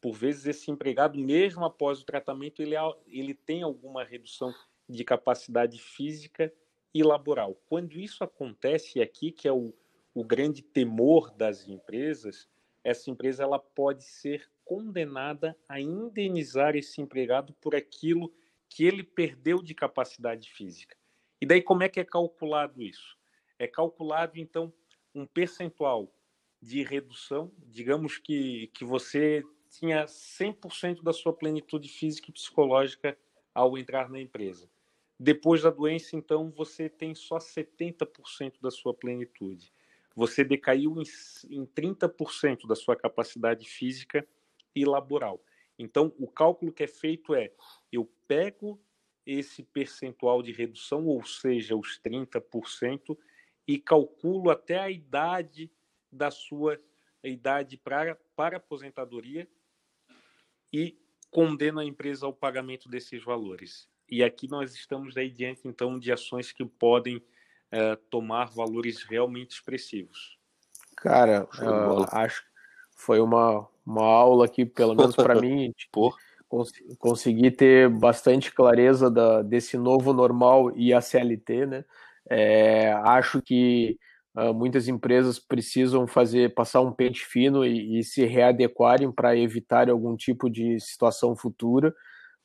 Por 0.00 0.14
vezes, 0.14 0.46
esse 0.46 0.70
empregado, 0.70 1.18
mesmo 1.18 1.64
após 1.64 2.00
o 2.00 2.04
tratamento, 2.04 2.62
ele, 2.62 2.74
ele 3.06 3.34
tem 3.34 3.62
alguma 3.62 4.02
redução 4.02 4.52
de 4.88 5.04
capacidade 5.04 5.78
física 5.78 6.52
e 6.92 7.02
laboral. 7.02 7.60
Quando 7.68 7.92
isso 7.92 8.24
acontece, 8.24 8.98
e 8.98 9.02
aqui 9.02 9.30
que 9.30 9.46
é 9.46 9.52
o, 9.52 9.72
o 10.14 10.24
grande 10.24 10.62
temor 10.62 11.30
das 11.30 11.68
empresas, 11.68 12.48
essa 12.86 13.10
empresa 13.10 13.42
ela 13.42 13.58
pode 13.58 14.04
ser 14.04 14.48
condenada 14.64 15.56
a 15.68 15.80
indenizar 15.80 16.76
esse 16.76 17.00
empregado 17.00 17.52
por 17.54 17.74
aquilo 17.74 18.32
que 18.68 18.84
ele 18.84 19.02
perdeu 19.02 19.60
de 19.60 19.74
capacidade 19.74 20.48
física. 20.50 20.96
E 21.40 21.46
daí 21.46 21.60
como 21.60 21.82
é 21.82 21.88
que 21.88 21.98
é 21.98 22.04
calculado 22.04 22.80
isso? 22.80 23.18
É 23.58 23.66
calculado 23.66 24.38
então 24.38 24.72
um 25.12 25.26
percentual 25.26 26.14
de 26.62 26.84
redução, 26.84 27.50
digamos 27.58 28.18
que, 28.18 28.68
que 28.68 28.84
você 28.84 29.42
tinha 29.68 30.04
100% 30.04 31.02
da 31.02 31.12
sua 31.12 31.32
plenitude 31.32 31.88
física 31.88 32.30
e 32.30 32.32
psicológica 32.32 33.18
ao 33.52 33.76
entrar 33.76 34.08
na 34.08 34.20
empresa. 34.20 34.70
Depois 35.18 35.62
da 35.62 35.70
doença, 35.70 36.14
então, 36.14 36.50
você 36.50 36.88
tem 36.88 37.14
só 37.14 37.38
70% 37.38 38.60
da 38.60 38.70
sua 38.70 38.94
plenitude. 38.94 39.72
Você 40.16 40.42
decaiu 40.42 40.96
em, 40.96 41.04
em 41.54 41.66
30% 41.66 42.66
da 42.66 42.74
sua 42.74 42.96
capacidade 42.96 43.68
física 43.68 44.26
e 44.74 44.84
laboral. 44.86 45.44
Então, 45.78 46.12
o 46.18 46.26
cálculo 46.26 46.72
que 46.72 46.84
é 46.84 46.88
feito 46.88 47.34
é: 47.34 47.52
eu 47.92 48.10
pego 48.26 48.80
esse 49.26 49.62
percentual 49.62 50.42
de 50.42 50.52
redução, 50.52 51.06
ou 51.06 51.22
seja, 51.24 51.76
os 51.76 52.00
30%, 52.00 53.16
e 53.68 53.78
calculo 53.78 54.50
até 54.50 54.78
a 54.78 54.90
idade 54.90 55.70
da 56.10 56.30
sua 56.30 56.80
idade 57.22 57.76
para, 57.76 58.14
para 58.34 58.56
aposentadoria 58.56 59.48
e 60.72 60.96
condeno 61.30 61.80
a 61.80 61.84
empresa 61.84 62.24
ao 62.24 62.32
pagamento 62.32 62.88
desses 62.88 63.22
valores. 63.22 63.88
E 64.08 64.22
aqui 64.22 64.48
nós 64.48 64.74
estamos 64.74 65.16
aí 65.16 65.28
diante, 65.28 65.66
então, 65.66 65.98
de 65.98 66.12
ações 66.12 66.52
que 66.52 66.64
podem 66.64 67.20
uh, 67.72 67.96
tomar 68.10 68.50
valores 68.50 69.02
realmente 69.02 69.52
expressivos. 69.52 70.38
Cara, 70.96 71.46
uh, 71.60 72.06
acho 72.12 72.42
que 72.42 72.48
foi 72.96 73.20
uma, 73.20 73.66
uma 73.84 74.04
aula 74.04 74.46
aqui, 74.46 74.64
pelo 74.64 74.94
menos 74.94 75.14
para 75.14 75.34
mim, 75.40 75.72
tipo, 75.76 76.14
cons 76.48 76.72
consegui 76.98 77.50
ter 77.50 77.88
bastante 77.88 78.52
clareza 78.52 79.10
da, 79.10 79.42
desse 79.42 79.76
novo 79.76 80.12
normal 80.12 80.76
e 80.76 80.92
a 80.92 81.00
CLT, 81.00 81.66
né? 81.66 81.84
É, 82.28 82.92
acho 83.04 83.40
que 83.40 83.98
uh, 84.36 84.52
muitas 84.52 84.88
empresas 84.88 85.38
precisam 85.38 86.06
fazer 86.06 86.54
passar 86.54 86.80
um 86.80 86.92
pente 86.92 87.24
fino 87.24 87.64
e, 87.64 88.00
e 88.00 88.04
se 88.04 88.24
readequarem 88.24 89.12
para 89.12 89.36
evitar 89.36 89.88
algum 89.88 90.16
tipo 90.16 90.50
de 90.50 90.80
situação 90.80 91.36
futura. 91.36 91.94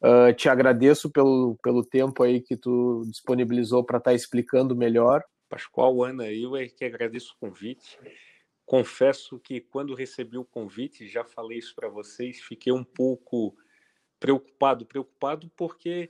Uh, 0.02 0.34
te 0.34 0.50
agradeço 0.50 1.12
pelo, 1.12 1.56
pelo 1.62 1.86
tempo 1.86 2.24
aí 2.24 2.42
que 2.42 2.58
tu 2.58 3.04
disponibilizou 3.06 3.84
para 3.84 4.00
estar 4.00 4.12
tá 4.12 4.16
explicando 4.16 4.76
melhor. 4.76 5.24
Pascoal, 5.48 6.04
Ana, 6.04 6.32
eu 6.32 6.56
é 6.56 6.68
que 6.68 6.84
agradeço 6.84 7.34
o 7.34 7.40
convite. 7.40 8.00
Confesso 8.66 9.40
que 9.40 9.62
quando 9.62 9.94
recebi 9.94 10.38
o 10.38 10.46
convite, 10.46 11.08
já 11.08 11.24
falei 11.24 11.60
isso 11.60 11.76
para 11.76 11.88
vocês, 11.88 12.40
fiquei 12.40 12.74
um 12.74 12.84
pouco 12.84 13.56
preocupado, 14.20 14.86
preocupado 14.86 15.52
porque 15.56 16.10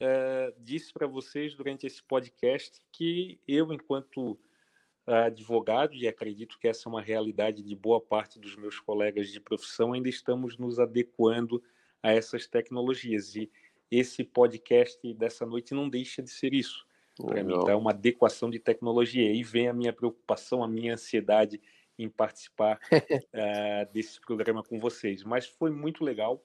é, 0.00 0.54
disse 0.58 0.92
para 0.92 1.06
vocês 1.06 1.54
durante 1.54 1.86
esse 1.86 2.02
podcast 2.02 2.80
que 2.90 3.38
eu, 3.46 3.72
enquanto 3.72 4.38
advogado, 5.06 5.94
e 5.94 6.08
acredito 6.08 6.58
que 6.58 6.66
essa 6.66 6.88
é 6.88 6.90
uma 6.90 7.00
realidade 7.00 7.62
de 7.62 7.76
boa 7.76 8.00
parte 8.00 8.40
dos 8.40 8.56
meus 8.56 8.80
colegas 8.80 9.30
de 9.30 9.40
profissão, 9.40 9.92
ainda 9.92 10.08
estamos 10.08 10.58
nos 10.58 10.80
adequando 10.80 11.62
a 12.06 12.12
essas 12.12 12.46
tecnologias. 12.46 13.34
E 13.34 13.50
esse 13.90 14.22
podcast 14.22 15.12
dessa 15.14 15.44
noite 15.44 15.74
não 15.74 15.88
deixa 15.88 16.22
de 16.22 16.30
ser 16.30 16.54
isso. 16.54 16.86
Para 17.16 17.42
mim, 17.42 17.58
tá? 17.64 17.72
é 17.72 17.74
uma 17.74 17.90
adequação 17.90 18.48
de 18.48 18.60
tecnologia. 18.60 19.32
E 19.32 19.42
vem 19.42 19.66
a 19.66 19.72
minha 19.72 19.92
preocupação, 19.92 20.62
a 20.62 20.68
minha 20.68 20.94
ansiedade 20.94 21.60
em 21.98 22.08
participar 22.08 22.78
uh, 22.92 23.90
desse 23.92 24.20
programa 24.20 24.62
com 24.62 24.78
vocês. 24.78 25.24
Mas 25.24 25.46
foi 25.46 25.70
muito 25.70 26.04
legal, 26.04 26.40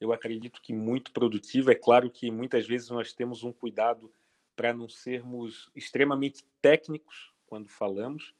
eu 0.00 0.12
acredito 0.12 0.60
que 0.60 0.72
muito 0.72 1.12
produtivo. 1.12 1.70
É 1.70 1.76
claro 1.76 2.10
que 2.10 2.28
muitas 2.28 2.66
vezes 2.66 2.90
nós 2.90 3.12
temos 3.12 3.44
um 3.44 3.52
cuidado 3.52 4.12
para 4.56 4.74
não 4.74 4.88
sermos 4.88 5.70
extremamente 5.76 6.44
técnicos 6.60 7.32
quando 7.46 7.68
falamos, 7.68 8.34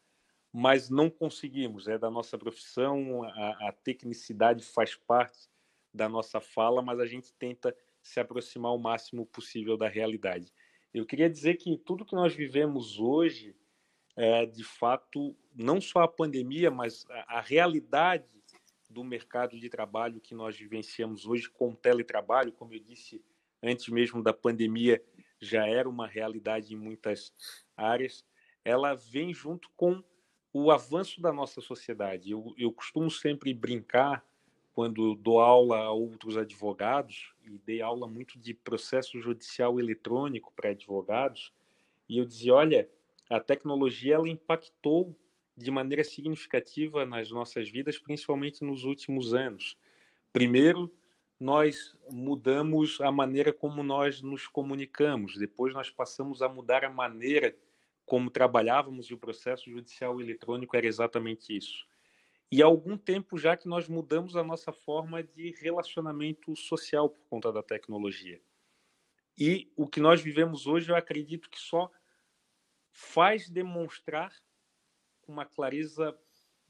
mas 0.52 0.90
não 0.90 1.08
conseguimos. 1.08 1.86
É 1.86 1.98
da 1.98 2.10
nossa 2.10 2.36
profissão, 2.36 3.22
a, 3.22 3.68
a 3.68 3.72
tecnicidade 3.72 4.64
faz 4.64 4.96
parte 4.96 5.53
da 5.94 6.08
nossa 6.08 6.40
fala, 6.40 6.82
mas 6.82 6.98
a 6.98 7.06
gente 7.06 7.32
tenta 7.34 7.74
se 8.02 8.18
aproximar 8.18 8.74
o 8.74 8.78
máximo 8.78 9.24
possível 9.24 9.76
da 9.76 9.88
realidade. 9.88 10.52
Eu 10.92 11.06
queria 11.06 11.30
dizer 11.30 11.54
que 11.54 11.78
tudo 11.78 12.04
que 12.04 12.14
nós 12.14 12.34
vivemos 12.34 12.98
hoje 12.98 13.56
é, 14.16 14.46
de 14.46 14.62
fato, 14.62 15.36
não 15.54 15.80
só 15.80 16.00
a 16.00 16.08
pandemia, 16.08 16.70
mas 16.70 17.04
a, 17.10 17.38
a 17.38 17.40
realidade 17.40 18.28
do 18.88 19.02
mercado 19.02 19.58
de 19.58 19.68
trabalho 19.68 20.20
que 20.20 20.34
nós 20.34 20.56
vivenciamos 20.56 21.26
hoje 21.26 21.50
com 21.50 21.70
o 21.70 21.76
teletrabalho, 21.76 22.52
como 22.52 22.72
eu 22.72 22.78
disse 22.78 23.24
antes 23.62 23.88
mesmo 23.88 24.22
da 24.22 24.32
pandemia, 24.32 25.02
já 25.40 25.66
era 25.66 25.88
uma 25.88 26.06
realidade 26.06 26.74
em 26.74 26.76
muitas 26.76 27.32
áreas, 27.76 28.24
ela 28.64 28.94
vem 28.94 29.34
junto 29.34 29.68
com 29.76 30.02
o 30.52 30.70
avanço 30.70 31.20
da 31.20 31.32
nossa 31.32 31.60
sociedade. 31.60 32.30
Eu, 32.30 32.54
eu 32.56 32.72
costumo 32.72 33.10
sempre 33.10 33.52
brincar 33.52 34.24
quando 34.74 35.14
dou 35.14 35.40
aula 35.40 35.78
a 35.78 35.92
outros 35.92 36.36
advogados, 36.36 37.32
e 37.44 37.58
dei 37.58 37.80
aula 37.80 38.08
muito 38.08 38.38
de 38.38 38.52
processo 38.52 39.20
judicial 39.20 39.78
eletrônico 39.78 40.52
para 40.54 40.70
advogados, 40.70 41.52
e 42.08 42.18
eu 42.18 42.24
dizia: 42.24 42.54
olha, 42.54 42.90
a 43.30 43.38
tecnologia 43.38 44.16
ela 44.16 44.28
impactou 44.28 45.16
de 45.56 45.70
maneira 45.70 46.02
significativa 46.02 47.06
nas 47.06 47.30
nossas 47.30 47.68
vidas, 47.70 47.98
principalmente 47.98 48.64
nos 48.64 48.84
últimos 48.84 49.32
anos. 49.32 49.78
Primeiro, 50.32 50.92
nós 51.38 51.96
mudamos 52.10 53.00
a 53.00 53.12
maneira 53.12 53.52
como 53.52 53.82
nós 53.82 54.20
nos 54.20 54.48
comunicamos, 54.48 55.36
depois 55.36 55.72
nós 55.72 55.88
passamos 55.88 56.42
a 56.42 56.48
mudar 56.48 56.84
a 56.84 56.90
maneira 56.90 57.56
como 58.04 58.30
trabalhávamos 58.30 59.06
e 59.06 59.14
o 59.14 59.18
processo 59.18 59.70
judicial 59.70 60.20
eletrônico 60.20 60.76
era 60.76 60.86
exatamente 60.86 61.56
isso. 61.56 61.86
E 62.54 62.62
há 62.62 62.66
algum 62.66 62.96
tempo 62.96 63.36
já 63.36 63.56
que 63.56 63.66
nós 63.66 63.88
mudamos 63.88 64.36
a 64.36 64.44
nossa 64.44 64.72
forma 64.72 65.24
de 65.24 65.50
relacionamento 65.60 66.54
social 66.54 67.10
por 67.10 67.20
conta 67.28 67.50
da 67.50 67.64
tecnologia. 67.64 68.40
E 69.36 69.72
o 69.74 69.88
que 69.88 69.98
nós 69.98 70.20
vivemos 70.20 70.64
hoje, 70.64 70.88
eu 70.88 70.94
acredito 70.94 71.50
que 71.50 71.58
só 71.58 71.90
faz 72.92 73.50
demonstrar 73.50 74.32
com 75.20 75.32
uma 75.32 75.44
clareza 75.44 76.16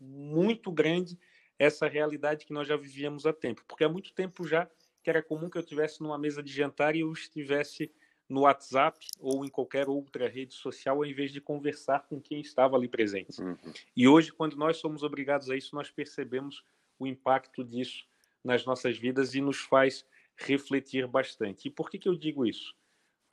muito 0.01 0.73
grande 0.73 1.19
essa 1.59 1.87
realidade 1.87 2.47
que 2.47 2.55
nós 2.55 2.67
já 2.67 2.79
vivíamos 2.79 3.27
há 3.27 3.33
tempo. 3.35 3.63
Porque 3.69 3.85
há 3.85 3.89
muito 3.89 4.15
tempo 4.15 4.49
já 4.49 4.67
que 5.03 5.11
era 5.11 5.23
comum 5.23 5.51
que 5.51 5.59
eu 5.59 5.63
estivesse 5.63 6.01
numa 6.01 6.17
mesa 6.17 6.43
de 6.43 6.51
jantar 6.51 6.97
e 6.97 7.01
eu 7.01 7.13
estivesse 7.13 7.93
no 8.29 8.43
WhatsApp 8.43 9.07
ou 9.21 9.45
em 9.45 9.49
qualquer 9.49 9.89
outra 9.89 10.29
rede 10.29 10.55
social 10.55 10.97
ao 10.97 11.05
invés 11.05 11.33
de 11.33 11.41
conversar 11.41 12.07
com 12.09 12.21
quem 12.21 12.41
estava 12.41 12.77
ali 12.77 12.89
presente. 12.89 13.41
Uhum. 13.43 13.57
E 13.97 14.09
hoje, 14.09 14.33
quando 14.33 14.57
nós 14.57 14.79
somos 14.79 15.03
obrigados 15.03 15.51
a 15.51 15.57
isso, 15.57 15.75
nós 15.75 15.91
percebemos 15.91 16.65
o 16.99 17.07
impacto 17.07 17.63
disso 17.63 18.07
nas 18.43 18.65
nossas 18.65 18.97
vidas 18.97 19.35
e 19.35 19.41
nos 19.41 19.61
faz 19.61 20.07
refletir 20.37 21.07
bastante. 21.07 21.69
E 21.69 21.71
por 21.71 21.91
que, 21.91 21.99
que 21.99 22.09
eu 22.09 22.17
digo 22.17 22.47
isso? 22.47 22.75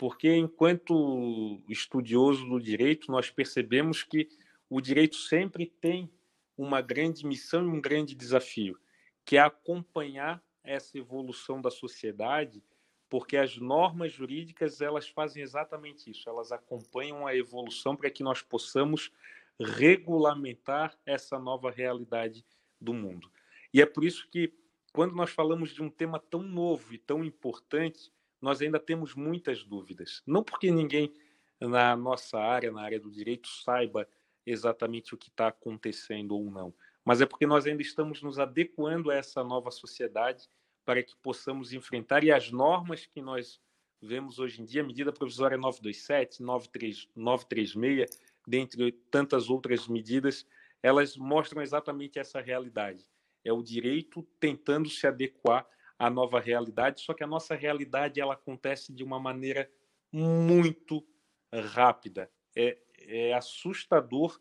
porque 0.02 0.36
enquanto 0.36 1.62
estudioso 1.70 2.44
do 2.48 2.60
direito, 2.60 3.12
nós 3.12 3.30
percebemos 3.30 4.02
que 4.02 4.28
o 4.68 4.82
direito 4.82 5.16
sempre 5.16 5.68
tem 5.80 6.12
uma 6.58 6.82
grande 6.82 7.24
missão 7.24 7.64
e 7.64 7.70
um 7.70 7.80
grande 7.80 8.16
desafio, 8.16 8.80
que 9.24 9.38
é 9.38 9.42
acompanhar 9.42 10.44
essa 10.64 10.98
evolução 10.98 11.62
da 11.62 11.70
sociedade, 11.70 12.64
porque 13.12 13.36
as 13.36 13.57
normas 13.57 14.14
jurídicas 14.14 14.80
elas 14.80 15.09
fazem 15.09 15.43
exatamente 15.43 16.09
isso, 16.09 16.30
elas 16.30 16.49
acompanham 16.49 17.28
a 17.28 17.36
evolução 17.36 17.93
para 17.93 18.09
que 18.09 18.24
nós 18.24 18.41
possamos 18.41 19.12
regulamentar 19.59 20.97
essa 21.05 21.38
nova 21.38 21.70
realidade 21.70 22.45
do 22.80 22.93
mundo. 22.93 23.30
E 23.74 23.82
é 23.82 23.86
por 23.86 24.05
isso 24.05 24.30
que 24.30 24.53
quando 24.93 25.14
nós 25.14 25.30
falamos 25.30 25.72
de 25.72 25.84
um 25.84 25.89
tema 25.89 26.20
tão 26.20 26.41
novo 26.41 26.93
e 26.93 26.97
tão 26.97 27.22
importante, 27.22 28.14
nós 28.41 28.62
ainda 28.62 28.80
temos 28.80 29.14
muitas 29.14 29.62
dúvidas. 29.62 30.24
Não 30.26 30.41
porque 30.41 30.72
ninguém 30.72 31.14
na 31.59 31.97
nossa 31.97 32.39
área, 32.39 32.72
na 32.72 32.82
área 32.82 32.99
do 32.99 33.12
direito, 33.12 33.49
saiba 33.49 34.07
exatamente 34.45 35.14
o 35.14 35.18
que 35.18 35.28
está 35.28 35.49
acontecendo 35.49 36.32
ou 36.32 36.49
não, 36.49 36.74
mas 37.03 37.20
é 37.20 37.26
porque 37.26 37.45
nós 37.45 37.66
ainda 37.66 37.82
estamos 37.82 38.22
nos 38.22 38.39
adequando 38.39 39.12
a 39.12 39.16
essa 39.16 39.43
nova 39.43 39.70
sociedade 39.70 40.49
para 40.86 41.04
que 41.04 41.16
possamos 41.18 41.74
enfrentar 41.74 42.24
e 42.24 42.32
as 42.32 42.52
normas 42.52 43.06
que 43.06 43.22
nós 43.22 43.60
vemos 44.02 44.40
hoje 44.40 44.62
em 44.62 44.66
dia, 44.66 44.84
medida 44.84 45.14
provisória 45.14 45.58
927, 45.58 46.42
93, 46.42 47.08
936, 47.16 48.20
dentre 48.48 48.92
tantas 49.12 49.50
outras 49.50 49.88
medidas, 49.88 50.46
elas 50.82 51.16
mostram 51.16 51.62
exatamente 51.62 52.18
essa 52.18 52.42
realidade. 52.42 53.08
É 53.44 53.54
o 53.54 53.62
direito 53.62 54.24
tentando 54.40 54.90
se 54.90 55.06
adequar 55.06 55.68
a 55.98 56.10
nova 56.10 56.40
realidade, 56.40 57.02
só 57.02 57.14
que 57.14 57.24
a 57.24 57.28
nossa 57.28 57.54
realidade 57.54 58.20
ela 58.20 58.34
acontece 58.34 58.92
de 58.92 59.04
uma 59.04 59.20
maneira 59.20 59.72
muito 60.12 61.06
rápida. 61.54 62.32
é, 62.56 62.78
é 62.98 63.34
assustador 63.34 64.40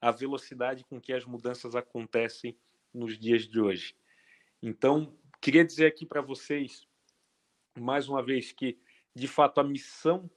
a 0.00 0.10
velocidade 0.10 0.84
com 0.84 1.00
que 1.00 1.12
as 1.12 1.24
mudanças 1.24 1.74
acontecem 1.74 2.58
nos 2.92 3.18
dias 3.18 3.48
de 3.48 3.58
hoje. 3.58 3.96
Então, 4.62 5.16
queria 5.44 5.62
dizer 5.62 5.84
aqui 5.84 6.06
para 6.06 6.22
vocês, 6.22 6.88
mais 7.78 8.08
uma 8.08 8.22
vez, 8.22 8.50
que 8.50 8.78
de 9.14 9.28
fato 9.28 9.60
a 9.60 9.62
missão 9.62 10.30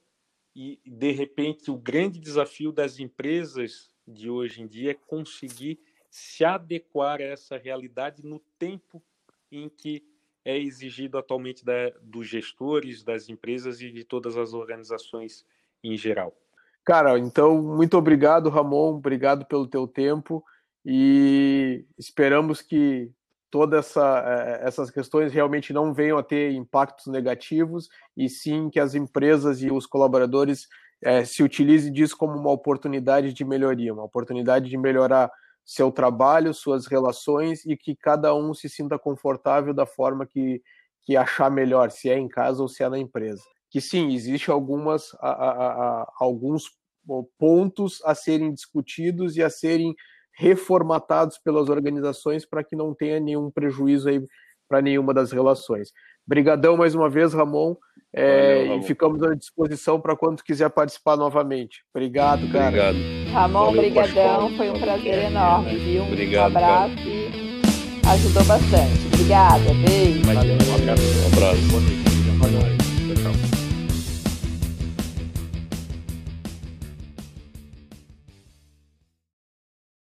e 0.54 0.78
de 0.84 1.12
repente 1.12 1.70
o 1.70 1.78
grande 1.78 2.20
desafio 2.20 2.70
das 2.70 2.98
empresas 2.98 3.90
de 4.06 4.28
hoje 4.28 4.60
em 4.60 4.66
dia 4.66 4.90
é 4.90 4.94
conseguir 4.94 5.80
se 6.10 6.44
adequar 6.44 7.20
a 7.20 7.24
essa 7.24 7.56
realidade 7.56 8.22
no 8.22 8.38
tempo 8.58 9.02
em 9.50 9.70
que 9.70 10.04
é 10.44 10.58
exigido 10.58 11.16
atualmente 11.16 11.64
da, 11.64 11.88
dos 12.02 12.28
gestores, 12.28 13.02
das 13.02 13.30
empresas 13.30 13.80
e 13.80 13.90
de 13.90 14.04
todas 14.04 14.36
as 14.36 14.52
organizações 14.52 15.46
em 15.82 15.96
geral. 15.96 16.36
Cara, 16.84 17.18
então 17.18 17.62
muito 17.62 17.96
obrigado, 17.96 18.50
Ramon, 18.50 18.96
obrigado 18.96 19.46
pelo 19.46 19.66
teu 19.66 19.88
tempo 19.88 20.44
e 20.84 21.86
esperamos 21.96 22.60
que 22.60 23.10
todas 23.50 23.86
essa, 23.86 24.24
eh, 24.26 24.60
essas 24.62 24.90
questões 24.90 25.32
realmente 25.32 25.72
não 25.72 25.92
venham 25.92 26.18
a 26.18 26.22
ter 26.22 26.52
impactos 26.52 27.06
negativos 27.06 27.88
e 28.16 28.28
sim 28.28 28.68
que 28.70 28.80
as 28.80 28.94
empresas 28.94 29.62
e 29.62 29.70
os 29.70 29.86
colaboradores 29.86 30.66
é, 31.02 31.24
se 31.24 31.42
utilizem 31.42 31.92
disso 31.92 32.16
como 32.16 32.36
uma 32.36 32.50
oportunidade 32.50 33.32
de 33.32 33.44
melhoria, 33.44 33.92
uma 33.92 34.04
oportunidade 34.04 34.68
de 34.68 34.76
melhorar 34.76 35.30
seu 35.64 35.92
trabalho, 35.92 36.54
suas 36.54 36.86
relações 36.86 37.64
e 37.66 37.76
que 37.76 37.94
cada 37.94 38.34
um 38.34 38.54
se 38.54 38.68
sinta 38.68 38.98
confortável 38.98 39.74
da 39.74 39.86
forma 39.86 40.26
que, 40.26 40.62
que 41.02 41.16
achar 41.16 41.50
melhor, 41.50 41.90
se 41.90 42.08
é 42.08 42.18
em 42.18 42.28
casa 42.28 42.62
ou 42.62 42.68
se 42.68 42.82
é 42.82 42.88
na 42.88 42.98
empresa. 42.98 43.42
Que 43.70 43.80
sim, 43.80 44.12
existe 44.14 44.50
algumas, 44.50 45.14
a, 45.20 45.28
a, 45.28 45.50
a, 45.50 46.12
alguns 46.18 46.64
pontos 47.38 48.02
a 48.04 48.14
serem 48.14 48.52
discutidos 48.52 49.36
e 49.36 49.42
a 49.42 49.50
serem 49.50 49.94
reformatados 50.38 51.36
pelas 51.36 51.68
organizações 51.68 52.46
para 52.46 52.62
que 52.62 52.76
não 52.76 52.94
tenha 52.94 53.18
nenhum 53.18 53.50
prejuízo 53.50 54.08
aí 54.08 54.24
para 54.68 54.80
nenhuma 54.80 55.12
das 55.12 55.32
relações. 55.32 55.90
Brigadão 56.24 56.76
mais 56.76 56.94
uma 56.94 57.10
vez, 57.10 57.32
Ramon, 57.32 57.74
é, 58.12 58.64
Valeu, 58.66 58.78
e 58.78 58.82
ficamos 58.84 59.22
à 59.22 59.34
disposição 59.34 60.00
para 60.00 60.14
quando 60.14 60.42
quiser 60.42 60.70
participar 60.70 61.16
novamente. 61.16 61.82
Obrigado, 61.92 62.48
cara. 62.52 62.66
Obrigado. 62.66 63.32
Ramon, 63.32 63.72
brigadão, 63.72 64.56
foi 64.56 64.70
um 64.70 64.78
prazer 64.78 65.24
enorme, 65.24 65.76
viu? 65.76 66.04
Obrigado, 66.04 66.52
um 66.52 66.56
abraço 66.56 66.94
cara. 66.94 67.08
e 67.08 67.60
ajudou 68.06 68.44
bastante. 68.44 69.06
Obrigada, 69.06 69.74
beijo. 69.86 70.20
Um 70.26 70.30
abraço. 70.80 71.02
Um 71.24 72.46
abraço. 72.46 72.77